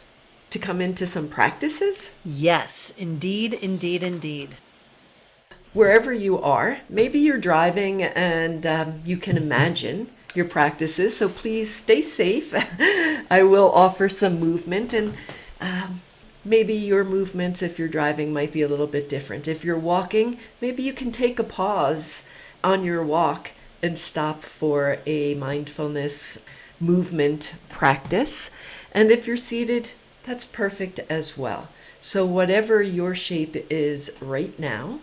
to 0.51 0.59
come 0.59 0.81
into 0.81 1.07
some 1.07 1.27
practices? 1.27 2.13
Yes, 2.23 2.93
indeed, 2.97 3.53
indeed, 3.53 4.03
indeed. 4.03 4.57
Wherever 5.73 6.13
you 6.13 6.39
are, 6.39 6.79
maybe 6.89 7.19
you're 7.19 7.37
driving 7.37 8.03
and 8.03 8.65
um, 8.65 9.01
you 9.05 9.17
can 9.17 9.37
imagine 9.37 10.11
your 10.35 10.45
practices, 10.45 11.15
so 11.15 11.29
please 11.29 11.73
stay 11.73 12.01
safe. 12.01 12.53
I 13.31 13.43
will 13.43 13.71
offer 13.71 14.09
some 14.09 14.39
movement 14.39 14.93
and 14.93 15.13
um, 15.61 16.01
maybe 16.43 16.73
your 16.73 17.05
movements, 17.05 17.61
if 17.61 17.79
you're 17.79 17.87
driving, 17.87 18.33
might 18.33 18.51
be 18.51 18.61
a 18.61 18.67
little 18.67 18.87
bit 18.87 19.07
different. 19.07 19.47
If 19.47 19.63
you're 19.63 19.79
walking, 19.79 20.37
maybe 20.59 20.83
you 20.83 20.93
can 20.93 21.11
take 21.11 21.39
a 21.39 21.43
pause 21.43 22.27
on 22.63 22.83
your 22.83 23.03
walk 23.03 23.51
and 23.81 23.97
stop 23.97 24.43
for 24.43 24.99
a 25.05 25.35
mindfulness 25.35 26.39
movement 26.79 27.53
practice. 27.69 28.51
And 28.91 29.11
if 29.11 29.27
you're 29.27 29.37
seated, 29.37 29.91
that's 30.24 30.45
perfect 30.45 30.99
as 31.09 31.38
well. 31.38 31.69
So, 31.99 32.26
whatever 32.26 32.82
your 32.82 33.13
shape 33.15 33.55
is 33.69 34.11
right 34.19 34.57
now, 34.59 34.99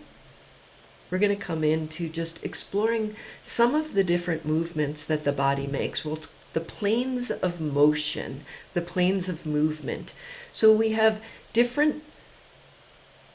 we're 1.11 1.19
going 1.19 1.37
to 1.37 1.45
come 1.45 1.65
into 1.65 2.09
just 2.09 2.43
exploring 2.45 3.17
some 3.43 3.75
of 3.75 3.95
the 3.95 4.05
different 4.05 4.45
movements 4.45 5.07
that 5.07 5.25
the 5.25 5.33
body 5.33 5.67
makes. 5.67 6.05
Well, 6.05 6.19
the 6.53 6.61
planes 6.61 7.31
of 7.31 7.61
motion, 7.61 8.45
the 8.75 8.81
planes 8.81 9.29
of 9.29 9.47
movement. 9.47 10.13
So, 10.53 10.73
we 10.73 10.91
have 10.91 11.21
different 11.53 12.03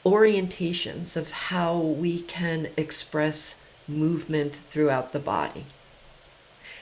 orientations 0.04 1.16
of 1.16 1.30
how 1.30 1.76
we 1.76 2.20
can 2.20 2.68
express 2.76 3.56
movement 3.88 4.56
throughout 4.56 5.12
the 5.12 5.18
body. 5.18 5.66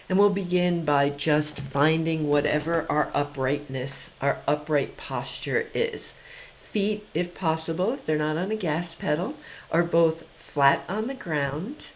And 0.08 0.18
we'll 0.18 0.30
begin 0.30 0.84
by 0.84 1.10
just 1.10 1.60
finding 1.60 2.28
whatever 2.28 2.86
our 2.90 3.10
uprightness, 3.14 4.12
our 4.20 4.38
upright 4.46 4.96
posture 4.96 5.68
is. 5.74 6.14
Feet, 6.60 7.06
if 7.14 7.34
possible, 7.34 7.92
if 7.92 8.04
they're 8.04 8.16
not 8.18 8.36
on 8.36 8.50
a 8.50 8.56
gas 8.56 8.94
pedal, 8.94 9.34
are 9.70 9.82
both 9.82 10.24
flat 10.36 10.84
on 10.88 11.06
the 11.06 11.14
ground. 11.14 11.90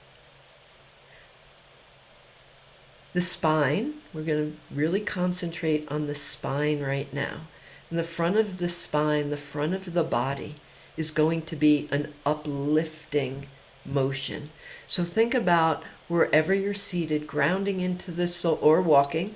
The 3.13 3.21
spine, 3.21 3.95
we're 4.13 4.23
going 4.23 4.53
to 4.53 4.75
really 4.75 5.01
concentrate 5.01 5.91
on 5.91 6.07
the 6.07 6.15
spine 6.15 6.81
right 6.81 7.13
now. 7.13 7.41
And 7.89 7.99
the 7.99 8.05
front 8.05 8.37
of 8.37 8.59
the 8.59 8.69
spine, 8.69 9.31
the 9.31 9.37
front 9.37 9.75
of 9.75 9.93
the 9.93 10.05
body, 10.05 10.57
is 10.97 11.11
going 11.11 11.43
to 11.43 11.57
be 11.57 11.89
an 11.91 12.13
uplifting 12.25 13.47
motion. 13.85 14.51
So 14.87 15.05
think 15.05 15.35
about 15.35 15.83
wherever 16.09 16.55
you're 16.55 16.75
seated, 16.75 17.27
grounding 17.27 17.81
into 17.81 18.11
the 18.11 18.29
soul 18.29 18.59
or 18.63 18.81
walking, 18.81 19.35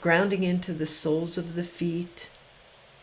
grounding 0.00 0.42
into 0.42 0.72
the 0.72 0.86
soles 0.86 1.38
of 1.38 1.54
the 1.54 1.62
feet. 1.62 2.28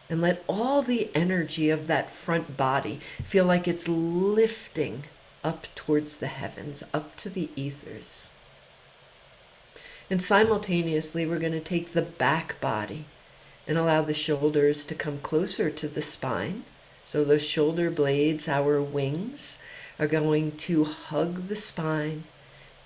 And 0.09 0.21
let 0.21 0.43
all 0.47 0.81
the 0.81 1.09
energy 1.15 1.69
of 1.69 1.87
that 1.87 2.11
front 2.11 2.57
body 2.57 2.99
feel 3.23 3.45
like 3.45 3.67
it's 3.67 3.87
lifting 3.87 5.05
up 5.43 5.67
towards 5.75 6.17
the 6.17 6.27
heavens, 6.27 6.83
up 6.93 7.15
to 7.17 7.29
the 7.29 7.49
ethers. 7.55 8.29
And 10.09 10.21
simultaneously, 10.21 11.25
we're 11.25 11.39
going 11.39 11.51
to 11.53 11.59
take 11.59 11.93
the 11.93 12.01
back 12.01 12.59
body 12.61 13.05
and 13.67 13.77
allow 13.77 14.01
the 14.03 14.13
shoulders 14.13 14.85
to 14.85 14.93
come 14.93 15.19
closer 15.19 15.71
to 15.71 15.87
the 15.87 16.01
spine. 16.01 16.65
So, 17.07 17.23
those 17.23 17.43
shoulder 17.43 17.89
blades, 17.89 18.47
our 18.47 18.81
wings, 18.81 19.59
are 19.99 20.07
going 20.07 20.57
to 20.57 20.83
hug 20.83 21.47
the 21.47 21.55
spine 21.55 22.25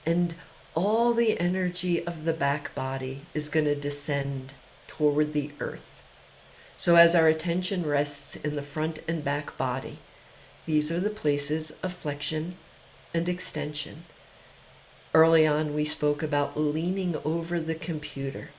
and 0.05 0.35
all 0.75 1.13
the 1.13 1.39
energy 1.39 2.05
of 2.05 2.25
the 2.25 2.33
back 2.33 2.73
body 2.75 3.21
is 3.33 3.49
going 3.49 3.65
to 3.65 3.75
descend 3.75 4.53
toward 4.87 5.33
the 5.33 5.51
earth. 5.59 6.01
So, 6.77 6.95
as 6.95 7.15
our 7.15 7.27
attention 7.27 7.85
rests 7.85 8.35
in 8.37 8.55
the 8.55 8.61
front 8.61 8.99
and 9.07 9.23
back 9.23 9.57
body, 9.57 9.99
these 10.65 10.91
are 10.91 10.99
the 10.99 11.09
places 11.09 11.71
of 11.83 11.91
flexion 11.91 12.55
and 13.13 13.27
extension. 13.27 14.05
Early 15.13 15.45
on, 15.45 15.73
we 15.73 15.83
spoke 15.85 16.21
about 16.21 16.57
leaning 16.57 17.17
over 17.25 17.59
the 17.59 17.75
computer. 17.75 18.51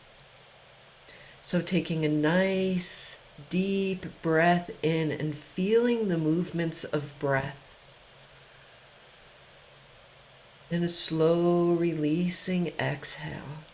So, 1.42 1.62
taking 1.62 2.04
a 2.04 2.08
nice 2.08 3.20
deep 3.48 4.06
breath 4.20 4.70
in 4.82 5.10
and 5.10 5.34
feeling 5.34 6.08
the 6.08 6.18
movements 6.18 6.84
of 6.84 7.18
breath 7.18 7.59
and 10.70 10.84
a 10.84 10.88
slow 10.88 11.72
releasing 11.72 12.68
exhale. 12.78 13.64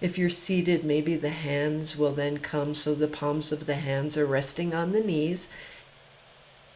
If 0.00 0.18
you're 0.18 0.30
seated, 0.30 0.84
maybe 0.84 1.14
the 1.16 1.30
hands 1.30 1.96
will 1.96 2.12
then 2.12 2.38
come 2.38 2.74
so 2.74 2.94
the 2.94 3.08
palms 3.08 3.52
of 3.52 3.66
the 3.66 3.76
hands 3.76 4.16
are 4.16 4.26
resting 4.26 4.74
on 4.74 4.92
the 4.92 5.00
knees. 5.00 5.48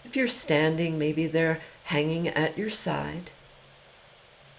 If 0.04 0.14
you're 0.14 0.28
standing, 0.28 0.98
maybe 0.98 1.26
they're 1.26 1.60
hanging 1.84 2.28
at 2.28 2.56
your 2.56 2.70
side. 2.70 3.30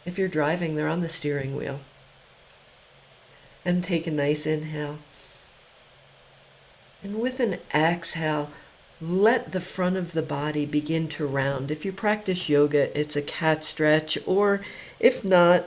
If 0.05 0.17
you're 0.17 0.27
driving, 0.27 0.75
they're 0.75 0.87
on 0.87 1.01
the 1.01 1.09
steering 1.09 1.55
wheel. 1.55 1.79
And 3.63 3.83
take 3.83 4.07
a 4.07 4.11
nice 4.11 4.45
inhale. 4.45 4.99
And 7.03 7.19
with 7.19 7.39
an 7.39 7.59
exhale, 7.73 8.49
let 8.99 9.51
the 9.51 9.61
front 9.61 9.95
of 9.95 10.13
the 10.13 10.21
body 10.21 10.65
begin 10.65 11.07
to 11.07 11.25
round. 11.25 11.69
If 11.69 11.85
you 11.85 11.91
practice 11.91 12.49
yoga, 12.49 12.97
it's 12.99 13.15
a 13.15 13.21
cat 13.21 13.63
stretch, 13.63 14.17
or 14.25 14.61
if 14.99 15.23
not, 15.23 15.65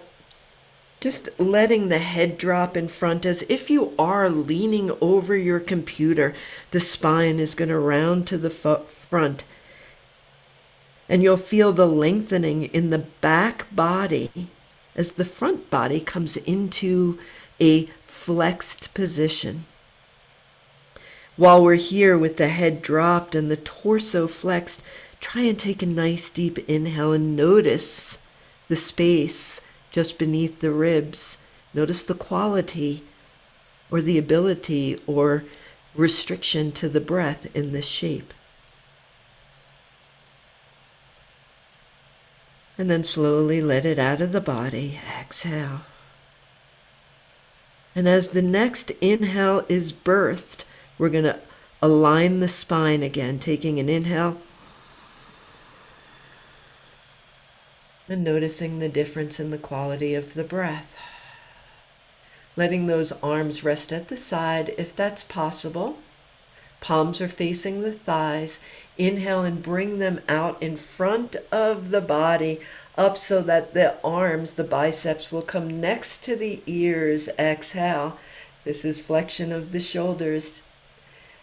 just 1.00 1.28
letting 1.38 1.88
the 1.88 1.98
head 1.98 2.36
drop 2.36 2.76
in 2.76 2.88
front 2.88 3.24
as 3.24 3.42
if 3.48 3.70
you 3.70 3.94
are 3.98 4.28
leaning 4.28 4.90
over 5.00 5.36
your 5.36 5.60
computer. 5.60 6.34
The 6.72 6.80
spine 6.80 7.38
is 7.38 7.54
going 7.54 7.70
to 7.70 7.78
round 7.78 8.26
to 8.26 8.36
the 8.36 8.50
front. 8.50 9.44
And 11.08 11.22
you'll 11.22 11.38
feel 11.38 11.72
the 11.72 11.86
lengthening 11.86 12.64
in 12.64 12.90
the 12.90 12.98
back 12.98 13.66
body 13.74 14.48
as 14.94 15.12
the 15.12 15.24
front 15.24 15.70
body 15.70 16.00
comes 16.00 16.36
into 16.36 17.18
a 17.60 17.86
flexed 18.04 18.92
position. 18.92 19.66
While 21.36 21.62
we're 21.62 21.76
here 21.76 22.18
with 22.18 22.36
the 22.36 22.48
head 22.48 22.82
dropped 22.82 23.34
and 23.34 23.50
the 23.50 23.56
torso 23.56 24.26
flexed, 24.26 24.82
try 25.20 25.42
and 25.42 25.58
take 25.58 25.82
a 25.82 25.86
nice 25.86 26.30
deep 26.30 26.58
inhale 26.68 27.12
and 27.12 27.36
notice 27.36 28.18
the 28.68 28.76
space 28.76 29.62
just 29.90 30.18
beneath 30.18 30.60
the 30.60 30.70
ribs. 30.70 31.38
Notice 31.72 32.02
the 32.02 32.14
quality 32.14 33.04
or 33.90 34.00
the 34.00 34.18
ability 34.18 34.98
or 35.06 35.44
restriction 35.94 36.72
to 36.72 36.88
the 36.88 37.00
breath 37.00 37.46
in 37.54 37.72
this 37.72 37.86
shape. 37.86 38.32
And 42.78 42.90
then 42.90 43.04
slowly 43.04 43.60
let 43.60 43.84
it 43.84 43.98
out 43.98 44.20
of 44.20 44.32
the 44.32 44.40
body. 44.40 45.00
Exhale. 45.20 45.82
And 47.94 48.08
as 48.08 48.28
the 48.28 48.42
next 48.42 48.90
inhale 49.00 49.64
is 49.68 49.92
birthed, 49.92 50.64
we're 51.00 51.08
going 51.08 51.24
to 51.24 51.40
align 51.80 52.40
the 52.40 52.48
spine 52.48 53.02
again, 53.02 53.38
taking 53.38 53.78
an 53.78 53.88
inhale 53.88 54.36
and 58.06 58.22
noticing 58.22 58.78
the 58.78 58.88
difference 58.88 59.40
in 59.40 59.50
the 59.50 59.56
quality 59.56 60.14
of 60.14 60.34
the 60.34 60.44
breath. 60.44 60.98
Letting 62.54 62.86
those 62.86 63.12
arms 63.22 63.64
rest 63.64 63.94
at 63.94 64.08
the 64.08 64.16
side 64.18 64.74
if 64.76 64.94
that's 64.94 65.24
possible. 65.24 65.96
Palms 66.82 67.22
are 67.22 67.28
facing 67.28 67.80
the 67.80 67.92
thighs. 67.92 68.60
Inhale 68.98 69.44
and 69.44 69.62
bring 69.62 70.00
them 70.00 70.20
out 70.28 70.62
in 70.62 70.76
front 70.76 71.34
of 71.50 71.92
the 71.92 72.02
body, 72.02 72.60
up 72.98 73.16
so 73.16 73.40
that 73.40 73.72
the 73.72 73.94
arms, 74.04 74.52
the 74.54 74.64
biceps, 74.64 75.32
will 75.32 75.40
come 75.40 75.80
next 75.80 76.22
to 76.24 76.36
the 76.36 76.60
ears. 76.66 77.30
Exhale. 77.38 78.18
This 78.64 78.84
is 78.84 79.00
flexion 79.00 79.50
of 79.50 79.72
the 79.72 79.80
shoulders 79.80 80.60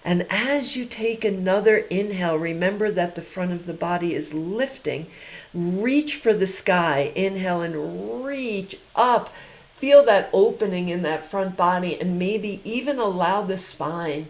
And 0.08 0.26
as 0.30 0.78
you 0.78 0.86
take 0.86 1.26
another 1.26 1.80
inhale, 1.80 2.38
remember 2.38 2.89
that 2.91 3.16
the 3.16 3.22
front 3.22 3.51
of 3.51 3.66
the 3.66 3.74
body 3.74 4.16
is 4.16 4.34
lifting. 4.34 5.08
Reach 5.53 6.16
for 6.16 6.34
the 6.34 6.47
sky. 6.47 7.12
Inhale 7.14 7.62
and 7.62 8.24
reach 8.24 8.78
up. 8.95 9.34
Feel 9.74 10.05
that 10.05 10.30
opening 10.32 10.88
in 10.88 11.01
that 11.01 11.26
front 11.26 11.58
body, 11.58 11.99
and 11.99 12.18
maybe 12.18 12.62
even 12.64 12.99
allow 12.99 13.41
the 13.41 13.58
spine 13.58 14.30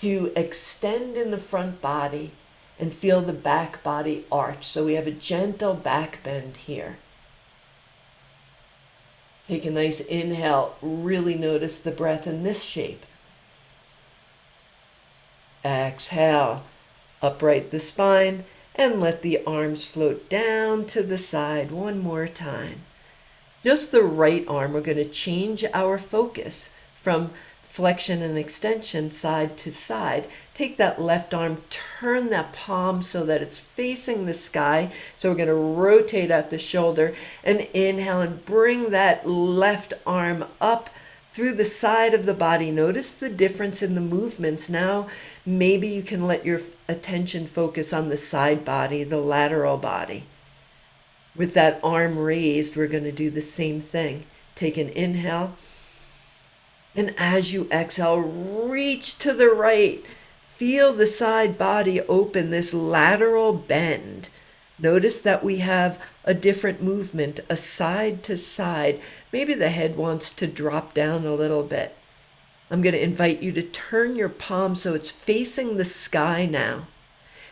to 0.00 0.32
extend 0.34 1.16
in 1.16 1.30
the 1.30 1.38
front 1.38 1.80
body 1.80 2.32
and 2.76 2.92
feel 2.92 3.22
the 3.22 3.32
back 3.32 3.84
body 3.84 4.24
arch. 4.32 4.66
So 4.66 4.86
we 4.86 4.94
have 4.94 5.06
a 5.06 5.12
gentle 5.12 5.74
back 5.74 6.20
bend 6.24 6.56
here. 6.56 6.98
Take 9.46 9.64
a 9.64 9.70
nice 9.70 10.00
inhale. 10.00 10.74
Really 10.82 11.36
notice 11.36 11.78
the 11.78 11.92
breath 11.92 12.26
in 12.26 12.42
this 12.42 12.64
shape. 12.64 13.06
Exhale. 15.66 16.62
Upright 17.20 17.72
the 17.72 17.80
spine 17.80 18.44
and 18.76 19.00
let 19.00 19.22
the 19.22 19.42
arms 19.44 19.84
float 19.84 20.28
down 20.28 20.86
to 20.86 21.02
the 21.02 21.18
side 21.18 21.72
one 21.72 21.98
more 21.98 22.28
time. 22.28 22.82
Just 23.64 23.90
the 23.90 24.04
right 24.04 24.46
arm, 24.46 24.72
we're 24.72 24.80
going 24.80 24.96
to 24.98 25.04
change 25.04 25.64
our 25.74 25.98
focus 25.98 26.70
from 26.92 27.32
flexion 27.68 28.22
and 28.22 28.38
extension 28.38 29.10
side 29.10 29.56
to 29.56 29.72
side. 29.72 30.28
Take 30.54 30.76
that 30.76 31.00
left 31.00 31.34
arm, 31.34 31.62
turn 31.68 32.30
that 32.30 32.52
palm 32.52 33.02
so 33.02 33.24
that 33.26 33.42
it's 33.42 33.58
facing 33.58 34.24
the 34.24 34.34
sky. 34.34 34.92
So 35.16 35.30
we're 35.30 35.36
going 35.36 35.48
to 35.48 35.54
rotate 35.54 36.30
out 36.30 36.50
the 36.50 36.60
shoulder 36.60 37.14
and 37.42 37.60
inhale 37.74 38.20
and 38.20 38.44
bring 38.44 38.90
that 38.90 39.28
left 39.28 39.94
arm 40.06 40.44
up 40.60 40.90
through 41.36 41.52
the 41.52 41.64
side 41.64 42.14
of 42.14 42.24
the 42.24 42.34
body. 42.34 42.70
Notice 42.70 43.12
the 43.12 43.28
difference 43.28 43.82
in 43.82 43.94
the 43.94 44.00
movements. 44.00 44.70
Now, 44.70 45.06
maybe 45.44 45.86
you 45.86 46.02
can 46.02 46.26
let 46.26 46.46
your 46.46 46.62
attention 46.88 47.46
focus 47.46 47.92
on 47.92 48.08
the 48.08 48.16
side 48.16 48.64
body, 48.64 49.04
the 49.04 49.20
lateral 49.20 49.76
body. 49.76 50.24
With 51.36 51.52
that 51.52 51.78
arm 51.84 52.18
raised, 52.18 52.74
we're 52.74 52.86
going 52.88 53.04
to 53.04 53.12
do 53.12 53.28
the 53.28 53.42
same 53.42 53.82
thing. 53.82 54.24
Take 54.54 54.78
an 54.78 54.88
inhale 54.88 55.54
and 56.96 57.14
as 57.18 57.52
you 57.52 57.68
exhale, 57.70 58.18
reach 58.18 59.18
to 59.18 59.34
the 59.34 59.48
right. 59.48 60.02
Feel 60.56 60.94
the 60.94 61.06
side 61.06 61.58
body 61.58 62.00
open, 62.00 62.50
this 62.50 62.72
lateral 62.72 63.52
bend. 63.52 64.30
Notice 64.78 65.20
that 65.20 65.44
we 65.44 65.58
have 65.58 66.00
a 66.24 66.32
different 66.32 66.82
movement, 66.82 67.40
a 67.50 67.56
side 67.56 68.22
to 68.24 68.38
side. 68.38 69.00
Maybe 69.36 69.52
the 69.52 69.68
head 69.68 69.98
wants 69.98 70.32
to 70.32 70.46
drop 70.46 70.94
down 70.94 71.26
a 71.26 71.34
little 71.34 71.62
bit. 71.62 71.94
I'm 72.70 72.80
going 72.80 72.94
to 72.94 73.02
invite 73.02 73.42
you 73.42 73.52
to 73.52 73.62
turn 73.62 74.16
your 74.16 74.30
palm 74.30 74.74
so 74.74 74.94
it's 74.94 75.10
facing 75.10 75.76
the 75.76 75.84
sky 75.84 76.46
now. 76.46 76.86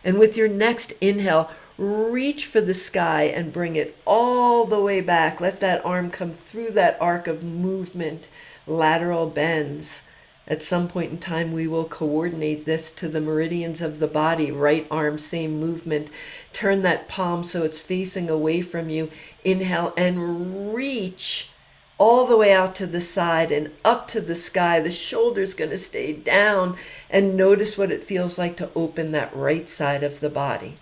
And 0.02 0.18
with 0.18 0.34
your 0.34 0.48
next 0.48 0.94
inhale, 1.02 1.50
reach 1.76 2.46
for 2.46 2.62
the 2.62 2.72
sky 2.72 3.24
and 3.24 3.52
bring 3.52 3.76
it 3.76 3.98
all 4.06 4.64
the 4.64 4.80
way 4.80 5.02
back. 5.02 5.42
Let 5.42 5.60
that 5.60 5.84
arm 5.84 6.10
come 6.10 6.32
through 6.32 6.70
that 6.70 6.96
arc 7.02 7.26
of 7.26 7.44
movement 7.44 8.30
lateral 8.66 9.26
bends. 9.28 10.04
At 10.48 10.62
some 10.62 10.88
point 10.88 11.12
in 11.12 11.18
time, 11.18 11.52
we 11.52 11.66
will 11.66 11.84
coordinate 11.84 12.64
this 12.64 12.90
to 12.92 13.08
the 13.08 13.20
meridians 13.20 13.82
of 13.82 13.98
the 13.98 14.08
body. 14.08 14.50
Right 14.50 14.86
arm, 14.90 15.18
same 15.18 15.60
movement. 15.60 16.10
Turn 16.54 16.80
that 16.80 17.08
palm 17.08 17.44
so 17.44 17.62
it's 17.62 17.78
facing 17.78 18.30
away 18.30 18.62
from 18.62 18.88
you. 18.88 19.10
Inhale 19.44 19.92
and 19.98 20.74
reach 20.74 21.50
all 21.98 22.26
the 22.26 22.36
way 22.36 22.52
out 22.52 22.74
to 22.76 22.86
the 22.86 23.00
side 23.00 23.52
and 23.52 23.70
up 23.84 24.08
to 24.08 24.20
the 24.20 24.34
sky. 24.34 24.80
The 24.80 24.90
shoulder's 24.90 25.54
going 25.54 25.70
to 25.70 25.76
stay 25.76 26.12
down. 26.12 26.76
And 27.08 27.36
notice 27.36 27.78
what 27.78 27.92
it 27.92 28.04
feels 28.04 28.38
like 28.38 28.56
to 28.56 28.70
open 28.74 29.12
that 29.12 29.34
right 29.34 29.68
side 29.68 30.02
of 30.02 30.20
the 30.20 30.30
body. 30.30 30.78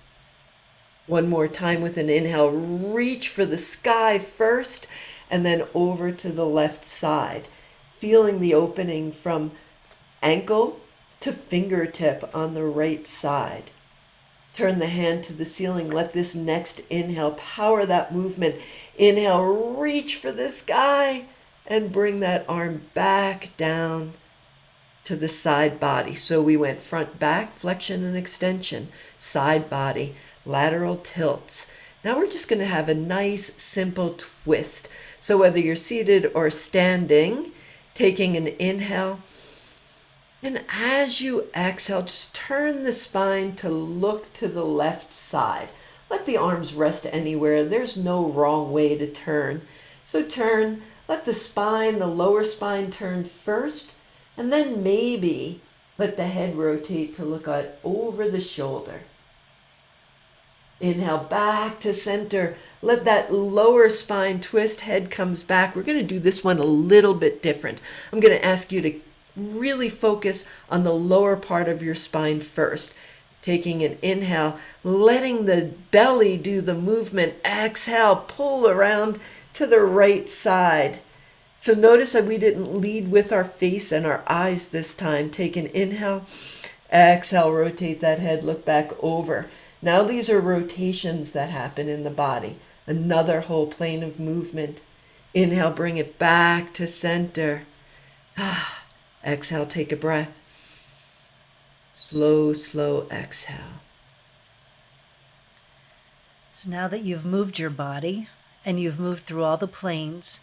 One 1.06 1.28
more 1.28 1.48
time 1.48 1.82
with 1.82 1.96
an 1.96 2.08
inhale. 2.08 2.50
Reach 2.50 3.28
for 3.28 3.44
the 3.44 3.58
sky 3.58 4.18
first 4.18 4.86
and 5.30 5.44
then 5.44 5.66
over 5.74 6.12
to 6.12 6.30
the 6.30 6.46
left 6.46 6.84
side 6.84 7.48
feeling 8.02 8.40
the 8.40 8.52
opening 8.52 9.12
from 9.12 9.52
ankle 10.24 10.80
to 11.20 11.32
fingertip 11.32 12.28
on 12.34 12.52
the 12.52 12.64
right 12.64 13.06
side. 13.06 13.70
Turn 14.54 14.78
the 14.78 14.86
hand 14.86 15.24
to 15.24 15.32
the 15.32 15.44
ceiling. 15.44 15.88
Let 15.88 16.12
this 16.12 16.34
next 16.34 16.80
inhale 16.90 17.32
power 17.32 17.86
that 17.86 18.14
movement. 18.14 18.56
Inhale, 18.98 19.42
reach 19.42 20.16
for 20.16 20.30
the 20.30 20.48
sky 20.48 21.26
and 21.66 21.92
bring 21.92 22.20
that 22.20 22.44
arm 22.48 22.82
back 22.92 23.56
down 23.56 24.12
to 25.04 25.16
the 25.16 25.28
side 25.28 25.80
body. 25.80 26.14
So 26.14 26.42
we 26.42 26.56
went 26.56 26.80
front 26.80 27.18
back, 27.18 27.54
flexion 27.54 28.04
and 28.04 28.16
extension, 28.16 28.88
side 29.18 29.70
body, 29.70 30.14
lateral 30.44 30.96
tilts. 30.96 31.66
Now 32.04 32.16
we're 32.16 32.28
just 32.28 32.48
going 32.48 32.58
to 32.58 32.66
have 32.66 32.88
a 32.88 32.94
nice 32.94 33.52
simple 33.56 34.16
twist. 34.18 34.88
So 35.20 35.38
whether 35.38 35.58
you're 35.58 35.76
seated 35.76 36.30
or 36.34 36.50
standing, 36.50 37.52
taking 37.94 38.36
an 38.36 38.48
inhale. 38.58 39.20
And 40.42 40.64
as 40.68 41.20
you 41.20 41.46
exhale, 41.54 42.02
just 42.02 42.34
turn 42.34 42.82
the 42.82 42.92
spine 42.92 43.54
to 43.56 43.68
look 43.68 44.32
to 44.34 44.48
the 44.48 44.64
left 44.64 45.12
side. 45.12 45.68
Let 46.10 46.26
the 46.26 46.36
arms 46.36 46.74
rest 46.74 47.06
anywhere. 47.10 47.64
There's 47.64 47.96
no 47.96 48.26
wrong 48.26 48.72
way 48.72 48.98
to 48.98 49.06
turn. 49.06 49.62
So 50.04 50.24
turn, 50.24 50.82
let 51.06 51.24
the 51.24 51.32
spine, 51.32 52.00
the 52.00 52.08
lower 52.08 52.42
spine 52.42 52.90
turn 52.90 53.24
first, 53.24 53.94
and 54.36 54.52
then 54.52 54.82
maybe 54.82 55.60
let 55.96 56.16
the 56.16 56.26
head 56.26 56.56
rotate 56.56 57.14
to 57.14 57.24
look 57.24 57.46
out 57.46 57.66
over 57.84 58.28
the 58.28 58.40
shoulder. 58.40 59.02
Inhale 60.80 61.18
back 61.18 61.78
to 61.80 61.94
center. 61.94 62.56
Let 62.82 63.04
that 63.04 63.32
lower 63.32 63.88
spine 63.88 64.40
twist, 64.40 64.80
head 64.80 65.12
comes 65.12 65.44
back. 65.44 65.76
We're 65.76 65.84
going 65.84 65.98
to 65.98 66.04
do 66.04 66.18
this 66.18 66.42
one 66.42 66.58
a 66.58 66.64
little 66.64 67.14
bit 67.14 67.40
different. 67.40 67.80
I'm 68.12 68.18
going 68.18 68.36
to 68.36 68.44
ask 68.44 68.72
you 68.72 68.80
to 68.82 69.00
really 69.36 69.88
focus 69.88 70.44
on 70.70 70.84
the 70.84 70.94
lower 70.94 71.36
part 71.36 71.68
of 71.68 71.82
your 71.82 71.94
spine 71.94 72.40
first. 72.40 72.94
Taking 73.42 73.82
an 73.82 73.98
inhale, 74.02 74.58
letting 74.84 75.46
the 75.46 75.72
belly 75.90 76.36
do 76.36 76.60
the 76.60 76.74
movement. 76.74 77.34
Exhale, 77.44 78.24
pull 78.28 78.68
around 78.68 79.18
to 79.54 79.66
the 79.66 79.80
right 79.80 80.28
side. 80.28 81.00
So 81.58 81.74
notice 81.74 82.12
that 82.12 82.26
we 82.26 82.38
didn't 82.38 82.80
lead 82.80 83.10
with 83.10 83.32
our 83.32 83.44
face 83.44 83.92
and 83.92 84.06
our 84.06 84.22
eyes 84.26 84.68
this 84.68 84.94
time. 84.94 85.30
Take 85.30 85.56
an 85.56 85.66
inhale, 85.68 86.24
exhale, 86.92 87.52
rotate 87.52 88.00
that 88.00 88.18
head, 88.18 88.42
look 88.42 88.64
back 88.64 88.92
over. 89.00 89.46
Now 89.80 90.02
these 90.02 90.28
are 90.30 90.40
rotations 90.40 91.32
that 91.32 91.50
happen 91.50 91.88
in 91.88 92.04
the 92.04 92.10
body. 92.10 92.56
Another 92.86 93.42
whole 93.42 93.66
plane 93.66 94.02
of 94.02 94.18
movement. 94.18 94.82
Inhale, 95.34 95.70
bring 95.70 95.96
it 95.96 96.18
back 96.18 96.72
to 96.74 96.86
center. 96.86 97.62
Ah, 98.36 98.81
exhale, 99.24 99.66
take 99.66 99.92
a 99.92 99.96
breath. 99.96 100.38
Slow, 101.96 102.52
slow 102.52 103.06
exhale. 103.10 103.80
So 106.54 106.70
now 106.70 106.88
that 106.88 107.02
you've 107.02 107.24
moved 107.24 107.58
your 107.58 107.70
body 107.70 108.28
and 108.64 108.78
you've 108.78 109.00
moved 109.00 109.26
through 109.26 109.44
all 109.44 109.56
the 109.56 109.66
planes, 109.66 110.40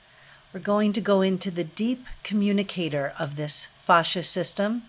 we're 0.54 0.60
going 0.60 0.94
to 0.94 1.02
go 1.02 1.22
into 1.22 1.52
the 1.52 1.64
deep 1.64 2.06
communicator 2.24 3.14
of 3.20 3.36
this 3.36 3.68
fascia 3.86 4.24
system 4.24 4.84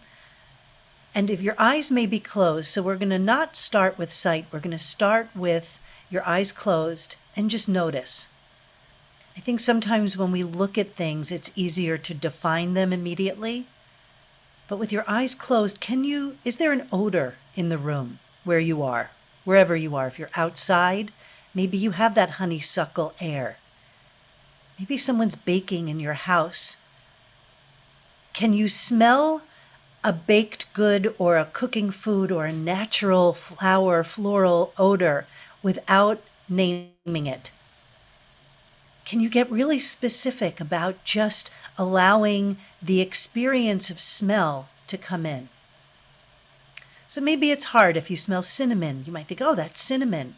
and 1.14 1.28
if 1.28 1.40
your 1.40 1.56
eyes 1.58 1.90
may 1.90 2.06
be 2.06 2.20
closed, 2.20 2.68
so 2.68 2.82
we're 2.82 2.96
going 2.96 3.10
to 3.10 3.18
not 3.18 3.56
start 3.56 3.98
with 3.98 4.12
sight, 4.12 4.46
we're 4.52 4.60
going 4.60 4.70
to 4.70 4.78
start 4.78 5.28
with 5.34 5.78
your 6.08 6.26
eyes 6.26 6.52
closed 6.52 7.16
and 7.34 7.50
just 7.50 7.68
notice. 7.68 8.28
I 9.36 9.40
think 9.40 9.60
sometimes 9.60 10.16
when 10.16 10.30
we 10.30 10.44
look 10.44 10.78
at 10.78 10.90
things, 10.90 11.32
it's 11.32 11.50
easier 11.56 11.98
to 11.98 12.14
define 12.14 12.74
them 12.74 12.92
immediately. 12.92 13.66
But 14.70 14.78
with 14.78 14.92
your 14.92 15.04
eyes 15.08 15.34
closed, 15.34 15.80
can 15.80 16.04
you, 16.04 16.36
is 16.44 16.58
there 16.58 16.70
an 16.70 16.86
odor 16.92 17.34
in 17.56 17.70
the 17.70 17.76
room 17.76 18.20
where 18.44 18.60
you 18.60 18.84
are, 18.84 19.10
wherever 19.44 19.74
you 19.74 19.96
are? 19.96 20.06
If 20.06 20.16
you're 20.16 20.30
outside, 20.36 21.10
maybe 21.52 21.76
you 21.76 21.90
have 21.90 22.14
that 22.14 22.38
honeysuckle 22.38 23.12
air. 23.18 23.58
Maybe 24.78 24.96
someone's 24.96 25.34
baking 25.34 25.88
in 25.88 25.98
your 25.98 26.14
house. 26.14 26.76
Can 28.32 28.52
you 28.52 28.68
smell 28.68 29.42
a 30.04 30.12
baked 30.12 30.72
good 30.72 31.16
or 31.18 31.36
a 31.36 31.46
cooking 31.46 31.90
food 31.90 32.30
or 32.30 32.46
a 32.46 32.52
natural 32.52 33.32
flower 33.32 34.04
floral 34.04 34.72
odor 34.78 35.26
without 35.64 36.22
naming 36.48 37.26
it? 37.26 37.50
Can 39.04 39.18
you 39.18 39.28
get 39.28 39.50
really 39.50 39.80
specific 39.80 40.60
about 40.60 41.02
just 41.02 41.50
allowing 41.80 42.58
the 42.82 43.00
experience 43.00 43.88
of 43.88 44.02
smell 44.02 44.68
to 44.86 44.98
come 44.98 45.24
in. 45.24 45.48
So 47.08 47.22
maybe 47.22 47.50
it's 47.50 47.72
hard 47.76 47.96
if 47.96 48.10
you 48.10 48.18
smell 48.18 48.42
cinnamon. 48.42 49.02
You 49.06 49.12
might 49.14 49.28
think, 49.28 49.40
oh, 49.40 49.54
that's 49.54 49.80
cinnamon. 49.80 50.34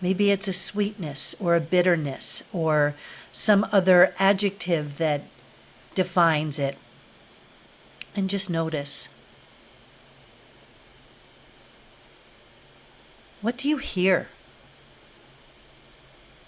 Maybe 0.00 0.30
it's 0.30 0.48
a 0.48 0.54
sweetness 0.54 1.34
or 1.38 1.54
a 1.54 1.60
bitterness 1.60 2.44
or 2.50 2.94
some 3.30 3.66
other 3.72 4.14
adjective 4.18 4.96
that 4.96 5.24
defines 5.94 6.58
it. 6.58 6.78
And 8.16 8.30
just 8.30 8.48
notice. 8.48 9.10
What 13.42 13.58
do 13.58 13.68
you 13.68 13.76
hear? 13.76 14.28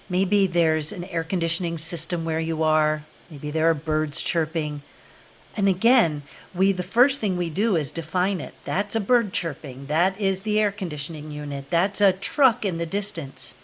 Maybe 0.09 0.47
there's 0.47 0.91
an 0.91 1.05
air 1.05 1.22
conditioning 1.22 1.76
system 1.76 2.24
where 2.24 2.41
you 2.41 2.62
are. 2.62 3.05
Maybe 3.35 3.51
there 3.51 3.68
are 3.68 3.74
birds 3.74 4.22
chirping. 4.22 4.82
And 5.57 5.68
again, 5.68 6.22
we 6.55 6.70
the 6.70 6.85
first 6.85 7.18
thing 7.18 7.37
we 7.37 7.51
do 7.51 7.74
is 7.74 7.91
define 7.91 8.41
it. 8.41 8.55
That's 8.64 8.95
a 8.95 9.01
bird 9.01 9.32
chirping. 9.32 9.87
That 9.87 10.16
is 10.20 10.43
the 10.43 10.61
air 10.61 10.70
conditioning 10.70 11.32
unit. 11.32 11.64
That's 11.68 12.01
a 12.01 12.12
truck 12.12 12.64
in 12.64 12.78
the 12.78 12.87
distance. 12.87 13.57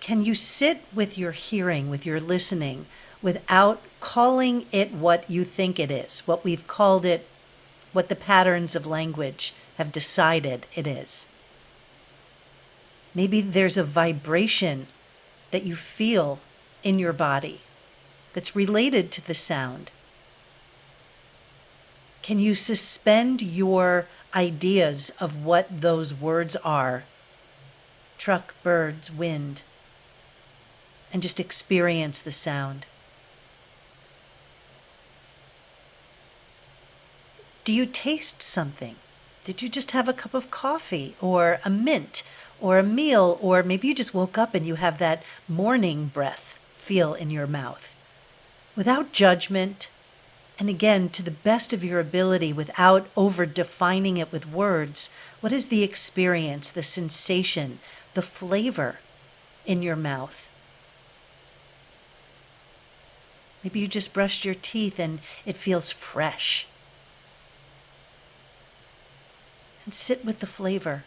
Can 0.00 0.24
you 0.24 0.34
sit 0.34 0.82
with 0.92 1.16
your 1.16 1.30
hearing, 1.30 1.88
with 1.88 2.04
your 2.04 2.18
listening, 2.18 2.86
without 3.22 3.80
calling 4.00 4.66
it 4.72 4.92
what 4.92 5.30
you 5.30 5.44
think 5.44 5.78
it 5.78 5.92
is, 5.92 6.26
what 6.26 6.42
we've 6.42 6.66
called 6.66 7.06
it, 7.06 7.28
what 7.92 8.08
the 8.08 8.16
patterns 8.16 8.74
of 8.74 8.88
language 8.88 9.54
have 9.78 9.92
decided 9.92 10.66
it 10.74 10.88
is? 10.88 11.26
Maybe 13.14 13.40
there's 13.40 13.76
a 13.76 13.84
vibration 13.84 14.88
that 15.52 15.62
you 15.62 15.76
feel 15.76 16.40
in 16.82 16.98
your 16.98 17.12
body 17.12 17.60
that's 18.32 18.56
related 18.56 19.10
to 19.12 19.26
the 19.26 19.34
sound. 19.34 19.90
Can 22.22 22.38
you 22.38 22.54
suspend 22.54 23.42
your 23.42 24.06
ideas 24.34 25.10
of 25.18 25.44
what 25.44 25.80
those 25.80 26.14
words 26.14 26.56
are? 26.56 27.04
Truck, 28.18 28.54
birds, 28.62 29.10
wind 29.10 29.62
and 31.12 31.22
just 31.22 31.38
experience 31.38 32.20
the 32.20 32.32
sound. 32.32 32.86
Do 37.64 37.72
you 37.72 37.86
taste 37.86 38.42
something? 38.42 38.96
Did 39.44 39.62
you 39.62 39.68
just 39.68 39.90
have 39.90 40.08
a 40.08 40.12
cup 40.12 40.34
of 40.34 40.50
coffee 40.50 41.14
or 41.20 41.60
a 41.64 41.70
mint 41.70 42.22
or 42.60 42.78
a 42.78 42.82
meal, 42.82 43.38
or 43.40 43.62
maybe 43.62 43.88
you 43.88 43.94
just 43.94 44.14
woke 44.14 44.38
up 44.38 44.54
and 44.54 44.66
you 44.66 44.76
have 44.76 44.98
that 44.98 45.22
morning 45.48 46.10
breath 46.12 46.56
feel 46.78 47.12
in 47.14 47.30
your 47.30 47.46
mouth? 47.46 47.91
Without 48.74 49.12
judgment, 49.12 49.88
and 50.58 50.68
again, 50.68 51.08
to 51.10 51.22
the 51.22 51.30
best 51.30 51.72
of 51.72 51.84
your 51.84 52.00
ability, 52.00 52.52
without 52.52 53.08
over 53.16 53.44
defining 53.44 54.16
it 54.16 54.32
with 54.32 54.50
words, 54.50 55.10
what 55.40 55.52
is 55.52 55.66
the 55.66 55.82
experience, 55.82 56.70
the 56.70 56.82
sensation, 56.82 57.80
the 58.14 58.22
flavor 58.22 58.98
in 59.66 59.82
your 59.82 59.96
mouth? 59.96 60.46
Maybe 63.62 63.80
you 63.80 63.88
just 63.88 64.12
brushed 64.12 64.44
your 64.44 64.54
teeth 64.54 64.98
and 64.98 65.20
it 65.46 65.56
feels 65.56 65.90
fresh. 65.90 66.66
And 69.84 69.94
sit 69.94 70.24
with 70.24 70.40
the 70.40 70.46
flavor. 70.46 71.04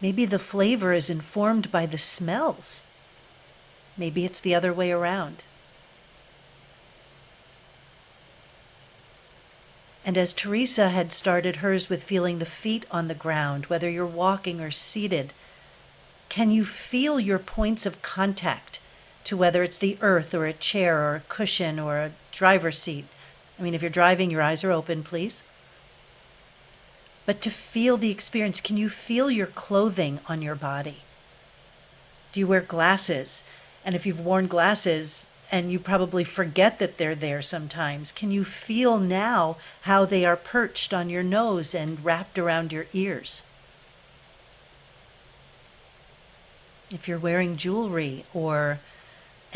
Maybe 0.00 0.24
the 0.24 0.38
flavor 0.38 0.92
is 0.92 1.08
informed 1.08 1.70
by 1.70 1.86
the 1.86 1.98
smells. 1.98 2.82
Maybe 3.96 4.24
it's 4.24 4.40
the 4.40 4.54
other 4.54 4.72
way 4.72 4.90
around. 4.90 5.42
And 10.04 10.16
as 10.16 10.32
Theresa 10.32 10.90
had 10.90 11.12
started 11.12 11.56
hers 11.56 11.88
with 11.88 12.02
feeling 12.02 12.38
the 12.38 12.46
feet 12.46 12.86
on 12.90 13.08
the 13.08 13.14
ground, 13.14 13.66
whether 13.66 13.90
you're 13.90 14.06
walking 14.06 14.60
or 14.60 14.70
seated, 14.70 15.32
can 16.28 16.50
you 16.50 16.64
feel 16.64 17.18
your 17.18 17.38
points 17.38 17.86
of 17.86 18.02
contact 18.02 18.80
to 19.26 19.36
whether 19.36 19.64
it's 19.64 19.78
the 19.78 19.98
earth 20.02 20.32
or 20.34 20.46
a 20.46 20.52
chair 20.52 20.98
or 20.98 21.16
a 21.16 21.22
cushion 21.28 21.80
or 21.80 21.98
a 21.98 22.12
driver's 22.30 22.78
seat. 22.78 23.06
I 23.58 23.62
mean, 23.62 23.74
if 23.74 23.82
you're 23.82 23.90
driving, 23.90 24.30
your 24.30 24.40
eyes 24.40 24.62
are 24.62 24.70
open, 24.70 25.02
please. 25.02 25.42
But 27.26 27.40
to 27.40 27.50
feel 27.50 27.96
the 27.96 28.12
experience, 28.12 28.60
can 28.60 28.76
you 28.76 28.88
feel 28.88 29.28
your 29.28 29.48
clothing 29.48 30.20
on 30.28 30.42
your 30.42 30.54
body? 30.54 30.98
Do 32.30 32.38
you 32.38 32.46
wear 32.46 32.60
glasses? 32.60 33.42
And 33.86 33.94
if 33.94 34.04
you've 34.04 34.20
worn 34.20 34.48
glasses 34.48 35.28
and 35.50 35.72
you 35.72 35.78
probably 35.78 36.24
forget 36.24 36.78
that 36.80 36.98
they're 36.98 37.14
there 37.14 37.40
sometimes, 37.40 38.12
can 38.12 38.30
you 38.30 38.44
feel 38.44 38.98
now 38.98 39.56
how 39.82 40.04
they 40.04 40.26
are 40.26 40.36
perched 40.36 40.92
on 40.92 41.08
your 41.08 41.22
nose 41.22 41.74
and 41.74 42.04
wrapped 42.04 42.38
around 42.38 42.72
your 42.72 42.86
ears? 42.92 43.44
If 46.90 47.08
you're 47.08 47.18
wearing 47.18 47.56
jewelry 47.56 48.26
or 48.34 48.80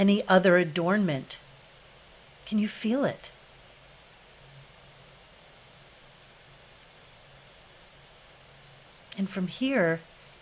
any 0.01 0.27
other 0.29 0.57
adornment. 0.57 1.37
Can 2.47 2.59
you 2.59 2.69
feel 2.69 3.05
it? 3.05 3.31
And 9.19 9.29
from 9.29 9.49
here, 9.49 10.01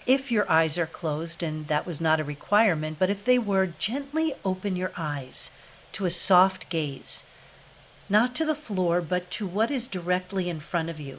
if 0.09 0.32
your 0.32 0.50
eyes 0.50 0.78
are 0.78 0.86
closed, 0.86 1.42
and 1.42 1.68
that 1.68 1.86
was 1.86 2.00
not 2.00 2.18
a 2.18 2.24
requirement, 2.24 2.98
but 2.98 3.11
if 3.11 3.26
they 3.26 3.38
were, 3.38 3.66
gently 3.66 4.34
open 4.42 4.74
your 4.74 4.90
eyes 4.96 5.52
to 5.92 6.06
a 6.06 6.11
soft 6.11 6.70
gaze, 6.70 7.24
not 8.09 8.34
to 8.34 8.46
the 8.46 8.54
floor, 8.54 9.02
but 9.02 9.30
to 9.32 9.46
what 9.46 9.70
is 9.70 9.86
directly 9.86 10.48
in 10.48 10.61
front 10.61 10.88
of 10.88 10.98
you. 10.98 11.18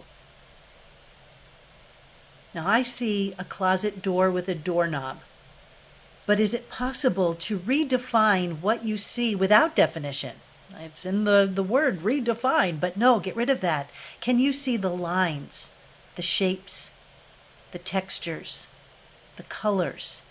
Now 2.55 2.67
I 2.67 2.81
see 2.81 3.35
a 3.37 3.43
closet 3.43 4.01
door 4.01 4.31
with 4.31 4.49
a 4.49 4.55
doorknob. 4.55 5.19
But 6.25 6.39
is 6.39 6.55
it 6.55 6.69
possible 6.69 7.35
to 7.35 7.59
redefine 7.59 8.59
what 8.59 8.83
you 8.83 8.97
see 8.97 9.35
without 9.35 9.75
definition? 9.75 10.37
It's 10.79 11.05
in 11.05 11.25
the, 11.25 11.49
the 11.51 11.63
word 11.63 12.01
redefine, 12.01 12.79
but 12.79 12.97
no, 12.97 13.19
get 13.19 13.35
rid 13.35 13.49
of 13.49 13.61
that. 13.61 13.89
Can 14.19 14.39
you 14.39 14.51
see 14.51 14.77
the 14.77 14.89
lines, 14.89 15.73
the 16.15 16.21
shapes, 16.23 16.93
the 17.71 17.79
textures, 17.79 18.67
the 19.39 19.43
colors? 19.43 20.21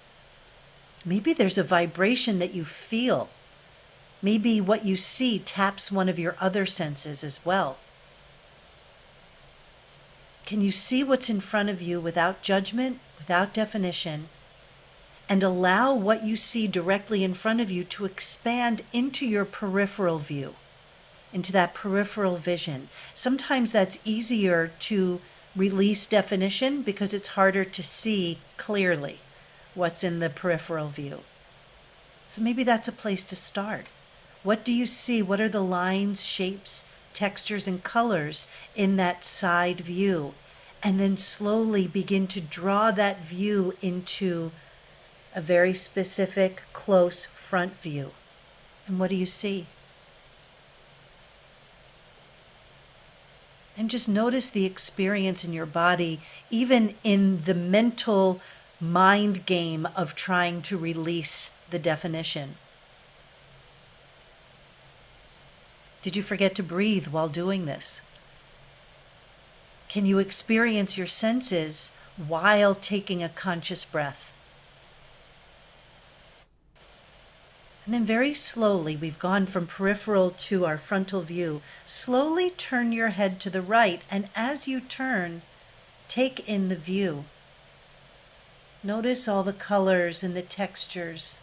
Maybe 1.05 1.33
there's 1.33 1.59
a 1.59 1.65
vibration 1.65 2.39
that 2.39 2.55
you 2.55 2.65
feel. 2.65 3.29
Maybe 4.23 4.61
what 4.61 4.85
you 4.85 4.97
see 4.97 5.41
taps 5.41 5.91
one 5.91 6.09
of 6.09 6.19
your 6.19 6.37
other 6.39 6.67
senses 6.67 7.25
as 7.25 7.45
well. 7.45 7.79
Can 10.47 10.61
you 10.61 10.71
see 10.71 11.03
what's 11.03 11.29
in 11.29 11.41
front 11.41 11.69
of 11.69 11.83
you 11.83 12.01
without 12.01 12.43
judgment, 12.43 13.01
without 13.19 13.53
definition? 13.53 14.29
and 15.29 15.43
allow 15.43 15.93
what 15.93 16.25
you 16.25 16.37
see 16.37 16.67
directly 16.67 17.23
in 17.23 17.35
front 17.35 17.61
of 17.61 17.71
you 17.71 17.85
to 17.85 18.07
expand 18.07 18.83
into 18.93 19.27
your 19.27 19.45
peripheral 19.45 20.19
view, 20.19 20.55
into 21.33 21.53
that 21.53 21.75
peripheral 21.75 22.39
vision. 22.39 22.89
Sometimes 23.13 23.73
that's 23.73 23.99
easier 24.05 24.73
to 24.79 25.21
release 25.59 26.07
definition 26.07 26.83
because 26.83 27.13
it's 27.13 27.29
harder 27.29 27.65
to 27.65 27.83
see 27.83 28.39
clearly 28.57 29.19
what's 29.75 30.05
in 30.05 30.21
the 30.21 30.31
peripheral 30.31 30.89
view. 30.89 31.21
So 32.27 32.43
maybe 32.43 32.65
that's 32.65 32.89
a 32.89 32.93
place 32.93 33.25
to 33.25 33.37
start. 33.37 33.87
What 34.43 34.65
do 34.65 34.73
you 34.73 34.87
see? 34.87 35.23
What 35.23 35.41
are 35.41 35.49
the 35.49 35.63
lines, 35.63 36.25
shapes, 36.25 36.89
textures, 37.13 37.67
and 37.67 37.83
colors 37.83 38.49
in 38.77 38.97
that 38.97 39.25
side 39.25 39.81
view? 39.81 40.35
And 40.83 41.01
then 41.01 41.17
slowly 41.17 41.87
begin 41.89 42.27
to 42.29 42.41
draw 42.41 42.91
that 42.93 43.25
view 43.25 43.75
into 43.83 44.53
a 45.35 45.41
very 45.41 45.75
specific, 45.75 46.63
close 46.73 47.25
front 47.25 47.81
view. 47.81 48.13
And 48.87 49.01
what 49.01 49.11
do 49.11 49.17
you 49.17 49.27
see? 49.27 49.67
And 53.79 53.89
just 53.89 54.09
notice 54.09 54.51
the 54.51 54.67
experience 54.67 55.45
in 55.45 55.53
your 55.53 55.65
body, 55.65 56.21
even 56.51 56.97
in 57.05 57.43
the 57.45 57.55
mental 57.55 58.41
mind 58.81 59.47
game 59.47 59.87
of 59.95 60.17
trying 60.17 60.63
to 60.63 60.77
release 60.77 61.57
the 61.71 61.79
definition. 61.79 62.57
Did 66.03 66.17
you 66.17 66.25
forget 66.25 66.57
to 66.57 66.63
breathe 66.63 67.07
while 67.07 67.29
doing 67.29 67.67
this? 67.67 68.03
Can 69.89 70.07
you 70.07 70.19
experience 70.19 70.99
your 70.99 71.07
senses 71.07 71.93
while 72.17 72.75
taking 72.75 73.23
a 73.23 73.29
conscious 73.29 73.85
breath? 73.85 74.28
And 77.89 77.95
then 77.95 78.05
very 78.05 78.35
slowly, 78.35 78.97
we've 78.97 79.19
gone 79.19 79.47
from 79.47 79.67
peripheral 79.67 80.31
to 80.31 80.67
our 80.67 80.77
frontal 80.77 81.23
view. 81.23 81.63
Slowly 81.87 82.51
turn 82.51 82.93
your 82.93 83.09
head 83.09 83.41
to 83.41 83.49
the 83.49 83.63
right, 83.63 84.03
and 84.11 84.29
as 84.37 84.69
you 84.69 84.83
turn, 84.83 85.41
take 86.07 86.47
in 86.47 86.69
the 86.69 86.77
view. 86.77 87.25
Notice 88.83 89.27
all 89.27 89.43
the 89.43 89.55
colors 89.55 90.23
and 90.23 90.37
the 90.37 90.43
textures 90.43 91.41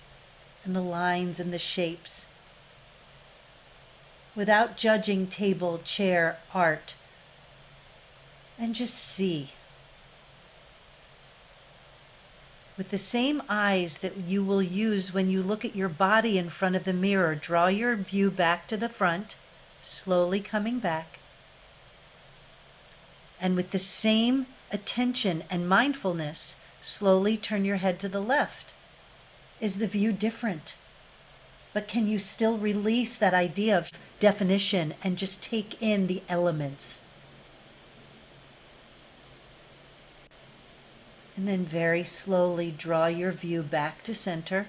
and 0.63 0.75
the 0.75 0.83
lines 0.83 1.39
and 1.39 1.51
the 1.51 1.57
shapes. 1.57 2.27
Without 4.35 4.77
judging 4.77 5.25
table, 5.25 5.81
chair, 5.83 6.37
art, 6.53 6.93
and 8.59 8.75
just 8.75 8.93
see. 8.93 9.49
With 12.77 12.91
the 12.91 12.97
same 12.97 13.41
eyes 13.47 13.99
that 13.99 14.17
you 14.17 14.43
will 14.43 14.61
use 14.61 15.13
when 15.13 15.29
you 15.29 15.41
look 15.41 15.63
at 15.63 15.75
your 15.75 15.89
body 15.89 16.37
in 16.37 16.49
front 16.49 16.75
of 16.75 16.83
the 16.83 16.93
mirror. 16.93 17.35
Draw 17.35 17.67
your 17.67 17.95
view 17.95 18.29
back 18.29 18.67
to 18.67 18.77
the 18.77 18.89
front, 18.89 19.35
slowly 19.81 20.41
coming 20.41 20.79
back. 20.79 21.19
And 23.39 23.55
with 23.55 23.71
the 23.71 23.79
same 23.79 24.47
attention 24.71 25.43
and 25.49 25.69
mindfulness, 25.69 26.57
slowly 26.81 27.37
turn 27.37 27.65
your 27.65 27.77
head 27.77 27.99
to 27.99 28.09
the 28.09 28.21
left. 28.21 28.73
Is 29.61 29.77
the 29.77 29.87
view 29.87 30.11
different? 30.11 30.75
But 31.73 31.87
can 31.87 32.07
you 32.07 32.19
still 32.19 32.57
release 32.57 33.15
that 33.15 33.33
idea 33.33 33.77
of 33.77 33.89
definition 34.19 34.93
and 35.03 35.17
just 35.17 35.43
take 35.43 35.81
in 35.81 36.07
the 36.07 36.23
elements? 36.27 37.01
And 41.37 41.47
then 41.47 41.65
very 41.65 42.03
slowly 42.03 42.71
draw 42.71 43.07
your 43.07 43.31
view 43.31 43.61
back 43.61 44.03
to 44.03 44.15
center. 44.15 44.67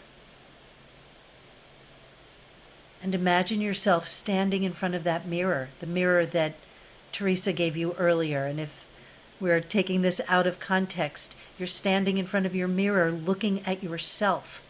And 3.02 3.14
imagine 3.14 3.60
yourself 3.60 4.08
standing 4.08 4.64
in 4.64 4.72
front 4.72 4.94
of 4.94 5.04
that 5.04 5.28
mirror, 5.28 5.68
the 5.78 5.86
mirror 5.86 6.26
that 6.26 6.54
Theresa 7.12 7.52
gave 7.52 7.76
you 7.76 7.92
earlier. 7.92 8.46
And 8.46 8.58
if 8.58 8.84
we're 9.38 9.60
taking 9.60 10.02
this 10.02 10.20
out 10.26 10.46
of 10.46 10.58
context, 10.58 11.36
you're 11.58 11.66
standing 11.66 12.18
in 12.18 12.26
front 12.26 12.46
of 12.46 12.54
your 12.54 12.68
mirror 12.68 13.12
looking 13.12 13.64
at 13.64 13.82
yourself. 13.82 14.60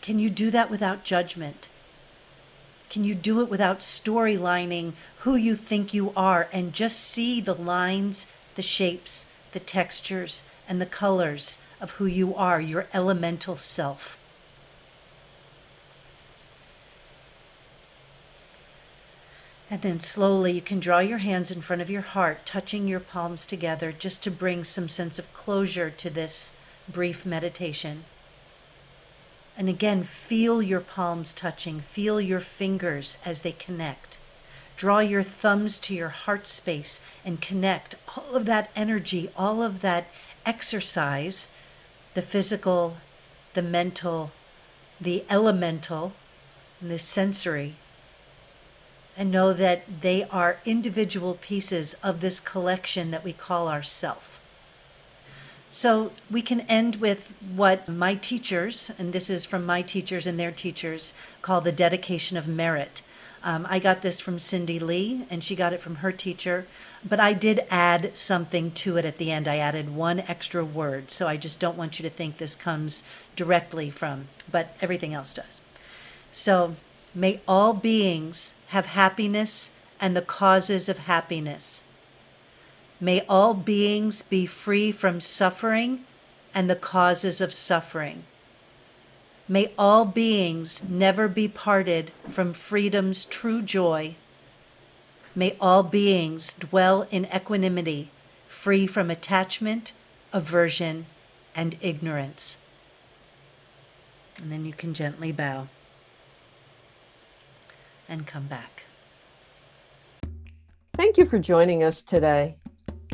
Can 0.00 0.18
you 0.18 0.30
do 0.30 0.50
that 0.50 0.70
without 0.70 1.04
judgment? 1.04 1.68
Can 2.88 3.04
you 3.04 3.14
do 3.14 3.40
it 3.40 3.48
without 3.48 3.80
storylining 3.80 4.92
who 5.20 5.34
you 5.34 5.56
think 5.56 5.94
you 5.94 6.12
are 6.16 6.48
and 6.52 6.72
just 6.72 7.00
see 7.00 7.40
the 7.40 7.54
lines, 7.54 8.26
the 8.54 8.62
shapes, 8.62 9.26
the 9.52 9.60
textures, 9.60 10.44
and 10.68 10.80
the 10.80 10.86
colors 10.86 11.58
of 11.80 11.92
who 11.92 12.06
you 12.06 12.34
are, 12.34 12.60
your 12.60 12.86
elemental 12.92 13.56
self? 13.56 14.16
And 19.72 19.80
then 19.80 20.00
slowly 20.00 20.52
you 20.52 20.60
can 20.60 20.80
draw 20.80 20.98
your 20.98 21.18
hands 21.18 21.50
in 21.50 21.62
front 21.62 21.80
of 21.80 21.88
your 21.88 22.02
heart, 22.02 22.44
touching 22.44 22.86
your 22.86 23.00
palms 23.00 23.46
together 23.46 23.90
just 23.90 24.22
to 24.24 24.30
bring 24.30 24.64
some 24.64 24.86
sense 24.86 25.18
of 25.18 25.32
closure 25.32 25.88
to 25.88 26.10
this 26.10 26.54
brief 26.86 27.24
meditation. 27.24 28.04
And 29.56 29.70
again, 29.70 30.02
feel 30.02 30.60
your 30.60 30.80
palms 30.80 31.32
touching, 31.32 31.80
feel 31.80 32.20
your 32.20 32.40
fingers 32.40 33.16
as 33.24 33.40
they 33.40 33.52
connect. 33.52 34.18
Draw 34.76 35.00
your 35.00 35.22
thumbs 35.22 35.78
to 35.80 35.94
your 35.94 36.08
heart 36.10 36.46
space 36.46 37.00
and 37.24 37.40
connect 37.40 37.94
all 38.16 38.34
of 38.36 38.46
that 38.46 38.70
energy, 38.76 39.30
all 39.36 39.62
of 39.62 39.80
that 39.80 40.06
exercise 40.44 41.48
the 42.14 42.22
physical, 42.22 42.98
the 43.54 43.62
mental, 43.62 44.32
the 45.00 45.24
elemental, 45.30 46.12
the 46.80 46.98
sensory 46.98 47.76
and 49.16 49.30
know 49.30 49.52
that 49.52 50.00
they 50.00 50.24
are 50.24 50.60
individual 50.64 51.34
pieces 51.34 51.94
of 52.02 52.20
this 52.20 52.40
collection 52.40 53.10
that 53.10 53.24
we 53.24 53.32
call 53.32 53.68
ourself. 53.68 54.40
So 55.70 56.12
we 56.30 56.42
can 56.42 56.62
end 56.62 56.96
with 56.96 57.32
what 57.54 57.88
my 57.88 58.14
teachers, 58.14 58.90
and 58.98 59.12
this 59.12 59.30
is 59.30 59.44
from 59.44 59.64
my 59.64 59.82
teachers 59.82 60.26
and 60.26 60.38
their 60.38 60.50
teachers, 60.50 61.14
call 61.40 61.60
the 61.60 61.72
dedication 61.72 62.36
of 62.36 62.46
merit. 62.46 63.02
Um, 63.42 63.66
I 63.68 63.78
got 63.78 64.02
this 64.02 64.20
from 64.20 64.38
Cindy 64.38 64.78
Lee, 64.78 65.26
and 65.30 65.42
she 65.42 65.56
got 65.56 65.72
it 65.72 65.80
from 65.80 65.96
her 65.96 66.12
teacher, 66.12 66.66
but 67.08 67.20
I 67.20 67.32
did 67.32 67.66
add 67.70 68.16
something 68.16 68.70
to 68.72 68.96
it 68.96 69.04
at 69.04 69.18
the 69.18 69.30
end. 69.30 69.48
I 69.48 69.58
added 69.58 69.94
one 69.94 70.20
extra 70.20 70.64
word, 70.64 71.10
so 71.10 71.26
I 71.26 71.36
just 71.36 71.60
don't 71.60 71.76
want 71.76 71.98
you 71.98 72.02
to 72.04 72.14
think 72.14 72.38
this 72.38 72.54
comes 72.54 73.04
directly 73.36 73.90
from, 73.90 74.28
but 74.50 74.76
everything 74.80 75.12
else 75.12 75.34
does. 75.34 75.60
So 76.32 76.76
may 77.14 77.40
all 77.46 77.72
beings 77.72 78.54
have 78.68 78.86
happiness 78.86 79.72
and 80.00 80.16
the 80.16 80.22
causes 80.22 80.88
of 80.88 80.98
happiness. 80.98 81.84
May 83.00 83.24
all 83.28 83.54
beings 83.54 84.22
be 84.22 84.46
free 84.46 84.92
from 84.92 85.20
suffering 85.20 86.04
and 86.54 86.70
the 86.70 86.76
causes 86.76 87.40
of 87.40 87.52
suffering. 87.52 88.24
May 89.48 89.72
all 89.76 90.04
beings 90.04 90.84
never 90.88 91.26
be 91.28 91.48
parted 91.48 92.12
from 92.30 92.52
freedom's 92.52 93.24
true 93.24 93.60
joy. 93.60 94.14
May 95.34 95.56
all 95.60 95.82
beings 95.82 96.52
dwell 96.52 97.06
in 97.10 97.26
equanimity, 97.34 98.10
free 98.48 98.86
from 98.86 99.10
attachment, 99.10 99.92
aversion, 100.32 101.06
and 101.54 101.76
ignorance. 101.80 102.58
And 104.36 104.52
then 104.52 104.64
you 104.64 104.72
can 104.72 104.92
gently 104.92 105.32
bow 105.32 105.68
and 108.08 108.26
come 108.26 108.46
back. 108.46 108.82
Thank 110.94 111.16
you 111.16 111.24
for 111.24 111.38
joining 111.38 111.82
us 111.82 112.02
today. 112.02 112.56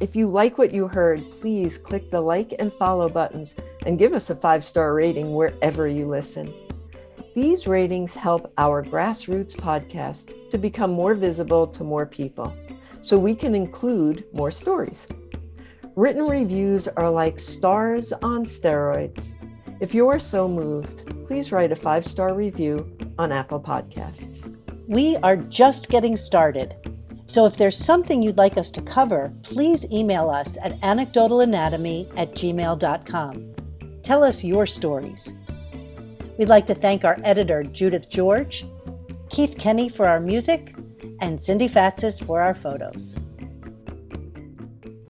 If 0.01 0.14
you 0.14 0.29
like 0.29 0.59
what 0.59 0.73
you 0.73 0.89
heard, 0.89 1.23
please 1.41 1.79
click 1.79 2.11
the 2.11 2.21
like 2.21 2.55
and 2.59 2.73
follow 2.73 3.09
buttons 3.09 3.57
and 3.87 3.99
give 3.99 4.12
us 4.12 4.31
a 4.31 4.37
five 4.37 4.64
star 4.64 4.95
rating 4.95 5.35
wherever 5.35 5.87
you 5.87 6.07
listen. 6.07 6.53
These 7.41 7.68
ratings 7.68 8.16
help 8.16 8.53
our 8.59 8.82
grassroots 8.82 9.55
podcast 9.55 10.51
to 10.51 10.59
become 10.59 10.91
more 10.91 11.14
visible 11.14 11.68
to 11.68 11.84
more 11.84 12.05
people 12.05 12.53
so 13.01 13.16
we 13.16 13.36
can 13.36 13.55
include 13.55 14.24
more 14.32 14.51
stories. 14.51 15.07
Written 15.95 16.26
reviews 16.26 16.89
are 16.89 17.09
like 17.09 17.39
stars 17.39 18.12
on 18.24 18.45
steroids. 18.45 19.34
If 19.78 19.95
you 19.95 20.09
are 20.09 20.18
so 20.18 20.49
moved, 20.49 21.07
please 21.28 21.53
write 21.53 21.70
a 21.70 21.76
five 21.76 22.05
star 22.05 22.34
review 22.34 22.91
on 23.20 23.30
Apple 23.30 23.61
Podcasts. 23.61 24.53
We 24.89 25.14
are 25.18 25.36
just 25.36 25.89
getting 25.89 26.16
started. 26.16 26.74
So 27.28 27.47
if 27.47 27.57
there's 27.57 27.78
something 27.78 28.20
you'd 28.20 28.36
like 28.36 28.57
us 28.57 28.72
to 28.72 28.82
cover, 28.82 29.32
please 29.45 29.84
email 29.93 30.28
us 30.28 30.57
at 30.61 30.80
anecdotalanatomy 30.80 32.18
at 32.18 32.34
gmail.com. 32.34 33.55
Tell 34.03 34.24
us 34.24 34.43
your 34.43 34.66
stories. 34.66 35.28
We'd 36.39 36.49
like 36.49 36.68
to 36.68 36.74
thank 36.76 37.05
our 37.05 37.16
editor, 37.24 37.64
Judith 37.64 38.09
George, 38.09 38.64
Keith 39.28 39.59
Kenny 39.59 39.89
for 39.89 40.09
our 40.09 40.20
music, 40.20 40.72
and 41.20 41.43
Cindy 41.43 41.68
Fatsis 41.68 42.24
for 42.24 42.41
our 42.41 42.55
photos. 42.55 43.12